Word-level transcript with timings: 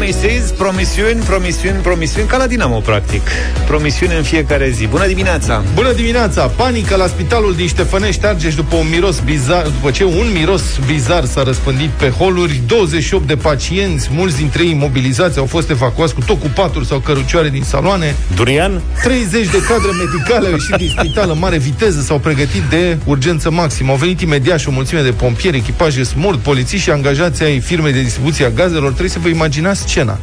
Promises, 0.00 0.50
promisiuni, 0.50 1.20
promisiuni, 1.26 1.78
promisiuni, 1.82 2.28
ca 2.28 2.36
la 2.36 2.46
Dinamo, 2.46 2.78
practic. 2.78 3.28
Promisiuni 3.66 4.16
în 4.16 4.22
fiecare 4.22 4.70
zi. 4.70 4.86
Bună 4.86 5.06
dimineața! 5.06 5.62
Bună 5.74 5.92
dimineața! 5.92 6.46
Panică 6.46 6.96
la 6.96 7.06
spitalul 7.06 7.54
din 7.54 7.66
Ștefănești 7.66 8.26
Argeș 8.26 8.54
după 8.54 8.76
un 8.76 8.86
miros 8.90 9.18
bizar, 9.18 9.62
după 9.62 9.90
ce 9.90 10.04
un 10.04 10.30
miros 10.32 10.62
bizar 10.86 11.24
s-a 11.24 11.42
răspândit 11.42 11.88
pe 11.88 12.08
holuri. 12.08 12.60
28 12.66 13.26
de 13.26 13.36
pacienți, 13.36 14.08
mulți 14.12 14.36
dintre 14.36 14.62
ei 14.62 14.70
imobilizați, 14.70 15.38
au 15.38 15.44
fost 15.44 15.70
evacuați 15.70 16.14
cu 16.14 16.20
tot 16.20 16.40
cu 16.40 16.50
paturi 16.54 16.86
sau 16.86 16.98
cărucioare 16.98 17.48
din 17.48 17.62
saloane. 17.62 18.14
Durian? 18.34 18.80
30 19.02 19.48
de 19.48 19.62
cadre 19.68 19.90
medicale 19.98 20.46
au 20.46 20.52
ieșit 20.52 20.74
din 20.76 20.94
spital 20.98 21.30
în 21.30 21.38
mare 21.38 21.58
viteză, 21.58 22.00
s-au 22.00 22.18
pregătit 22.18 22.62
de 22.62 22.98
urgență 23.04 23.50
maximă. 23.50 23.90
Au 23.90 23.96
venit 23.96 24.20
imediat 24.20 24.58
și 24.58 24.68
o 24.68 24.70
mulțime 24.70 25.02
de 25.02 25.10
pompieri, 25.10 25.56
echipaje 25.56 26.02
smurt, 26.02 26.38
polițiști 26.38 26.84
și 26.84 26.90
angajații 26.90 27.44
ai 27.44 27.60
firmei 27.60 27.92
de 27.92 28.02
distribuție 28.02 28.44
a 28.44 28.50
gazelor. 28.50 28.88
Trebuie 28.88 29.08
să 29.08 29.18
vă 29.22 29.28
imaginați 29.28 29.88
scena. 29.90 30.18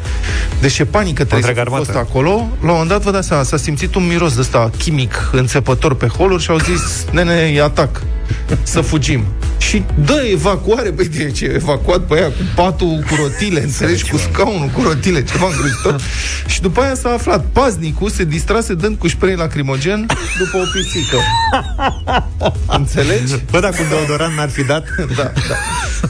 Deci 0.62 0.73
ce 0.73 0.85
panică 0.85 1.23
trebuie 1.23 1.53
să 1.55 1.62
fi 1.63 1.70
fost 1.70 1.95
acolo. 1.95 2.30
La 2.30 2.71
un 2.71 2.77
moment 2.77 2.88
dat, 2.89 3.02
vă 3.02 3.12
dați 3.12 3.27
seama, 3.27 3.44
s-a 3.44 3.57
simțit 3.57 3.95
un 3.95 4.07
miros 4.07 4.34
de 4.34 4.40
ăsta 4.40 4.70
chimic 4.77 5.30
înțepător 5.31 5.95
pe 5.95 6.07
holuri 6.07 6.43
și 6.43 6.49
au 6.49 6.57
zis, 6.57 7.05
nene, 7.12 7.52
e 7.55 7.62
atac 7.62 8.02
să 8.63 8.81
fugim. 8.81 9.26
Și 9.58 9.84
dă 10.05 10.27
evacuare, 10.31 10.90
băi, 10.90 11.08
de 11.08 11.31
ce 11.31 11.45
evacuat 11.45 12.02
pe 12.02 12.13
aia 12.13 12.27
cu 12.27 12.41
patul 12.55 13.04
cu 13.09 13.16
rotile, 13.22 13.63
înțelegi, 13.63 14.09
cu 14.09 14.18
scaunul 14.18 14.68
cu 14.68 14.81
rotile, 14.81 15.23
ceva 15.23 15.45
îngrozitor. 15.45 16.02
și 16.54 16.62
după 16.62 16.82
aia 16.82 16.95
s-a 16.95 17.09
aflat, 17.09 17.45
paznicul 17.52 18.09
se 18.09 18.23
distrase 18.23 18.73
dând 18.73 18.98
cu 18.98 19.08
spray 19.08 19.35
lacrimogen 19.35 20.05
după 20.38 20.58
o 20.58 20.63
pisică. 20.73 21.18
Înțelegi? 22.68 23.34
Bă, 23.52 23.59
dacă 23.59 23.76
un 23.82 23.88
deodorant 23.90 24.35
n-ar 24.35 24.49
fi 24.49 24.63
dat... 24.63 24.85
da, 25.18 25.23
da. 25.23 25.55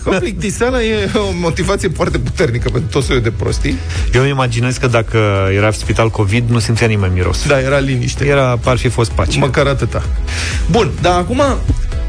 O 0.05 0.19
plictiseală 0.19 0.81
e 0.81 1.09
o 1.13 1.31
motivație 1.33 1.89
foarte 1.89 2.17
puternică 2.17 2.69
pentru 2.69 2.89
tot 2.89 3.03
soiul 3.03 3.21
de 3.21 3.31
prostii. 3.31 3.77
Eu 4.13 4.21
îmi 4.21 4.29
imaginez 4.29 4.77
că 4.77 4.87
dacă 4.87 5.49
era 5.55 5.71
spital 5.71 6.09
COVID, 6.09 6.49
nu 6.49 6.59
simțea 6.59 6.87
nimeni 6.87 7.13
miros. 7.13 7.47
Da, 7.47 7.59
era 7.59 7.77
liniște. 7.77 8.25
Era, 8.25 8.59
ar 8.63 8.77
fi 8.77 8.87
fost 8.87 9.11
pace. 9.11 9.39
Măcar 9.39 9.67
atâta. 9.67 10.03
Bun, 10.69 10.91
dar 11.01 11.17
acum, 11.17 11.41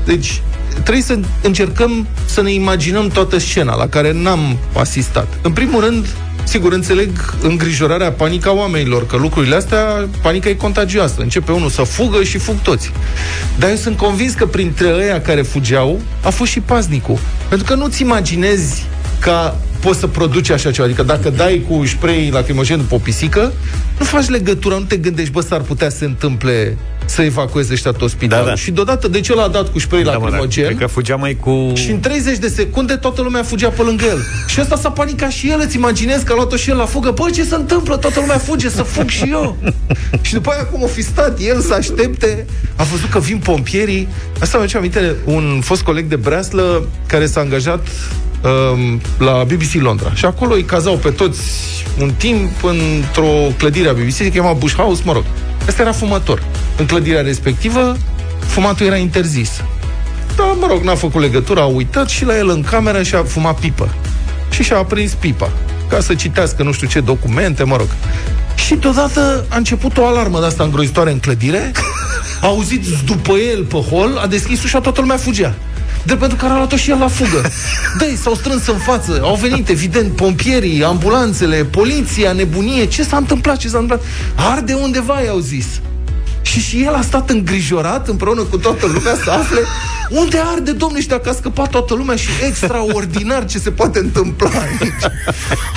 deci, 0.09 0.43
trebuie 0.73 1.03
să 1.03 1.19
încercăm 1.43 2.07
să 2.25 2.43
ne 2.43 2.53
imaginăm 2.53 3.09
toată 3.09 3.39
scena 3.39 3.77
la 3.77 3.89
care 3.89 4.13
n-am 4.13 4.57
asistat. 4.75 5.29
În 5.43 5.53
primul 5.53 5.85
rând, 5.85 6.07
sigur, 6.45 6.73
înțeleg 6.73 7.35
îngrijorarea, 7.43 8.13
panica 8.13 8.53
oamenilor, 8.53 9.07
că 9.07 9.17
lucrurile 9.17 9.55
astea, 9.55 10.09
panica 10.23 10.49
e 10.49 10.55
contagioasă. 10.55 11.15
Începe 11.19 11.53
unul 11.53 11.69
să 11.69 11.83
fugă 11.83 12.23
și 12.23 12.39
fug 12.39 12.61
toți. 12.63 12.93
Dar 13.59 13.71
eu 13.71 13.77
sunt 13.77 13.97
convins 13.97 14.35
că 14.35 14.47
printre 14.47 14.93
ăia 14.95 15.21
care 15.21 15.43
fugeau, 15.43 16.01
a 16.25 16.31
fost 16.31 16.51
și 16.51 16.61
paznicul. 16.61 17.19
Pentru 17.49 17.67
că 17.67 17.75
nu-ți 17.75 18.03
imaginezi 18.03 18.87
ca 19.21 19.57
poți 19.81 19.99
să 19.99 20.07
produci 20.07 20.51
așa 20.51 20.71
ceva. 20.71 20.87
Adică 20.87 21.03
dacă 21.03 21.31
dai 21.31 21.65
cu 21.69 21.87
spray 21.87 22.29
lacrimogen 22.33 22.81
pe 22.81 22.95
o 22.95 22.99
pisică, 22.99 23.53
nu 23.99 24.05
faci 24.05 24.29
legătura, 24.29 24.75
nu 24.75 24.85
te 24.85 24.97
gândești, 24.97 25.33
bă, 25.33 25.41
s-ar 25.41 25.61
putea 25.61 25.89
să 25.89 25.97
se 25.97 26.05
întâmple 26.05 26.77
să 27.05 27.23
evacueze 27.23 27.73
ăștia 27.73 27.93
tot 27.93 28.11
spitalul. 28.11 28.45
Da, 28.45 28.51
da. 28.51 28.57
Și 28.57 28.71
deodată, 28.71 29.09
de 29.09 29.21
ce 29.21 29.35
l-a 29.35 29.49
dat 29.49 29.73
cu 29.73 29.79
spray 29.79 30.03
da, 30.03 30.13
lacrimogen? 30.13 30.71
Mă, 30.73 30.79
că 30.79 30.87
fugea 30.87 31.17
mai 31.17 31.37
cu... 31.41 31.73
Și 31.75 31.91
în 31.91 32.01
30 32.01 32.39
de 32.39 32.49
secunde 32.49 32.95
toată 32.95 33.23
lumea 33.23 33.43
fugea 33.43 33.69
pe 33.69 33.83
lângă 33.83 34.05
el. 34.05 34.19
Și 34.47 34.61
ăsta 34.61 34.77
s-a 34.77 34.91
panicat 34.91 35.31
și 35.31 35.51
el, 35.51 35.61
îți 35.65 35.77
imaginezi 35.77 36.25
că 36.25 36.33
a 36.33 36.35
luat-o 36.35 36.57
și 36.57 36.71
el 36.71 36.77
la 36.77 36.85
fugă. 36.85 37.11
Bă, 37.11 37.31
ce 37.35 37.45
se 37.45 37.55
întâmplă? 37.55 37.97
Toată 37.97 38.21
lumea 38.21 38.39
fuge, 38.39 38.69
să 38.69 38.83
fug 38.83 39.09
și 39.09 39.29
eu. 39.31 39.57
și 40.27 40.33
după 40.33 40.51
aia, 40.51 40.65
cum 40.65 40.83
o 40.83 40.87
fi 40.87 41.03
stat 41.03 41.41
el 41.41 41.61
să 41.61 41.75
aștepte, 41.75 42.47
a 42.77 42.83
văzut 42.83 43.11
că 43.11 43.19
vin 43.19 43.39
pompierii. 43.39 44.09
Asta 44.41 44.59
mi-a 44.59 44.69
aminte 44.77 45.17
un 45.25 45.61
fost 45.63 45.83
coleg 45.83 46.07
de 46.07 46.17
breaslă 46.17 46.89
care 47.07 47.27
s-a 47.27 47.41
angajat 47.41 47.87
um, 48.43 49.01
la 49.19 49.45
BBC 49.45 49.83
Londra. 49.83 50.13
Și 50.15 50.25
acolo 50.25 50.55
îi 50.55 50.65
cazau 50.65 50.97
pe 50.97 51.11
toți 51.11 51.41
un 52.01 52.13
timp 52.17 52.65
într-o 52.65 53.29
clădire 53.57 53.89
a 53.89 53.93
BBC, 53.93 54.13
se 54.13 54.31
chema 54.31 54.53
Bush 54.53 54.75
House, 54.75 55.03
mă 55.05 55.13
rog. 55.13 55.25
Asta 55.69 55.83
era 55.83 55.93
fumător. 55.93 56.43
În 56.77 56.87
clădirea 56.87 57.23
respectivă, 57.23 57.97
fumatul 58.39 58.87
era 58.87 58.97
interzis. 58.97 59.51
Da, 60.37 60.45
mă 60.45 60.67
rog, 60.69 60.83
n-a 60.83 60.95
făcut 60.95 61.21
legătura, 61.21 61.63
a 61.63 61.65
uitat 61.65 62.09
și 62.09 62.25
la 62.25 62.37
el 62.37 62.49
în 62.49 62.63
cameră 62.63 63.03
și 63.03 63.15
a 63.15 63.23
fumat 63.23 63.59
pipă. 63.59 63.95
Și 64.51 64.63
și-a 64.63 64.77
aprins 64.77 65.13
pipa 65.13 65.51
ca 65.89 66.01
să 66.01 66.15
citească 66.15 66.63
nu 66.63 66.73
știu 66.73 66.87
ce 66.87 67.01
documente, 67.01 67.63
mă 67.63 67.77
rog. 67.77 67.87
Și 68.55 68.75
deodată 68.75 69.45
a 69.49 69.57
început 69.57 69.99
o 69.99 70.07
alarmă 70.07 70.41
de 70.41 70.47
asta 70.47 70.65
îngrozitoare 70.65 71.11
în 71.11 71.19
clădire, 71.19 71.73
a 72.43 72.47
auzit 72.47 72.85
după 73.05 73.33
el 73.33 73.65
pe 73.65 73.77
hol, 73.77 74.19
a 74.23 74.27
deschis 74.27 74.63
ușa, 74.63 74.81
toată 74.81 75.01
lumea 75.01 75.17
fugea. 75.17 75.55
De 76.03 76.17
pentru 76.17 76.37
că 76.37 76.45
a 76.45 76.57
luat-o 76.57 76.77
și 76.77 76.91
el 76.91 76.99
la 76.99 77.09
fugă. 77.09 77.51
Dă-i, 77.99 78.17
s-au 78.17 78.35
strâns 78.35 78.67
în 78.67 78.79
față, 78.79 79.21
au 79.23 79.35
venit, 79.35 79.69
evident, 79.69 80.17
pompierii, 80.17 80.85
ambulanțele, 80.85 81.65
poliția, 81.65 82.33
nebunie. 82.33 82.87
Ce 82.87 83.03
s-a 83.03 83.17
întâmplat? 83.17 83.57
Ce 83.57 83.69
s-a 83.69 83.79
întâmplat? 83.79 84.07
Arde 84.35 84.73
undeva, 84.73 85.21
i-au 85.21 85.39
zis. 85.39 85.67
Și 86.49 86.61
și 86.61 86.83
el 86.83 86.95
a 86.95 87.01
stat 87.01 87.31
îngrijorat 87.31 88.09
împreună 88.09 88.43
cu 88.43 88.59
toată 88.59 88.87
lumea 88.87 89.15
să 89.25 89.31
afle 89.31 89.59
unde 90.09 90.39
arde, 90.55 90.73
domnule, 90.73 91.01
și 91.01 91.09
dacă 91.09 91.29
a 91.29 91.33
scăpat 91.33 91.71
toată 91.71 91.95
lumea 91.95 92.17
și 92.17 92.29
extraordinar 92.47 93.45
ce 93.45 93.59
se 93.59 93.71
poate 93.71 93.99
întâmpla 93.99 94.49
aici. 94.49 95.01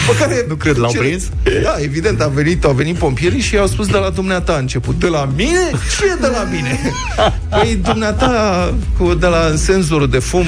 Pe 0.08 0.16
care, 0.20 0.46
nu 0.48 0.56
cred, 0.56 0.78
l-au 0.78 0.92
ce... 0.92 0.98
prins? 0.98 1.24
Da, 1.64 1.76
evident, 1.80 2.22
a 2.22 2.28
venit, 2.28 2.64
au 2.64 2.72
venit 2.72 2.96
pompierii 2.96 3.40
și 3.40 3.56
i-au 3.56 3.68
spus 3.68 3.88
de 3.88 3.98
la 3.98 4.09
dumneata 4.09 4.54
a 4.54 4.58
început. 4.58 5.00
De 5.00 5.08
la 5.08 5.30
mine? 5.36 5.72
Ce 6.00 6.18
de 6.22 6.28
la 6.28 6.48
mine? 6.52 6.80
Păi 7.50 7.80
dumneata, 7.84 8.74
cu, 8.98 9.14
de 9.14 9.28
la 9.28 9.53
senzorul 9.56 10.09
de 10.09 10.20
fum, 10.20 10.46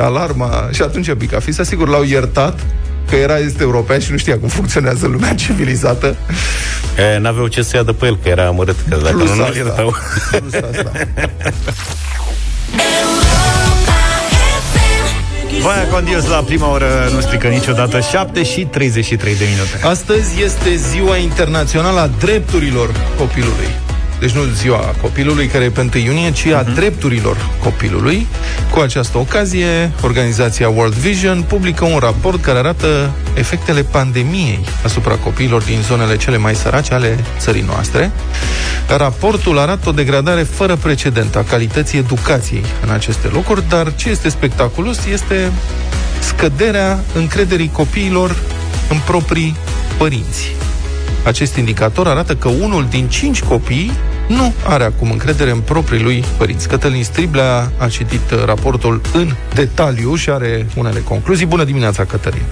alarma, 0.00 0.68
și 0.72 0.82
atunci 0.82 1.12
Bicafisa, 1.12 1.62
sigur, 1.62 1.88
l-au 1.88 2.02
iertat 2.02 2.60
că 3.08 3.16
era 3.16 3.38
este 3.38 3.62
european 3.62 4.00
și 4.00 4.10
nu 4.10 4.16
știa 4.16 4.38
cum 4.38 4.48
funcționează 4.48 5.06
lumea 5.06 5.34
civilizată. 5.34 6.16
E, 6.98 7.18
n-aveau 7.18 7.46
ce 7.46 7.62
să 7.62 7.76
ia 7.76 7.82
de 7.82 7.92
pe 7.92 8.06
el, 8.06 8.18
că 8.22 8.28
era 8.28 8.46
amărât, 8.46 8.76
că 8.88 8.96
dacă 9.02 9.16
Plus 9.16 9.30
nu, 9.30 9.36
nu 9.36 9.54
iertau. 9.54 9.94
Plus 10.30 10.52
asta. 10.52 10.92
Vaia 15.62 15.86
Condios 15.86 16.26
la 16.26 16.36
prima 16.36 16.70
oră 16.70 17.10
nu 17.14 17.20
strică 17.20 17.48
niciodată 17.48 18.00
7 18.00 18.42
și 18.42 18.64
33 18.64 19.36
de 19.36 19.44
minute 19.44 19.86
Astăzi 19.86 20.42
este 20.42 20.74
ziua 20.74 21.16
internațională 21.16 22.00
a 22.00 22.10
drepturilor 22.18 22.90
copilului 23.16 23.68
deci 24.18 24.30
nu 24.30 24.42
ziua 24.44 24.94
copilului, 25.00 25.46
care 25.46 25.64
e 25.64 25.70
pe 25.70 25.80
1 25.80 26.04
iunie, 26.04 26.32
ci 26.32 26.46
a 26.46 26.64
uh-huh. 26.64 26.74
drepturilor 26.74 27.36
copilului. 27.62 28.26
Cu 28.70 28.80
această 28.80 29.18
ocazie, 29.18 29.90
organizația 30.02 30.68
World 30.68 30.94
Vision 30.94 31.42
publică 31.42 31.84
un 31.84 31.98
raport 31.98 32.42
care 32.42 32.58
arată 32.58 33.10
efectele 33.34 33.82
pandemiei 33.82 34.60
asupra 34.84 35.14
copiilor 35.14 35.62
din 35.62 35.80
zonele 35.80 36.16
cele 36.16 36.36
mai 36.36 36.54
sărace 36.54 36.94
ale 36.94 37.24
țării 37.38 37.64
noastre. 37.66 38.10
Raportul 38.96 39.58
arată 39.58 39.88
o 39.88 39.92
degradare 39.92 40.42
fără 40.42 40.76
precedent 40.76 41.36
a 41.36 41.42
calității 41.42 41.98
educației 41.98 42.64
în 42.82 42.90
aceste 42.90 43.28
locuri, 43.32 43.68
dar 43.68 43.94
ce 43.94 44.08
este 44.08 44.28
spectaculos 44.28 45.06
este 45.12 45.52
scăderea 46.18 47.04
încrederii 47.14 47.70
copiilor 47.72 48.36
în 48.90 48.98
proprii 49.06 49.56
părinți. 49.98 50.56
Acest 51.24 51.56
indicator 51.56 52.06
arată 52.06 52.34
că 52.34 52.48
unul 52.48 52.86
din 52.90 53.08
cinci 53.08 53.42
copii 53.42 53.90
nu 54.28 54.54
are 54.66 54.84
acum 54.84 55.10
încredere 55.10 55.50
în 55.50 55.60
proprii 55.60 56.02
lui 56.02 56.24
părinți. 56.38 56.68
Cătălin 56.68 57.04
Striblea 57.04 57.72
a 57.78 57.88
citit 57.88 58.30
raportul 58.44 59.00
în 59.12 59.28
detaliu 59.54 60.14
și 60.14 60.30
are 60.30 60.66
unele 60.76 61.00
concluzii. 61.00 61.46
Bună 61.46 61.64
dimineața, 61.64 62.04
Cătălin! 62.04 62.42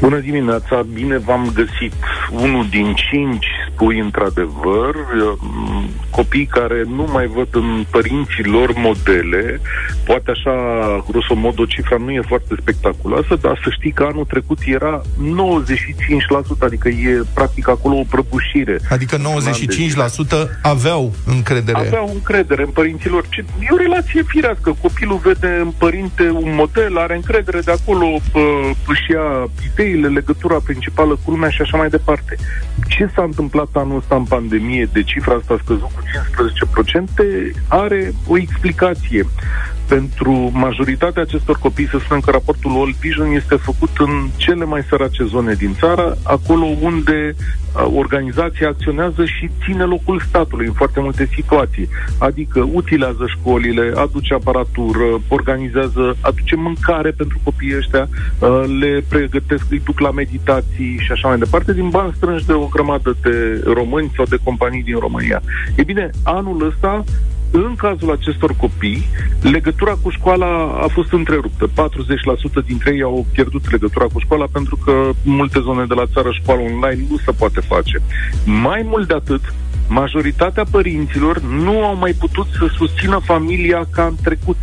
Bună 0.00 0.18
dimineața, 0.18 0.86
bine 0.92 1.18
v-am 1.18 1.50
găsit. 1.54 1.92
Unul 2.30 2.66
din 2.70 2.94
cinci 2.94 3.46
spui 3.72 3.98
într-adevăr, 3.98 4.94
copii 6.10 6.46
care 6.46 6.84
nu 6.88 7.08
mai 7.12 7.26
văd 7.26 7.48
în 7.50 7.84
părinții 7.90 8.44
lor 8.44 8.72
modele, 8.76 9.60
poate 10.06 10.30
așa, 10.30 10.54
grosomod, 11.08 11.58
o 11.58 11.64
cifra 11.64 11.96
nu 11.96 12.10
e 12.10 12.20
foarte 12.32 12.54
spectaculoasă, 12.60 13.34
dar 13.40 13.60
să 13.64 13.68
știi 13.70 13.92
că 13.92 14.02
anul 14.10 14.24
trecut 14.24 14.58
era 14.66 15.02
95%, 15.02 16.58
adică 16.58 16.88
e 16.88 17.22
practic 17.34 17.68
acolo 17.68 17.94
o 17.96 18.04
prăbușire. 18.10 18.76
Adică 18.90 19.16
95% 19.16 19.20
aveau 20.62 21.12
încredere. 21.26 21.78
Aveau 21.78 22.10
încredere 22.14 22.62
în 22.62 22.70
părinților. 22.70 23.24
E 23.60 23.66
o 23.70 23.76
relație 23.76 24.22
firească. 24.26 24.76
Copilul 24.82 25.20
vede 25.24 25.58
în 25.60 25.72
părinte 25.78 26.30
un 26.30 26.54
model, 26.54 26.98
are 26.98 27.14
încredere 27.14 27.60
de 27.60 27.70
acolo, 27.70 28.06
își 28.86 29.10
ia 29.10 29.50
ideile, 29.72 30.08
legătura 30.08 30.58
principală 30.64 31.18
cu 31.24 31.30
lumea 31.30 31.50
și 31.50 31.62
așa 31.62 31.76
mai 31.76 31.88
departe. 31.88 32.36
Ce 32.88 33.10
s-a 33.14 33.22
întâmplat 33.22 33.68
anul 33.72 33.96
ăsta 33.96 34.14
în 34.14 34.24
pandemie, 34.24 34.88
de 34.92 35.02
cifra 35.02 35.34
asta 35.34 35.54
a 35.54 35.60
scăzut 35.62 35.90
cu 36.74 36.82
15%, 36.84 36.92
are 37.68 38.12
o 38.26 38.38
explicație. 38.38 39.26
Pentru 39.88 40.50
majoritatea 40.52 41.22
acestor 41.22 41.58
copii, 41.58 41.88
să 41.88 41.98
spunem 41.98 42.22
că 42.22 42.30
raportul 42.30 42.70
All 42.70 42.94
Vision 43.00 43.30
este 43.30 43.56
făcut 43.56 43.90
în 43.98 44.28
cele 44.36 44.64
mai 44.64 44.82
sărace 44.88 45.24
zone 45.24 45.54
din 45.54 45.74
țară, 45.74 46.16
acolo 46.22 46.64
unde 46.80 47.34
organizația 47.94 48.68
acționează 48.68 49.24
și 49.24 49.50
ține 49.64 49.84
locul 49.84 50.20
statului 50.28 50.66
în 50.66 50.72
foarte 50.72 51.00
multe 51.00 51.28
situații. 51.34 51.88
Adică 52.18 52.68
utilează 52.72 53.24
școlile, 53.26 53.92
aduce 53.96 54.34
aparatură, 54.34 55.04
organizează, 55.28 56.16
aduce 56.20 56.56
mâncare 56.56 57.10
pentru 57.10 57.38
copiii 57.42 57.76
ăștia, 57.76 58.08
le 58.78 59.04
pregătesc, 59.08 59.64
îi 59.70 59.82
duc 59.84 60.00
la 60.00 60.10
meditații 60.10 60.98
și 60.98 61.12
așa 61.12 61.28
mai 61.28 61.38
departe, 61.38 61.72
din 61.72 61.88
bani 61.88 62.12
strânși 62.16 62.46
de 62.46 62.52
o 62.52 62.66
grămadă 62.66 63.16
de 63.22 63.62
români 63.64 64.12
sau 64.16 64.24
de 64.24 64.38
companii 64.44 64.82
din 64.82 64.98
România. 64.98 65.42
E 65.74 65.82
bine, 65.82 66.10
anul 66.22 66.66
ăsta 66.66 67.04
în 67.50 67.74
cazul 67.74 68.10
acestor 68.10 68.56
copii, 68.56 69.08
legătura 69.40 69.94
cu 70.02 70.10
școala 70.10 70.80
a 70.82 70.86
fost 70.86 71.12
întreruptă. 71.12 71.68
40% 72.62 72.66
dintre 72.66 72.94
ei 72.94 73.02
au 73.02 73.26
pierdut 73.32 73.70
legătura 73.70 74.04
cu 74.12 74.18
școala 74.18 74.46
pentru 74.52 74.76
că 74.84 75.10
în 75.24 75.32
multe 75.32 75.60
zone 75.60 75.84
de 75.84 75.94
la 75.94 76.06
țară 76.12 76.30
școala 76.30 76.60
online 76.60 77.06
nu 77.10 77.16
se 77.24 77.32
poate 77.32 77.60
face. 77.60 78.02
Mai 78.44 78.82
mult 78.84 79.08
de 79.08 79.14
atât, 79.14 79.54
majoritatea 79.88 80.64
părinților 80.70 81.40
nu 81.40 81.84
au 81.84 81.96
mai 81.96 82.12
putut 82.12 82.46
să 82.58 82.66
susțină 82.76 83.20
familia 83.24 83.86
ca 83.90 84.04
în 84.04 84.14
trecut. 84.22 84.56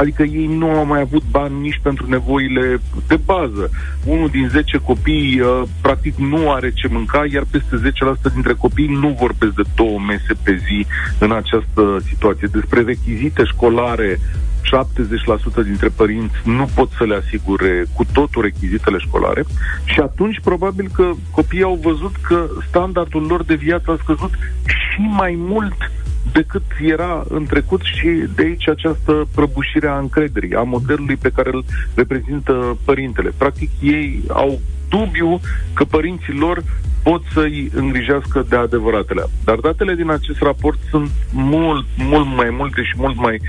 Adică 0.00 0.22
ei 0.22 0.46
nu 0.46 0.70
au 0.70 0.86
mai 0.86 1.00
avut 1.00 1.22
bani 1.30 1.60
nici 1.60 1.80
pentru 1.82 2.08
nevoile 2.08 2.80
de 3.06 3.18
bază. 3.24 3.70
Unul 4.04 4.28
din 4.28 4.48
10 4.48 4.78
copii 4.78 5.40
uh, 5.40 5.62
practic 5.80 6.16
nu 6.16 6.52
are 6.52 6.70
ce 6.72 6.88
mânca, 6.88 7.24
iar 7.32 7.44
peste 7.50 7.92
10% 8.30 8.32
dintre 8.32 8.52
copii 8.52 8.98
nu 9.00 9.16
vorbesc 9.20 9.54
de 9.54 9.62
două 9.74 9.98
mese 9.98 10.34
pe 10.42 10.62
zi 10.66 10.86
în 11.18 11.32
această 11.32 11.98
situație. 12.08 12.48
Despre 12.52 12.82
rechizite 12.82 13.44
școlare 13.44 14.18
70% 15.62 15.64
dintre 15.64 15.88
părinți 15.88 16.34
nu 16.44 16.68
pot 16.74 16.90
să 16.98 17.04
le 17.04 17.14
asigure 17.14 17.84
cu 17.94 18.04
totul 18.12 18.42
rechizitele 18.42 18.98
școlare 18.98 19.44
și 19.84 20.00
atunci 20.00 20.40
probabil 20.40 20.90
că 20.92 21.10
copiii 21.30 21.62
au 21.62 21.78
văzut 21.82 22.16
că 22.16 22.46
standardul 22.68 23.22
lor 23.22 23.42
de 23.42 23.54
viață 23.54 23.90
a 23.90 23.98
scăzut 24.02 24.30
și 24.66 25.00
mai 25.00 25.34
mult 25.38 25.76
decât 26.32 26.62
era 26.80 27.24
în 27.28 27.44
trecut 27.44 27.80
și 27.82 28.08
de 28.34 28.42
aici 28.42 28.68
această 28.68 29.28
prăbușire 29.34 29.88
a 29.88 29.98
încrederii, 29.98 30.54
a 30.54 30.62
modelului 30.62 31.16
pe 31.16 31.30
care 31.34 31.50
îl 31.52 31.64
reprezintă 31.94 32.78
părintele. 32.84 33.32
Practic 33.36 33.70
ei 33.80 34.22
au 34.28 34.60
dubiu 34.88 35.40
că 35.74 35.84
părinții 35.84 36.34
lor 36.34 36.62
pot 37.02 37.22
să-i 37.32 37.70
îngrijească 37.74 38.46
de 38.48 38.56
adevăratele. 38.56 39.22
Dar 39.44 39.56
datele 39.56 39.94
din 39.94 40.10
acest 40.10 40.40
raport 40.40 40.78
sunt 40.90 41.10
mult, 41.32 41.86
mult 41.96 42.36
mai 42.36 42.50
multe 42.50 42.82
și 42.82 42.94
mult 42.96 43.16
mai 43.16 43.40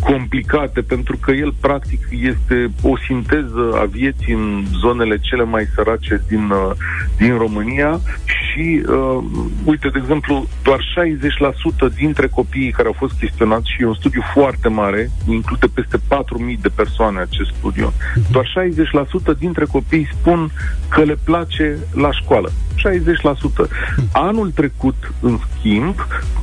complicate, 0.00 0.80
pentru 0.80 1.16
că 1.16 1.30
el, 1.30 1.54
practic, 1.60 2.00
este 2.10 2.70
o 2.82 2.98
sinteză 3.06 3.64
a 3.74 3.84
vieții 3.84 4.32
în 4.32 4.64
zonele 4.80 5.18
cele 5.18 5.44
mai 5.44 5.64
sărace 5.74 6.22
din, 6.28 6.50
uh, 6.50 6.70
din 7.16 7.36
România 7.36 8.00
și, 8.24 8.82
uh, 8.88 9.24
uite, 9.64 9.88
de 9.88 9.98
exemplu, 10.00 10.46
doar 10.62 10.80
60% 10.94 11.88
dintre 11.88 12.26
copiii 12.26 12.70
care 12.70 12.88
au 12.88 12.94
fost 12.98 13.18
chestionați, 13.18 13.70
și 13.70 13.82
e 13.82 13.86
un 13.86 13.94
studiu 13.94 14.22
foarte 14.32 14.68
mare, 14.68 15.10
include 15.28 15.66
peste 15.74 15.98
4.000 16.08 16.58
de 16.60 16.68
persoane 16.74 17.20
acest 17.20 17.50
studiu, 17.58 17.92
doar 18.30 18.46
60% 18.46 19.32
dintre 19.38 19.64
copii 19.64 20.08
spun 20.12 20.50
că 20.88 21.02
le 21.02 21.16
place 21.24 21.78
la 21.94 22.12
școală. 22.12 22.52
60%. 22.78 23.68
Anul 24.12 24.50
trecut, 24.50 25.12
în 25.20 25.38
schimb, 25.48 25.94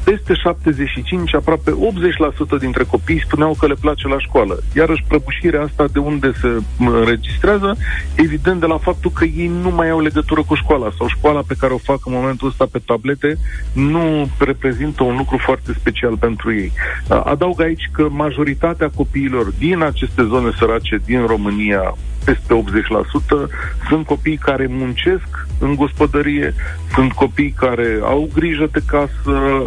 peste 0.03 0.33
75, 0.33 1.35
aproape 1.35 1.71
80% 2.57 2.59
dintre 2.59 2.83
copii 2.83 3.23
spuneau 3.25 3.55
că 3.59 3.67
le 3.67 3.73
place 3.79 4.07
la 4.07 4.19
școală. 4.19 4.59
Iarăși 4.75 5.03
prăbușirea 5.07 5.61
asta 5.61 5.85
de 5.91 5.99
unde 5.99 6.31
se 6.41 6.61
înregistrează, 6.79 7.77
evident 8.15 8.59
de 8.59 8.65
la 8.65 8.77
faptul 8.77 9.11
că 9.11 9.23
ei 9.23 9.51
nu 9.61 9.69
mai 9.69 9.89
au 9.89 10.01
legătură 10.01 10.43
cu 10.43 10.55
școala 10.55 10.89
sau 10.97 11.07
școala 11.07 11.41
pe 11.47 11.55
care 11.59 11.73
o 11.73 11.77
fac 11.77 12.05
în 12.05 12.13
momentul 12.13 12.47
ăsta 12.47 12.67
pe 12.71 12.81
tablete 12.85 13.37
nu 13.73 14.29
reprezintă 14.39 15.03
un 15.03 15.17
lucru 15.17 15.37
foarte 15.37 15.73
special 15.79 16.17
pentru 16.17 16.53
ei. 16.53 16.71
Adaug 17.07 17.61
aici 17.61 17.89
că 17.91 18.07
majoritatea 18.09 18.89
copiilor 18.95 19.45
din 19.57 19.81
aceste 19.81 20.23
zone 20.23 20.51
sărace 20.57 21.01
din 21.05 21.25
România 21.25 21.95
peste 22.25 22.63
80%, 23.47 23.49
sunt 23.89 24.05
copii 24.05 24.37
care 24.37 24.67
muncesc 24.69 25.47
în 25.59 25.75
gospodărie, 26.25 26.53
sunt 26.93 27.11
copii 27.11 27.51
care 27.51 27.99
au 28.01 28.29
grijă 28.33 28.69
de 28.71 28.81
casă, 28.87 29.63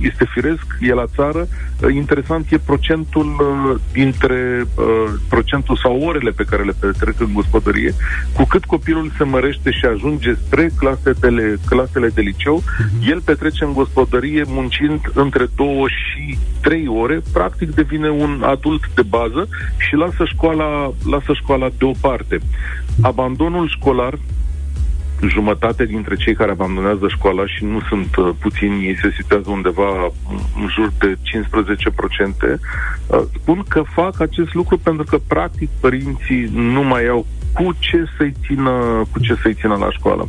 este 0.00 0.26
firesc, 0.34 0.66
e 0.80 0.92
la 0.92 1.04
țară. 1.14 1.48
Interesant 1.94 2.50
e 2.50 2.58
procentul 2.58 3.26
uh, 3.26 3.80
dintre 3.92 4.66
uh, 4.74 4.84
procentul 5.28 5.76
sau 5.76 6.00
orele 6.00 6.30
pe 6.30 6.44
care 6.44 6.62
le 6.62 6.72
petrec 6.80 7.20
în 7.20 7.32
gospodărie. 7.32 7.94
Cu 8.32 8.44
cât 8.44 8.64
copilul 8.64 9.12
se 9.16 9.24
mărește 9.24 9.70
și 9.70 9.84
ajunge 9.84 10.34
spre 10.34 10.70
clasele, 10.78 11.56
clasele 11.66 12.08
de 12.08 12.20
liceu, 12.20 12.62
uh-huh. 12.62 13.08
el 13.08 13.20
petrece 13.20 13.64
în 13.64 13.72
gospodărie 13.72 14.44
muncind 14.46 15.00
între 15.14 15.46
două 15.56 15.88
și 15.88 16.38
trei 16.60 16.86
ore, 16.86 17.22
practic 17.32 17.74
devine 17.74 18.10
un 18.10 18.42
adult 18.44 18.94
de 18.94 19.02
bază 19.02 19.48
și 19.76 19.94
lasă 19.94 20.24
școala, 20.24 20.92
lasă 21.10 21.32
școala 21.32 21.68
deoparte. 21.78 22.38
Abandonul 23.00 23.68
școlar 23.68 24.18
jumătate 25.26 25.84
dintre 25.84 26.14
cei 26.14 26.34
care 26.34 26.50
abandonează 26.50 27.08
școala 27.08 27.46
și 27.46 27.64
nu 27.64 27.80
sunt 27.88 28.16
uh, 28.16 28.30
puțini, 28.40 28.86
ei 28.86 28.98
se 29.02 29.12
situează 29.16 29.50
undeva 29.50 30.12
în 30.60 30.68
jur 30.68 30.92
de 30.98 31.14
15%, 31.14 32.58
uh, 33.06 33.20
spun 33.34 33.64
că 33.68 33.82
fac 33.82 34.20
acest 34.20 34.54
lucru 34.54 34.78
pentru 34.78 35.04
că 35.04 35.18
practic 35.26 35.68
părinții 35.80 36.50
nu 36.52 36.82
mai 36.82 37.06
au 37.06 37.26
cu 37.52 37.74
ce 37.78 38.04
să-i 38.16 38.34
țină, 38.46 39.04
cu 39.12 39.20
ce 39.20 39.34
să-i 39.42 39.54
țină 39.54 39.76
la 39.76 39.90
școală. 39.90 40.28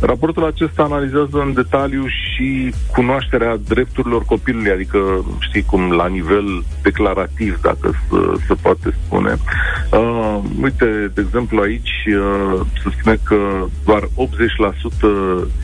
Raportul 0.00 0.44
acesta 0.44 0.82
analizează 0.82 1.38
în 1.40 1.52
detaliu 1.52 2.06
și 2.06 2.74
cunoașterea 2.92 3.56
drepturilor 3.68 4.24
copilului, 4.24 4.70
adică, 4.70 4.98
știi 5.38 5.62
cum, 5.62 5.90
la 5.90 6.06
nivel 6.06 6.64
declarativ, 6.82 7.60
dacă 7.62 7.94
se 8.46 8.54
poate 8.62 8.94
spune. 9.04 9.36
Uh, 9.92 10.38
uite, 10.62 11.10
de 11.14 11.20
exemplu, 11.26 11.60
aici 11.60 12.04
uh, 12.06 12.60
se 12.82 12.88
spune 12.98 13.18
că 13.22 13.66
doar 13.84 14.02
80% 14.02 14.08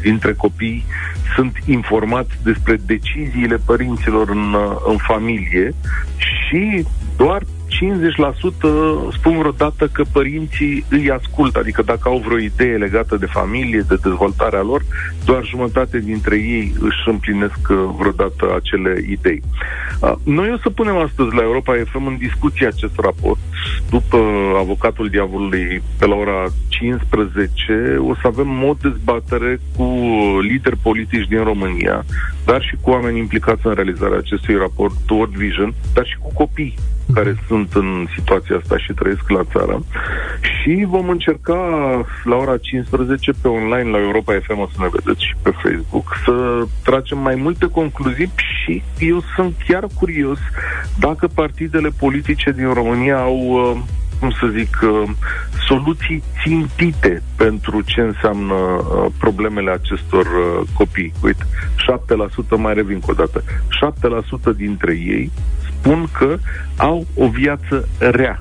dintre 0.03 0.33
copii 0.33 0.85
sunt 1.35 1.57
informați 1.67 2.31
despre 2.43 2.77
deciziile 2.87 3.57
părinților 3.67 4.29
în, 4.29 4.53
uh, 4.53 4.77
în 4.87 4.97
familie 4.97 5.75
și 6.17 6.85
doar 7.17 7.43
50% 7.43 7.47
spun 9.13 9.39
vreodată 9.39 9.89
că 9.93 10.05
părinții 10.13 10.85
îi 10.89 11.11
ascultă, 11.11 11.59
adică 11.59 11.83
dacă 11.83 12.09
au 12.09 12.19
vreo 12.19 12.39
idee 12.39 12.77
legată 12.77 13.17
de 13.17 13.27
familie, 13.27 13.85
de 13.89 13.97
dezvoltarea 14.03 14.63
lor, 14.63 14.83
doar 15.25 15.45
jumătate 15.45 15.99
dintre 15.99 16.37
ei 16.37 16.73
își 16.81 17.09
împlinesc 17.09 17.59
uh, 17.71 17.77
vreodată 17.99 18.55
acele 18.55 19.05
idei. 19.09 19.43
Uh, 20.01 20.13
noi 20.25 20.53
o 20.53 20.59
să 20.63 20.71
punem 20.71 20.97
astăzi 20.97 21.35
la 21.35 21.43
Europa 21.43 21.75
FM 21.91 22.07
în 22.07 22.17
discuție 22.17 22.67
acest 22.67 22.95
raport, 22.97 23.39
după 23.91 24.19
avocatul 24.59 25.09
diavolului 25.09 25.83
pe 25.99 26.07
la 26.07 26.15
ora 26.15 26.45
15, 26.69 27.97
o 27.99 28.15
să 28.15 28.27
avem 28.27 28.63
o 28.63 28.75
dezbatere 28.81 29.61
cu 29.77 29.85
lideri 30.41 30.77
politici 30.77 31.29
din 31.29 31.45
România, 31.45 32.05
dar 32.45 32.63
și 32.63 32.77
cu 32.81 32.91
oameni 32.91 33.19
implicați 33.19 33.67
în 33.67 33.75
realizarea 33.75 34.19
acestui 34.19 34.57
raport 34.57 35.11
World 35.11 35.35
Vision, 35.35 35.75
dar 35.95 36.07
și 36.07 36.17
cu 36.19 36.31
copii 36.35 36.75
care 37.15 37.37
sunt 37.47 37.75
în 37.75 38.07
situația 38.17 38.57
asta 38.57 38.79
și 38.79 38.93
trăiesc 38.93 39.31
la 39.31 39.43
țară. 39.53 39.85
Și 40.41 40.85
vom 40.89 41.09
încerca 41.09 41.59
la 42.25 42.37
ora 42.37 42.57
15 42.57 43.33
pe 43.43 43.49
online 43.49 43.91
la 43.91 43.99
Europa 43.99 44.39
FM, 44.43 44.59
o 44.59 44.69
să 44.73 44.77
ne 44.79 44.89
vedeți 44.93 45.25
și 45.25 45.35
pe 45.43 45.51
Facebook, 45.63 46.17
să 46.25 46.65
tragem 46.85 47.19
mai 47.19 47.35
multe 47.35 47.67
concluzii 47.67 48.33
și 48.37 48.83
eu 48.99 49.23
sunt 49.37 49.55
chiar 49.69 49.87
curios 49.99 50.39
dacă 50.99 51.27
partidele 51.35 51.89
politice 51.99 52.51
din 52.51 52.73
România 52.73 53.19
au 53.19 53.39
uh, 53.39 53.83
cum 54.21 54.31
să 54.31 54.47
zic, 54.47 54.79
uh, 54.83 55.03
soluții 55.69 56.23
țintite 56.43 57.23
pentru 57.37 57.81
ce 57.81 58.01
înseamnă 58.01 58.55
uh, 58.55 59.07
problemele 59.19 59.71
acestor 59.71 60.27
copii. 60.75 61.13
Uite, 61.23 61.47
7% 62.57 62.57
mai 62.57 62.75
revin 62.75 63.01
cu 63.01 63.11
o 63.11 63.15
dată. 63.15 63.43
7% 64.53 64.57
dintre 64.57 64.93
ei 64.93 65.31
spun 65.87 66.09
că 66.19 66.37
au 66.77 67.07
o 67.15 67.29
viață 67.29 67.89
rea. 67.99 68.39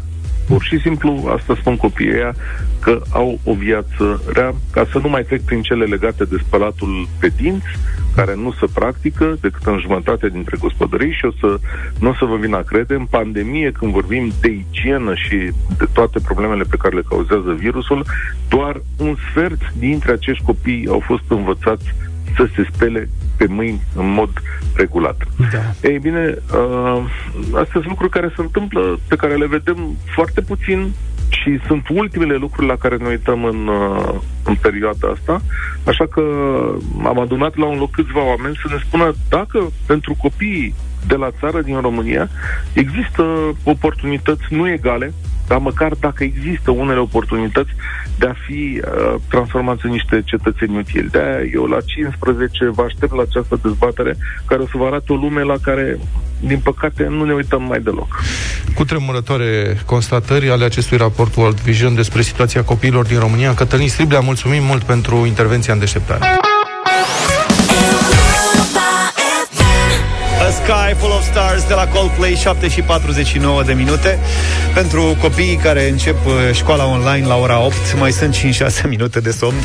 Pur 0.48 0.62
și 0.64 0.80
simplu, 0.80 1.30
asta 1.36 1.56
spun 1.60 1.78
copiii 1.78 2.14
ăia, 2.14 2.36
că 2.82 3.02
au 3.10 3.40
o 3.44 3.54
viață 3.54 4.22
rea, 4.34 4.54
ca 4.72 4.88
să 4.92 4.98
nu 4.98 5.10
mai 5.10 5.24
trec 5.24 5.42
prin 5.42 5.62
cele 5.62 5.86
legate 5.86 6.24
de 6.24 6.38
spălatul 6.46 7.08
pe 7.20 7.32
dinți, 7.36 7.66
care 8.16 8.36
nu 8.36 8.52
se 8.52 8.66
practică 8.74 9.38
decât 9.42 9.66
în 9.66 9.80
jumătate 9.80 10.30
dintre 10.30 10.58
gospodării 10.60 11.12
și 11.12 11.26
o 11.26 11.32
să, 11.40 11.60
nu 12.00 12.10
o 12.10 12.14
să 12.14 12.26
vă 12.26 12.36
vin 12.36 12.54
a 12.54 12.62
crede, 12.62 12.94
în 12.94 13.06
pandemie, 13.06 13.72
când 13.72 13.92
vorbim 13.92 14.32
de 14.42 14.64
igienă 14.70 15.14
și 15.16 15.38
de 15.78 15.86
toate 15.94 16.20
problemele 16.20 16.64
pe 16.64 16.78
care 16.78 16.96
le 16.96 17.10
cauzează 17.10 17.52
virusul, 17.52 18.06
doar 18.50 18.82
un 18.98 19.16
sfert 19.30 19.74
dintre 19.78 20.12
acești 20.12 20.44
copii 20.44 20.88
au 20.88 21.00
fost 21.00 21.24
învățați 21.28 21.94
să 22.36 22.48
se 22.56 22.68
spele 22.74 23.10
pe 23.38 23.46
mâini 23.48 23.82
în 23.96 24.12
mod 24.12 24.30
regulat. 24.76 25.24
Da. 25.52 25.90
Ei 25.90 26.00
bine, 26.00 26.36
uh, 26.54 27.04
astea 27.52 27.72
sunt 27.72 27.88
lucruri 27.88 28.12
care 28.12 28.34
se 28.36 28.42
întâmplă, 28.42 29.00
pe 29.08 29.16
care 29.16 29.36
le 29.36 29.48
vedem 29.48 29.98
foarte 30.16 30.42
puțin 30.42 30.94
și 31.30 31.60
sunt 31.68 31.88
ultimele 31.90 32.36
lucruri 32.36 32.68
la 32.68 32.76
care 32.76 32.96
ne 32.96 33.08
uităm 33.08 33.44
în, 33.44 33.68
uh, 33.68 34.14
în 34.44 34.56
perioada 34.56 35.08
asta, 35.14 35.42
așa 35.84 36.08
că 36.08 36.22
am 37.04 37.20
adunat 37.20 37.56
la 37.56 37.66
un 37.66 37.78
loc 37.78 37.92
câțiva 37.92 38.24
oameni 38.26 38.60
să 38.62 38.74
ne 38.74 38.80
spună 38.86 39.14
dacă 39.30 39.72
pentru 39.86 40.16
copiii 40.22 40.76
de 41.08 41.16
la 41.16 41.32
țară 41.40 41.62
din 41.62 41.82
România 41.82 42.30
există 42.74 43.24
oportunități 43.64 44.44
nu 44.50 44.70
egale, 44.70 45.14
dar 45.48 45.58
măcar 45.58 45.92
dacă 46.00 46.24
există 46.24 46.72
unele 46.72 47.00
oportunități 47.00 47.70
de 48.18 48.28
a 48.28 48.34
fi 48.46 48.82
uh, 48.82 49.16
transformați 49.30 49.86
în 49.86 49.92
niște 49.92 50.22
cetățeni 50.26 50.78
utili. 50.78 51.10
de 51.10 51.50
eu 51.54 51.66
la 51.66 51.78
15 51.86 52.70
vă 52.70 52.82
aștept 52.82 53.16
la 53.16 53.22
această 53.22 53.60
dezbatere 53.64 54.16
care 54.46 54.62
o 54.62 54.66
să 54.66 54.74
vă 54.78 54.86
arate 54.86 55.14
o 55.14 55.16
lume 55.16 55.42
la 55.42 55.56
care, 55.62 56.00
din 56.40 56.60
păcate, 56.60 57.08
nu 57.10 57.24
ne 57.24 57.34
uităm 57.34 57.64
mai 57.64 57.80
deloc. 57.80 58.24
Cu 58.76 58.86
tremurătoare 58.86 59.78
constatări 59.86 60.50
ale 60.50 60.66
acestui 60.66 60.98
raport 60.98 61.36
World 61.36 61.60
Vision 61.60 61.96
despre 61.96 62.22
situația 62.22 62.64
copiilor 62.64 63.06
din 63.06 63.20
România, 63.20 63.54
Cătălin 63.54 63.90
Striblea, 63.90 64.20
mulțumim 64.20 64.64
mult 64.64 64.84
pentru 64.84 65.26
intervenția 65.26 65.74
în 65.74 65.80
deșteptare. 65.80 66.26
A 70.66 70.68
Sky 70.68 70.96
Full 70.98 71.12
of 71.12 71.24
Stars 71.24 71.68
de 71.68 71.74
la 71.74 71.88
Coldplay 71.88 72.34
7 72.34 72.68
și 72.68 72.82
49 72.82 73.64
de 73.64 73.74
minute. 73.74 74.20
Pentru 74.74 75.18
copiii 75.22 75.56
care 75.56 75.90
încep 75.90 76.26
uh, 76.26 76.34
școala 76.54 76.86
online 76.86 77.28
la 77.28 77.36
ora 77.36 77.60
8 77.60 77.76
Mai 78.00 78.12
sunt 78.12 78.36
5-6 78.36 78.90
minute 78.90 79.20
de 79.20 79.32
somn. 79.32 79.56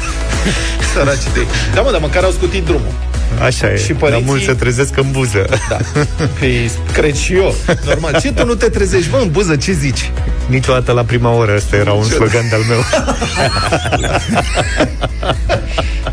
Săraci 0.94 1.22
de 1.34 1.46
Da, 1.74 1.80
mă, 1.80 1.90
dar 1.90 2.00
măcar 2.00 2.24
au 2.24 2.30
scutit 2.30 2.64
drumul 2.64 2.92
Așa 3.42 3.72
e, 3.72 3.76
Și 3.76 3.84
și 3.84 3.92
părinții- 3.92 4.24
dar 4.24 4.30
mulți 4.34 4.44
se 4.44 4.52
trezesc 4.52 4.96
în 4.96 5.10
buză 5.10 5.44
Da, 5.68 5.76
păi, 6.38 6.70
cred 6.92 7.14
și 7.14 7.34
eu 7.34 7.54
Normal, 7.84 8.20
ce 8.20 8.32
tu 8.32 8.44
nu 8.46 8.54
te 8.54 8.68
trezești, 8.68 9.10
mă, 9.10 9.18
în 9.22 9.30
buză, 9.30 9.56
ce 9.56 9.72
zici? 9.72 10.10
Niciodată 10.46 10.92
la 10.92 11.02
prima 11.02 11.30
oră, 11.34 11.52
ăsta 11.56 11.76
era 11.76 11.92
un 11.92 12.04
slogan 12.04 12.48
de-al 12.48 12.62
meu 12.68 12.78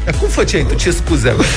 Dar 0.06 0.16
cum 0.20 0.28
făceai 0.28 0.66
tu? 0.70 0.76
Ce 0.76 0.92
scuze 0.92 1.30
aveai? 1.30 1.48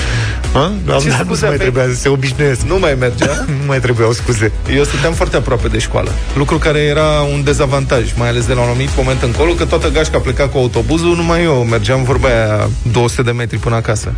Ha? 0.52 0.60
Am, 0.64 1.00
Ce 1.00 1.08
dar 1.08 1.18
nu 1.18 1.24
scuze 1.24 1.44
mai 1.46 1.54
aveai? 1.54 1.56
trebuia 1.58 1.84
să 1.94 2.00
se 2.00 2.08
obișnuiesc 2.08 2.60
Nu 2.60 2.78
mai 2.78 2.96
mergea? 2.98 3.44
Nu 3.60 3.66
mai 3.66 3.80
trebuiau 3.80 4.12
scuze 4.12 4.52
Eu 4.76 4.84
stăteam 4.84 5.12
foarte 5.12 5.36
aproape 5.36 5.68
de 5.68 5.78
școală 5.78 6.10
Lucru 6.36 6.56
care 6.58 6.78
era 6.78 7.20
un 7.32 7.44
dezavantaj 7.44 8.12
Mai 8.16 8.28
ales 8.28 8.46
de 8.46 8.52
la 8.52 8.60
un 8.60 8.68
anumit 8.68 8.88
moment 8.96 9.22
încolo 9.22 9.52
Că 9.52 9.64
toată 9.64 9.88
gașca 9.88 10.18
pleca 10.18 10.48
cu 10.48 10.58
autobuzul 10.58 11.16
Numai 11.16 11.42
eu 11.44 11.64
mergeam 11.70 12.02
vorba 12.04 12.28
aia 12.28 12.68
200 12.92 13.22
de 13.22 13.30
metri 13.30 13.58
până 13.58 13.74
acasă 13.74 14.12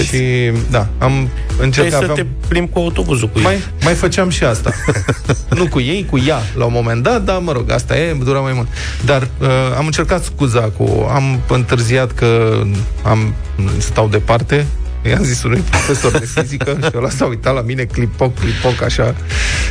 Și 0.00 0.52
da, 0.70 0.86
am 0.98 1.28
Trebuie 1.46 1.66
încercat 1.66 1.90
să 1.90 2.10
aveam... 2.10 2.14
te 2.14 2.46
plimbi 2.48 2.70
cu 2.70 2.78
autobuzul 2.78 3.28
cu 3.28 3.40
Mai, 3.40 3.54
ei. 3.54 3.62
mai 3.82 3.94
făceam 3.94 4.28
și 4.28 4.44
asta. 4.44 4.70
nu 5.58 5.66
cu 5.66 5.80
ei, 5.80 6.06
cu 6.10 6.18
ea, 6.26 6.38
la 6.56 6.64
un 6.64 6.72
moment 6.74 7.02
dat, 7.02 7.24
dar 7.24 7.38
mă 7.38 7.52
rog, 7.52 7.70
asta 7.70 7.98
e, 7.98 8.16
dura 8.24 8.40
mai 8.40 8.52
mult. 8.52 8.68
Dar 9.04 9.22
uh, 9.22 9.48
am 9.76 9.84
încercat 9.86 10.22
scuza 10.24 10.60
cu... 10.60 11.06
Am 11.14 11.40
întârziat 11.48 12.12
că 12.12 12.60
am 13.02 13.34
stau 13.78 14.08
departe, 14.08 14.66
I-am 15.02 15.22
zis 15.22 15.42
unui 15.42 15.60
profesor 15.70 16.10
de 16.10 16.24
fizică 16.34 16.78
și 16.82 16.90
ăla 16.94 17.10
s-a 17.10 17.24
uitat 17.24 17.54
la 17.54 17.60
mine 17.60 17.84
clipoc, 17.84 18.38
clipoc, 18.38 18.82
așa 18.82 19.14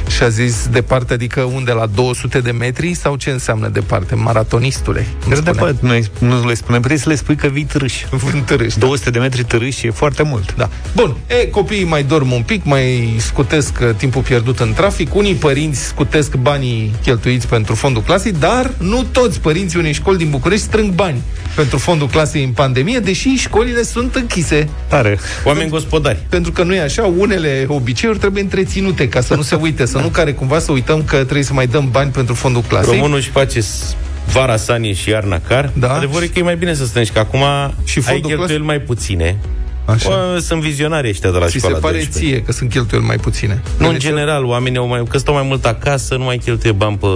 și 0.08 0.24
a 0.24 0.30
zis 0.30 0.68
departe, 0.72 1.14
adică 1.14 1.42
unde, 1.42 1.72
la 1.72 1.86
200 1.86 2.40
de 2.40 2.52
metri 2.52 2.94
sau 2.94 3.16
ce 3.16 3.30
înseamnă 3.30 3.68
departe? 3.68 4.16
Maratonistule. 4.16 5.00
îmi 5.26 5.34
Dar 5.34 5.44
de 5.44 5.50
spunea. 5.50 5.72
fapt, 5.72 5.84
noi 5.84 6.10
nu 6.20 6.48
le 6.48 6.54
spunem, 6.54 6.80
trebuie 6.80 7.00
să 7.00 7.10
le 7.10 7.16
spui 7.16 7.36
că 7.36 7.48
vii 7.48 7.64
târâși 7.64 8.06
În 8.34 8.42
târâși, 8.42 8.78
200 8.78 9.10
de 9.10 9.20
metri 9.20 9.44
târâși 9.44 9.88
e 9.88 9.92
foarte 9.92 10.24
mult 10.24 10.56
Da. 10.56 10.70
Bun, 10.96 11.16
e, 11.28 11.48
copiii 11.48 11.84
mai 11.84 12.04
dorm 12.04 12.32
un 12.32 12.42
pic, 12.42 12.66
mai 12.66 13.16
scutesc 13.18 13.80
uh, 13.82 13.96
timpul 13.98 14.22
pierdut 14.22 14.60
în 14.60 14.74
trafic, 14.74 15.16
unii 15.16 15.34
părinți 15.34 15.86
scutesc 15.86 16.36
banii 16.36 16.94
cheltuiți 17.02 17.48
pentru 17.48 17.76
fondul 17.76 18.02
clasei, 18.02 18.32
dar 18.32 18.72
nu 18.78 19.04
toți 19.12 19.40
părinții 19.40 19.80
unei 19.80 19.94
școli 19.94 20.18
din 20.18 20.30
București 20.30 20.66
strâng 20.66 20.94
bani 20.94 21.22
pentru 21.56 21.78
fondul 21.78 22.08
clasei 22.08 22.44
în 22.44 22.52
pandemie, 22.52 23.00
deși 23.00 23.30
școlile 23.30 23.84
sunt 23.84 24.16
închise. 24.16 24.70
Tare 24.88 25.18
Oameni 25.44 25.70
gospodari. 25.70 26.18
Pentru 26.30 26.52
că 26.52 26.64
nu 26.64 26.74
e 26.76 26.82
așa, 26.82 27.04
unele 27.18 27.66
obiceiuri 27.68 28.20
trebuie 28.20 28.44
întreținute 28.44 29.08
ca 29.10 29.22
să 29.22 29.36
nu 29.36 29.42
se 29.42 29.56
uite, 29.56 29.86
să 29.86 29.98
nu 29.98 30.08
care 30.08 30.34
cumva 30.34 30.60
să 30.60 30.72
uităm 30.72 31.04
că 31.04 31.16
trebuie 31.16 31.44
să 31.44 31.54
mai 31.54 31.68
dăm 31.68 31.90
bani 31.92 32.12
pentru 32.12 32.34
fondul 32.34 32.62
clasei. 32.68 32.94
Românul 32.96 33.18
își 33.18 33.30
face 33.30 33.60
s- 33.62 33.96
vara 34.32 34.58
sanie 34.58 34.94
și 34.94 35.10
iarna 35.10 35.40
car. 35.48 35.72
Da. 35.74 35.94
Adevărul 35.94 36.24
e 36.24 36.28
că 36.28 36.40
e 36.40 36.42
mai 36.42 36.56
bine 36.56 36.74
să 36.74 36.86
strângi, 36.86 37.12
că 37.12 37.20
acum 37.20 37.40
Și 37.84 37.98
ai 37.98 38.04
fondul 38.04 38.30
cheltuieli 38.30 38.64
mai 38.64 38.80
puține. 38.80 39.38
Așa. 39.86 40.10
Bă, 40.10 40.40
sunt 40.42 40.62
vizionari 40.62 41.10
ăștia 41.10 41.32
de 41.32 41.38
la 41.38 41.46
Ți 41.46 41.52
se 41.52 41.58
școala 41.58 41.78
pare 41.78 41.94
12. 41.98 42.26
ție 42.32 42.42
că 42.44 42.52
sunt 42.52 42.70
cheltuieli 42.70 43.06
mai 43.08 43.16
puține. 43.16 43.62
Nu, 43.78 43.86
în 43.86 43.92
Deci, 43.92 44.02
general, 44.02 44.46
oamenii 44.46 44.78
au 44.78 44.88
mai, 44.88 45.04
că 45.10 45.18
stau 45.18 45.34
mai 45.34 45.44
mult 45.46 45.66
acasă, 45.66 46.16
nu 46.16 46.24
mai 46.24 46.38
cheltuie 46.38 46.72
bani 46.72 46.98
pe 46.98 47.08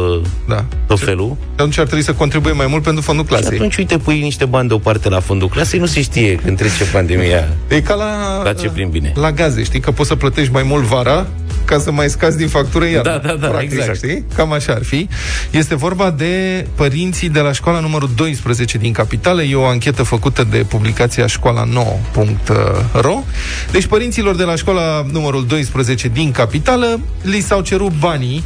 Da. 0.48 0.66
tot 0.88 1.00
felul. 1.00 1.36
Atunci 1.54 1.78
ar 1.78 1.86
trebui 1.86 2.04
să 2.04 2.14
contribuie 2.14 2.54
mai 2.54 2.68
mult 2.68 2.84
pentru 2.84 3.02
fondul 3.02 3.26
Și 3.26 3.32
clasei. 3.32 3.58
atunci, 3.58 3.76
uite, 3.76 3.98
pui 3.98 4.22
niște 4.22 4.46
bani 4.46 4.68
deoparte 4.68 5.10
la 5.10 5.20
fondul 5.20 5.48
clasei, 5.50 5.80
nu 5.80 5.86
se 5.86 6.02
știe 6.02 6.36
când 6.36 6.58
trece 6.58 6.84
pandemia. 6.84 7.48
E 7.68 7.82
ca 7.82 7.94
la, 7.94 8.42
La 8.44 8.54
ce 8.54 8.68
prin 8.70 8.90
bine. 8.90 9.12
la 9.16 9.32
gaze, 9.32 9.64
știi? 9.64 9.80
Că 9.80 9.92
poți 9.92 10.08
să 10.10 10.16
plătești 10.16 10.52
mai 10.52 10.64
mult 10.64 10.84
vara 10.84 11.28
ca 11.66 11.80
să 11.80 11.92
mai 11.92 12.10
scazi 12.10 12.38
din 12.38 12.48
factură 12.48 12.86
iar. 12.86 13.04
Da, 13.04 13.18
da, 13.18 13.34
da, 13.34 13.48
Practic, 13.48 13.72
exact. 13.72 13.96
Știi? 13.96 14.24
Cam 14.36 14.52
așa 14.52 14.74
ar 14.74 14.84
fi. 14.84 15.08
Este 15.52 15.76
vorba 15.76 16.12
de 16.12 16.66
părinții 16.76 17.30
de 17.30 17.40
la 17.40 17.52
școala 17.52 17.80
numărul 17.80 18.10
12 18.16 18.78
din 18.78 18.94
capitală. 18.94 19.44
E 19.44 19.56
o 19.56 19.66
anchetă 19.66 20.04
făcută 20.04 20.44
de 20.44 20.58
publicația 20.58 21.28
școala 21.28 21.64
nouă.ro. 21.64 23.24
Deci 23.72 23.86
părinților 23.86 24.36
de 24.36 24.44
la 24.44 24.56
școala 24.56 25.06
numărul 25.12 25.46
12 25.46 26.08
din 26.08 26.32
capitală 26.32 27.00
li 27.22 27.40
s-au 27.40 27.62
cerut 27.62 27.92
banii 28.00 28.44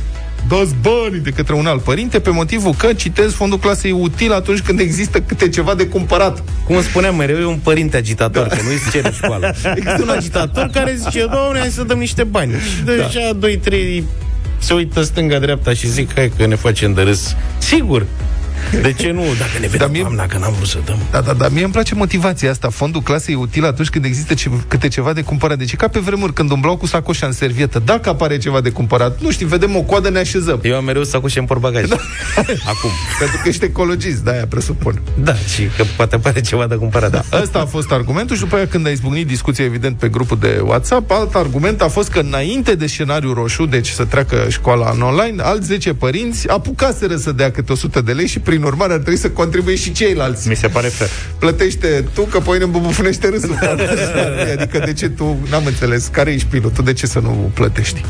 dați 0.48 0.76
banii 0.82 1.20
de 1.20 1.30
către 1.30 1.54
un 1.54 1.66
alt 1.66 1.82
părinte 1.82 2.20
pe 2.20 2.30
motivul 2.30 2.74
că, 2.78 2.94
citez, 2.94 3.34
fondul 3.34 3.58
clasei 3.58 3.92
e 3.92 3.94
util 3.94 4.34
atunci 4.34 4.60
când 4.60 4.80
există 4.80 5.22
câte 5.22 5.50
ceva 5.50 5.76
de 5.76 5.88
cumpărat. 5.88 6.44
Cum 6.66 6.76
îmi 6.76 6.84
spuneam 6.84 7.16
mereu, 7.16 7.38
e 7.40 7.46
un 7.46 7.60
părinte 7.64 7.98
agitator, 7.98 8.48
da. 8.48 8.56
că 8.56 8.62
nu-i 8.64 8.78
se 8.78 8.90
cere 8.92 9.12
școală. 9.12 9.56
Există 9.76 10.02
un 10.02 10.10
agitator 10.10 10.70
care 10.74 10.96
zice, 10.98 11.26
doamne, 11.32 11.60
hai 11.60 11.70
să 11.70 11.84
dăm 11.84 11.98
niște 11.98 12.24
bani. 12.24 12.52
Și 12.54 12.84
deja 12.84 13.34
doi, 13.34 13.58
trei 13.58 14.04
se 14.58 14.74
uită 14.74 15.02
stânga-dreapta 15.02 15.74
și 15.74 15.88
zic, 15.88 16.14
hai 16.14 16.32
că 16.38 16.46
ne 16.46 16.56
facem 16.56 16.94
de 16.94 17.02
râs. 17.02 17.36
Sigur. 17.58 18.06
De 18.82 18.94
ce 18.94 19.12
nu? 19.12 19.22
Dacă 19.22 19.52
ne 19.60 19.68
vedem 19.68 19.92
mie- 19.92 20.02
doamna, 20.02 20.26
că 20.26 20.38
n-am 20.38 20.54
vrut 20.54 20.68
să 20.68 20.78
dăm. 20.86 20.98
Da, 21.12 21.22
da, 21.22 21.34
da, 21.34 21.48
mie 21.50 21.64
îmi 21.64 21.74
place 21.74 21.96
motivația 21.96 22.50
asta. 22.52 22.70
Fondul 22.70 23.02
clasei 23.02 23.34
e 23.34 23.38
util 23.38 23.66
atunci 23.66 23.90
când 23.90 24.06
există 24.06 24.34
ce, 24.34 24.50
câte 24.68 24.88
ceva 24.88 25.14
de 25.14 25.22
cumpărat. 25.22 25.58
Deci 25.58 25.72
e 25.72 25.76
ca 25.76 25.88
pe 25.88 26.00
vremuri 26.00 26.34
când 26.34 26.52
umblau 26.52 26.78
cu 26.78 26.86
sacoșa 26.86 27.26
în 27.26 27.32
servietă. 27.32 27.82
Dacă 27.86 28.10
apare 28.10 28.38
ceva 28.38 28.62
de 28.62 28.70
cumpărat, 28.70 29.22
nu 29.22 29.32
știu, 29.32 29.48
vedem 29.48 29.76
o 29.76 29.82
coadă, 29.82 30.10
ne 30.10 30.20
așezăm. 30.20 30.60
Eu 30.64 30.76
am 30.76 30.84
mereu 30.84 31.04
sacoșe 31.04 31.40
în 31.40 31.46
portbagaj. 31.46 31.88
Da. 31.88 31.96
Acum. 32.74 32.90
Pentru 33.20 33.40
că 33.44 33.50
ești 33.50 33.64
ecologist, 33.66 34.18
de-aia 34.18 34.46
presupun. 34.48 35.02
Da, 35.24 35.34
și 35.36 35.64
că 35.78 35.84
poate 35.96 36.16
apare 36.16 36.42
ceva 36.42 36.68
de 36.68 36.76
cumpărat. 36.76 37.12
Da. 37.12 37.42
Ăsta 37.42 37.60
a 37.60 37.66
fost 37.66 37.92
argumentul 37.92 38.36
și 38.36 38.42
după 38.42 38.56
aia 38.56 38.68
când 38.68 38.88
a 38.88 38.90
izbucnit 38.90 39.28
discuția, 39.28 39.66
evident, 39.66 39.98
pe 39.98 40.08
grupul 40.10 40.38
de 40.40 40.62
WhatsApp, 40.66 41.12
alt 41.12 41.36
argument 41.36 41.82
a 41.82 41.88
fost 41.88 42.10
că 42.10 42.20
înainte 42.20 42.76
de 42.76 42.88
scenariul 42.88 43.34
roșu, 43.34 43.66
deci 43.66 43.90
să 43.90 44.06
treacă 44.06 44.46
școala 44.50 44.92
în 44.94 45.02
online, 45.02 45.42
alți 45.42 45.66
10 45.68 45.94
părinți 45.94 46.50
apucaseră 46.50 47.16
să 47.16 47.32
dea 47.32 47.52
câte 47.52 47.72
100 47.72 48.02
de 48.02 48.12
lei 48.12 48.28
și 48.28 48.40
prin 48.50 48.64
urmare 48.64 48.94
ar 48.94 49.00
trebui 49.00 49.20
să 49.20 49.30
contribuie 49.30 49.76
și 49.76 49.92
ceilalți. 49.92 50.48
Mi 50.48 50.56
se 50.56 50.68
pare 50.68 50.88
fair 50.88 51.10
plătește 51.40 52.06
tu, 52.14 52.22
că 52.22 52.40
pe 52.40 52.50
mine 52.52 52.64
îmi 52.64 52.72
bubufunește 52.72 53.30
râsul. 53.30 53.60
adică 54.58 54.82
de 54.86 54.94
ce 54.94 55.10
tu, 55.10 55.38
n-am 55.50 55.66
înțeles, 55.66 56.08
care 56.12 56.32
ești 56.32 56.48
pilotul, 56.48 56.84
de 56.84 56.94
ce 56.94 57.08
să 57.08 57.20
nu 57.20 57.52
plătești? 57.54 58.04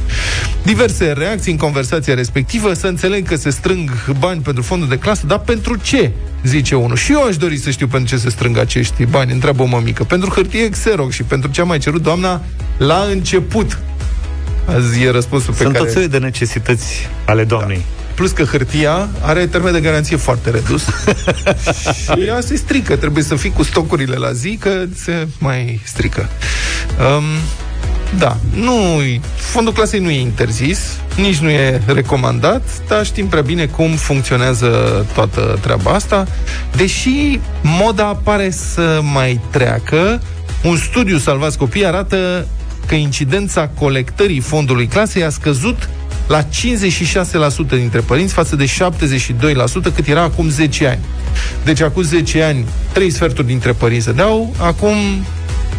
Diverse 0.63 1.11
reacții 1.11 1.51
în 1.51 1.57
conversația 1.57 2.13
respectivă, 2.13 2.73
să 2.73 2.87
înțeleg 2.87 3.27
că 3.27 3.35
se 3.35 3.49
strâng 3.49 3.89
bani 4.19 4.41
pentru 4.41 4.63
fondul 4.63 4.87
de 4.87 4.97
clasă, 4.97 5.25
dar 5.25 5.39
pentru 5.39 5.75
ce? 5.75 6.11
Zice 6.43 6.75
unul. 6.75 6.95
Și 6.95 7.11
eu 7.11 7.23
aș 7.23 7.37
dori 7.37 7.57
să 7.57 7.69
știu 7.69 7.87
pentru 7.87 8.15
ce 8.15 8.21
se 8.21 8.29
strâng 8.29 8.57
acești 8.57 9.05
bani, 9.05 9.31
întreabă 9.31 9.63
o 9.63 9.65
mămică. 9.65 10.03
Pentru 10.03 10.29
hârtie 10.29 10.69
Xerox 10.69 11.13
și 11.13 11.23
pentru 11.23 11.49
ce 11.49 11.61
a 11.61 11.63
mai 11.63 11.77
cerut 11.77 12.01
doamna 12.01 12.41
la 12.77 13.07
început. 13.11 13.79
Azi 14.65 15.03
e 15.03 15.09
răspunsul 15.09 15.53
pe 15.53 15.61
Sunt 15.61 15.73
care... 15.73 15.85
tot 15.85 15.93
felul 15.93 16.09
de 16.09 16.17
necesități 16.17 17.09
ale 17.25 17.43
doamnei 17.43 17.81
Plus 18.19 18.31
că 18.31 18.43
hârtia 18.43 19.09
are 19.21 19.47
termen 19.47 19.73
de 19.73 19.79
garanție 19.79 20.15
foarte 20.17 20.49
redus 20.49 20.81
și 22.03 22.21
ea 22.27 22.41
se 22.41 22.55
strică. 22.55 22.95
Trebuie 22.95 23.23
să 23.23 23.35
fii 23.35 23.49
cu 23.49 23.63
stocurile 23.63 24.15
la 24.15 24.31
zi, 24.31 24.57
că 24.59 24.85
se 24.95 25.27
mai 25.37 25.81
strică. 25.83 26.29
Um, 26.99 27.23
da, 28.17 28.37
nu, 28.53 28.73
fondul 29.35 29.73
clasei 29.73 29.99
nu 29.99 30.09
e 30.09 30.19
interzis, 30.19 30.79
nici 31.17 31.37
nu 31.37 31.49
e 31.49 31.81
recomandat, 31.85 32.63
dar 32.87 33.05
știm 33.05 33.27
prea 33.27 33.41
bine 33.41 33.65
cum 33.65 33.91
funcționează 33.91 35.05
toată 35.13 35.57
treaba 35.61 35.91
asta, 35.91 36.27
deși 36.75 37.39
moda 37.61 38.03
pare 38.03 38.49
să 38.49 38.99
mai 39.13 39.39
treacă. 39.51 40.21
Un 40.63 40.77
studiu 40.77 41.17
Salvați 41.17 41.57
Copii 41.57 41.85
arată 41.85 42.47
că 42.85 42.95
incidența 42.95 43.67
colectării 43.67 44.39
fondului 44.39 44.87
clasei 44.87 45.23
a 45.23 45.29
scăzut 45.29 45.89
la 46.29 46.43
56% 46.43 46.47
dintre 47.67 47.99
părinți 47.99 48.33
față 48.33 48.55
de 48.55 48.65
72% 48.65 49.93
cât 49.95 50.07
era 50.07 50.21
acum 50.21 50.49
10 50.49 50.87
ani. 50.87 50.99
Deci 51.63 51.81
acum 51.81 52.01
10 52.01 52.43
ani, 52.43 52.65
3 52.91 53.09
sferturi 53.09 53.47
dintre 53.47 53.71
părinți 53.71 54.05
se 54.05 54.11
dau, 54.11 54.55
acum 54.59 54.95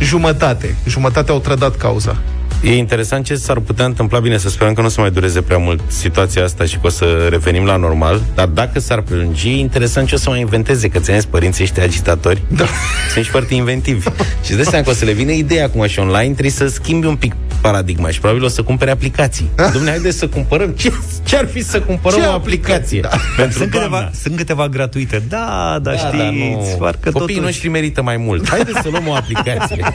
Jumătate. 0.01 0.77
Jumătate 0.87 1.31
au 1.31 1.39
trădat 1.39 1.77
cauza. 1.77 2.17
E 2.63 2.77
interesant 2.77 3.25
ce 3.25 3.35
s-ar 3.35 3.59
putea 3.59 3.85
întâmpla, 3.85 4.19
bine, 4.19 4.39
să 4.39 4.49
sperăm 4.49 4.75
că 4.75 4.81
nu 4.81 4.87
o 4.87 4.91
să 4.91 5.01
mai 5.01 5.11
dureze 5.11 5.41
prea 5.41 5.59
mult 5.59 5.81
situația 5.87 6.45
asta 6.45 6.65
și 6.65 6.75
că 6.75 6.87
o 6.87 6.89
să 6.89 7.27
revenim 7.31 7.65
la 7.65 7.77
normal, 7.77 8.21
dar 8.35 8.47
dacă 8.47 8.81
s-ar 8.81 9.01
prelungi, 9.01 9.49
e 9.49 9.59
interesant 9.59 10.09
ce 10.09 10.15
o 10.15 10.19
să 10.19 10.31
mai 10.31 10.41
inventeze, 10.41 10.89
că 10.89 10.99
ți 10.99 11.29
părinții 11.29 11.65
ăștia 11.65 11.83
agitatori 11.83 12.43
da. 12.49 12.65
sunt 13.13 13.25
și 13.25 13.31
foarte 13.31 13.55
inventivi. 13.55 14.09
și 14.45 14.55
de 14.55 14.63
seama 14.63 14.85
că 14.85 14.91
o 14.91 14.93
să 14.93 15.05
le 15.05 15.13
vină 15.13 15.31
ideea 15.31 15.65
acum 15.65 15.87
și 15.87 15.99
online, 15.99 16.33
trebuie 16.33 16.51
să 16.51 16.69
schimbi 16.69 17.07
un 17.07 17.17
pic 17.17 17.35
paradigma 17.61 18.11
și 18.11 18.21
probabil 18.21 18.45
o 18.45 18.49
să 18.49 18.63
cumpere 18.63 18.91
aplicații. 18.91 19.51
Da. 19.55 19.71
Dom'le, 19.71 19.89
haideți 19.89 20.19
să 20.19 20.29
cumpărăm. 20.29 20.71
Ce, 20.71 20.93
ce 21.25 21.37
ar 21.37 21.47
fi 21.47 21.63
să 21.63 21.81
cumpărăm 21.81 22.21
ce 22.21 22.27
o 22.27 22.33
aplicație? 22.33 23.01
Da. 23.01 23.11
Pentru 23.37 23.59
sunt, 23.59 23.71
câteva, 23.71 24.11
sunt 24.23 24.37
câteva 24.37 24.69
gratuite. 24.69 25.23
Da, 25.29 25.79
da, 25.83 25.91
da 25.91 25.97
știți, 25.97 26.17
da, 26.17 26.31
nu. 26.31 26.77
Copiii 26.79 27.13
totuși... 27.13 27.39
noștri 27.39 27.69
merită 27.69 28.03
mai 28.03 28.17
mult. 28.17 28.49
Haideți 28.49 28.81
să 28.83 28.89
luăm 28.91 29.09
o 29.09 29.15
aplicație. 29.15 29.85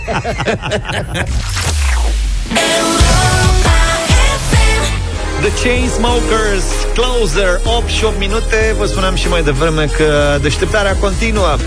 The 5.41 5.51
Chainsmokers, 5.63 6.65
Closer, 6.93 7.59
8 7.63 7.87
și 7.87 8.03
8 8.03 8.19
minute 8.19 8.75
Vă 8.77 8.85
spuneam 8.85 9.15
și 9.15 9.27
mai 9.27 9.43
devreme 9.43 9.89
că 9.97 10.37
deșteptarea 10.41 10.95
continuă 10.95 11.57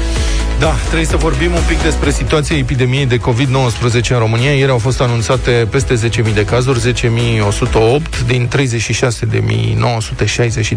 da, 0.59 0.75
trebuie 0.87 1.07
să 1.07 1.17
vorbim 1.17 1.53
un 1.53 1.63
pic 1.69 1.83
despre 1.83 2.11
situația 2.11 2.57
epidemiei 2.57 3.07
de 3.07 3.19
COVID-19 3.19 4.09
în 4.09 4.19
România. 4.19 4.53
Ieri 4.53 4.71
au 4.71 4.79
fost 4.79 5.01
anunțate 5.01 5.69
peste 5.71 5.95
10.000 5.95 6.35
de 6.35 6.45
cazuri, 6.45 6.93
10.108 6.93 8.27
din 8.27 8.49
36.963 8.57 8.61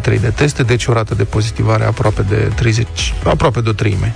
de 0.03 0.31
teste, 0.35 0.63
deci 0.63 0.85
o 0.85 0.93
rată 0.93 1.15
de 1.15 1.23
pozitivare 1.23 1.83
aproape 1.83 2.25
de 2.29 2.51
30, 2.55 3.13
aproape 3.23 3.61
de 3.61 3.69
o 3.69 3.73
treime. 3.73 4.13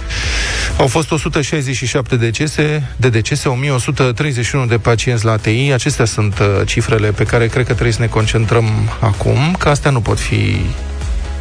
Au 0.78 0.88
fost 0.88 1.12
167 1.12 2.16
decese, 2.16 2.94
de 2.98 3.10
decese, 3.10 3.50
1131 3.50 4.66
de 4.66 4.78
pacienți 4.78 5.26
la 5.26 5.32
ATI. 5.32 5.72
Acestea 5.74 6.06
sunt 6.06 6.40
uh, 6.40 6.46
cifrele 6.66 7.12
pe 7.12 7.24
care 7.24 7.48
cred 7.48 7.66
că 7.66 7.72
trebuie 7.72 7.94
să 7.94 8.02
ne 8.02 8.08
concentrăm 8.08 8.66
acum, 9.00 9.56
că 9.60 9.70
astea 9.70 9.92
nu 9.92 10.02
pot 10.02 10.20
fi 10.20 10.58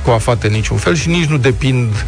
coafate 0.05 0.47
în 0.47 0.53
niciun 0.53 0.76
fel 0.76 0.95
și 0.95 1.09
nici 1.09 1.25
nu 1.25 1.37
depind 1.37 2.07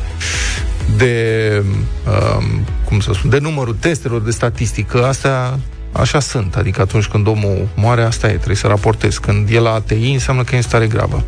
de, 0.96 1.62
um, 2.06 2.66
cum 2.84 3.00
să 3.00 3.10
spun, 3.14 3.30
de 3.30 3.38
numărul 3.38 3.76
testelor, 3.80 4.20
de 4.20 4.30
statistică, 4.30 5.06
astea 5.06 5.58
așa 5.92 6.20
sunt. 6.20 6.56
Adică 6.56 6.80
atunci 6.80 7.06
când 7.06 7.26
omul 7.26 7.68
moare, 7.74 8.02
asta 8.02 8.26
e, 8.26 8.34
trebuie 8.34 8.56
să 8.56 8.66
raportezi. 8.66 9.20
Când 9.20 9.50
e 9.50 9.58
la 9.58 9.72
ATI, 9.72 10.12
înseamnă 10.12 10.42
că 10.42 10.54
e 10.54 10.56
în 10.56 10.62
stare 10.62 10.86
gravă. 10.86 11.24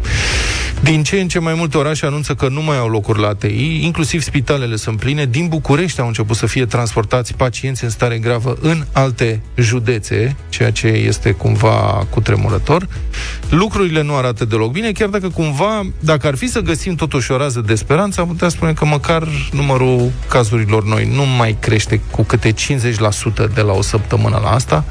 Din 0.82 1.02
ce 1.02 1.20
în 1.20 1.28
ce 1.28 1.38
mai 1.38 1.54
multe 1.54 1.76
orașe 1.76 2.06
anunță 2.06 2.34
că 2.34 2.48
nu 2.48 2.62
mai 2.62 2.78
au 2.78 2.88
locuri 2.88 3.20
la 3.20 3.28
ATI, 3.28 3.84
inclusiv 3.84 4.22
spitalele 4.22 4.76
sunt 4.76 4.98
pline. 4.98 5.24
Din 5.24 5.48
București 5.48 6.00
au 6.00 6.06
început 6.06 6.36
să 6.36 6.46
fie 6.46 6.66
transportați 6.66 7.34
pacienți 7.34 7.84
în 7.84 7.90
stare 7.90 8.18
gravă 8.18 8.56
în 8.60 8.84
alte 8.92 9.40
județe, 9.54 10.36
ceea 10.48 10.72
ce 10.72 10.86
este 10.86 11.30
cumva 11.30 12.06
cutremurător. 12.10 12.88
Lucrurile 13.48 14.02
nu 14.02 14.14
arată 14.14 14.44
deloc 14.44 14.72
bine, 14.72 14.92
chiar 14.92 15.08
dacă 15.08 15.28
cumva, 15.28 15.86
dacă 16.00 16.26
ar 16.26 16.34
fi 16.34 16.48
să 16.48 16.60
găsim 16.60 16.94
totuși 16.94 17.32
o 17.32 17.36
rază 17.36 17.60
de 17.60 17.74
speranță, 17.74 18.20
am 18.20 18.26
putea 18.26 18.48
spune 18.48 18.72
că 18.72 18.84
măcar 18.84 19.28
numărul 19.52 20.10
cazurilor 20.28 20.84
noi 20.84 21.10
nu 21.14 21.26
mai 21.26 21.56
crește 21.60 22.00
cu 22.10 22.22
câte 22.22 22.52
50% 22.52 22.54
de 23.54 23.60
la 23.60 23.72
o 23.72 23.82
săptămână 23.82 24.40
la 24.42 24.50
asta. 24.50 24.84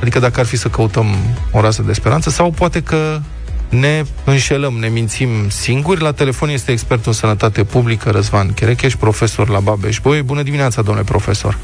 Adică 0.00 0.18
dacă 0.18 0.40
ar 0.40 0.46
fi 0.46 0.56
să 0.56 0.68
căutăm 0.68 1.06
o 1.50 1.60
rază 1.60 1.82
de 1.82 1.92
speranță, 1.92 2.30
sau 2.30 2.50
poate 2.50 2.82
că 2.82 3.20
ne 3.68 4.02
înșelăm, 4.24 4.74
ne 4.74 4.88
mințim 4.88 5.28
singuri. 5.48 6.00
La 6.00 6.12
telefon 6.12 6.48
este 6.48 6.72
expertul 6.72 7.06
în 7.06 7.12
sănătate 7.12 7.64
publică 7.64 8.10
Răzvan 8.10 8.52
Cherecheș, 8.52 8.94
profesor 8.94 9.48
la 9.48 9.60
Babeș 9.60 10.00
Boi. 10.00 10.22
Bună 10.22 10.42
dimineața, 10.42 10.82
domnule 10.82 11.06
profesor! 11.06 11.58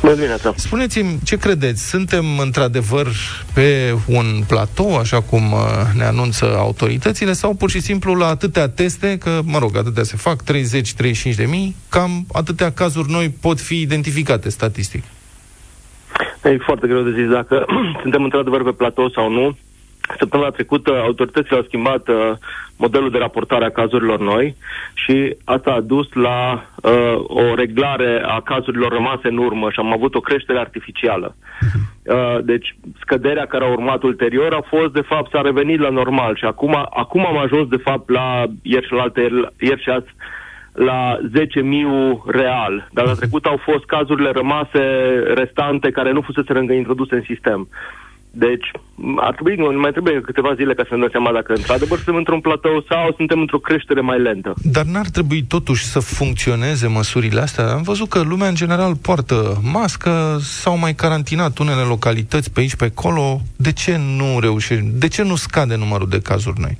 Bună 0.00 0.14
dimineața! 0.14 0.52
Spuneți-mi, 0.56 1.18
ce 1.24 1.36
credeți? 1.36 1.88
Suntem 1.88 2.38
într-adevăr 2.38 3.06
pe 3.52 3.96
un 4.06 4.42
platou, 4.46 4.96
așa 4.96 5.20
cum 5.20 5.52
uh, 5.52 5.58
ne 5.96 6.04
anunță 6.04 6.56
autoritățile, 6.58 7.32
sau 7.32 7.54
pur 7.54 7.70
și 7.70 7.80
simplu 7.80 8.14
la 8.14 8.26
atâtea 8.26 8.68
teste, 8.68 9.18
că, 9.18 9.40
mă 9.44 9.58
rog, 9.58 9.76
atâtea 9.76 10.02
se 10.02 10.16
fac, 10.16 10.42
30-35 10.42 11.34
de 11.36 11.44
mii, 11.44 11.76
cam 11.88 12.26
atâtea 12.32 12.72
cazuri 12.72 13.10
noi 13.10 13.34
pot 13.40 13.60
fi 13.60 13.80
identificate 13.80 14.48
statistic? 14.48 15.02
E 16.44 16.56
foarte 16.58 16.86
greu 16.86 17.02
de 17.02 17.22
zis 17.22 17.28
dacă 17.30 17.66
suntem 18.02 18.22
într-adevăr 18.22 18.62
pe 18.62 18.70
platou 18.70 19.10
sau 19.10 19.30
nu. 19.30 19.56
Săptămâna 20.18 20.50
trecută, 20.50 20.90
autoritățile 21.00 21.56
au 21.56 21.62
schimbat 21.62 22.08
uh, 22.08 22.32
modelul 22.76 23.10
de 23.10 23.18
raportare 23.18 23.64
a 23.64 23.70
cazurilor 23.70 24.20
noi 24.20 24.56
și 24.94 25.36
asta 25.44 25.70
a 25.70 25.80
dus 25.80 26.12
la 26.12 26.66
uh, 26.82 27.14
o 27.26 27.54
reglare 27.54 28.22
a 28.26 28.40
cazurilor 28.40 28.92
rămase 28.92 29.28
în 29.28 29.36
urmă 29.36 29.70
și 29.70 29.78
am 29.78 29.92
avut 29.92 30.14
o 30.14 30.20
creștere 30.20 30.58
artificială. 30.58 31.36
Uh, 32.08 32.38
deci, 32.44 32.76
scăderea 33.00 33.46
care 33.46 33.64
a 33.64 33.70
urmat 33.70 34.02
ulterior 34.02 34.52
a 34.52 34.66
fost, 34.68 34.92
de 34.92 35.00
fapt, 35.00 35.30
s-a 35.30 35.40
revenit 35.40 35.78
la 35.78 35.88
normal 35.88 36.36
și 36.36 36.44
acum, 36.44 36.74
acum 36.90 37.26
am 37.26 37.38
ajuns, 37.38 37.68
de 37.68 37.76
fapt, 37.76 38.10
la 38.10 38.44
ieri 38.62 38.86
și 38.86 38.92
la 38.92 39.02
alte, 39.02 39.20
ieri 39.60 39.82
și 39.82 39.90
azi, 39.90 40.14
la 40.72 41.18
10.000 41.38 42.24
real. 42.26 42.88
Dar 42.92 43.06
la 43.06 43.12
trecut 43.12 43.44
au 43.44 43.56
fost 43.56 43.84
cazurile 43.84 44.30
rămase 44.30 44.82
restante 45.34 45.90
care 45.90 46.12
nu 46.12 46.20
fusese 46.20 46.58
încă 46.58 46.72
introduse 46.72 47.14
în 47.14 47.22
sistem. 47.26 47.68
Deci, 48.30 48.70
ar 49.16 49.34
trebui, 49.34 49.56
mai 49.76 49.90
trebuie 49.90 50.20
câteva 50.20 50.54
zile 50.54 50.74
ca 50.74 50.82
să 50.88 50.94
ne 50.94 51.00
dăm 51.00 51.08
seama 51.10 51.32
dacă 51.32 51.52
într-adevăr 51.52 51.96
suntem 51.96 52.14
într-un 52.14 52.40
platou 52.40 52.84
sau 52.88 53.14
suntem 53.16 53.40
într-o 53.40 53.58
creștere 53.58 54.00
mai 54.00 54.20
lentă. 54.20 54.54
Dar 54.62 54.84
n-ar 54.84 55.08
trebui 55.08 55.42
totuși 55.42 55.84
să 55.84 55.98
funcționeze 55.98 56.86
măsurile 56.86 57.40
astea? 57.40 57.72
Am 57.72 57.82
văzut 57.82 58.08
că 58.08 58.20
lumea 58.20 58.48
în 58.48 58.54
general 58.54 58.96
poartă 58.96 59.60
mască, 59.72 60.38
sau 60.40 60.78
mai 60.78 60.94
carantinat 60.94 61.58
unele 61.58 61.82
localități 61.82 62.52
pe 62.52 62.60
aici, 62.60 62.76
pe 62.76 62.84
acolo. 62.84 63.40
De 63.56 63.72
ce 63.72 63.96
nu 64.16 64.40
reușește? 64.40 64.90
De 64.94 65.08
ce 65.08 65.22
nu 65.22 65.36
scade 65.36 65.76
numărul 65.76 66.08
de 66.08 66.20
cazuri 66.20 66.60
noi? 66.60 66.78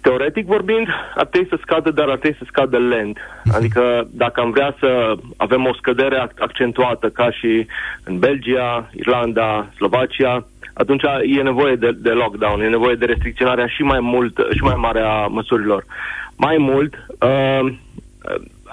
Teoretic 0.00 0.46
vorbind, 0.46 0.86
ar 1.14 1.26
trebui 1.26 1.48
să 1.48 1.58
scadă, 1.60 1.90
dar 1.90 2.08
ar 2.08 2.18
trebui 2.18 2.38
să 2.38 2.44
scadă 2.46 2.78
lent. 2.78 3.18
Mhm. 3.44 3.54
Adică 3.56 4.08
dacă 4.10 4.40
am 4.40 4.50
vrea 4.50 4.76
să 4.78 5.14
avem 5.36 5.66
o 5.66 5.74
scădere 5.74 6.28
accentuată 6.38 7.08
ca 7.08 7.30
și 7.30 7.66
în 8.04 8.18
Belgia, 8.18 8.90
Irlanda, 8.94 9.68
Slovacia, 9.74 10.46
atunci 10.72 11.02
e 11.22 11.42
nevoie 11.42 11.74
de, 11.74 11.90
de 11.96 12.10
lockdown, 12.10 12.60
e 12.60 12.68
nevoie 12.68 12.94
de 12.94 13.04
restricționarea 13.04 13.66
și 13.66 13.82
mai 13.82 14.00
mult 14.00 14.38
și 14.50 14.62
mai 14.62 14.74
mare 14.76 15.00
a 15.00 15.26
măsurilor. 15.26 15.84
Mai 16.36 16.56
mult, 16.58 16.94
uh, 17.20 17.72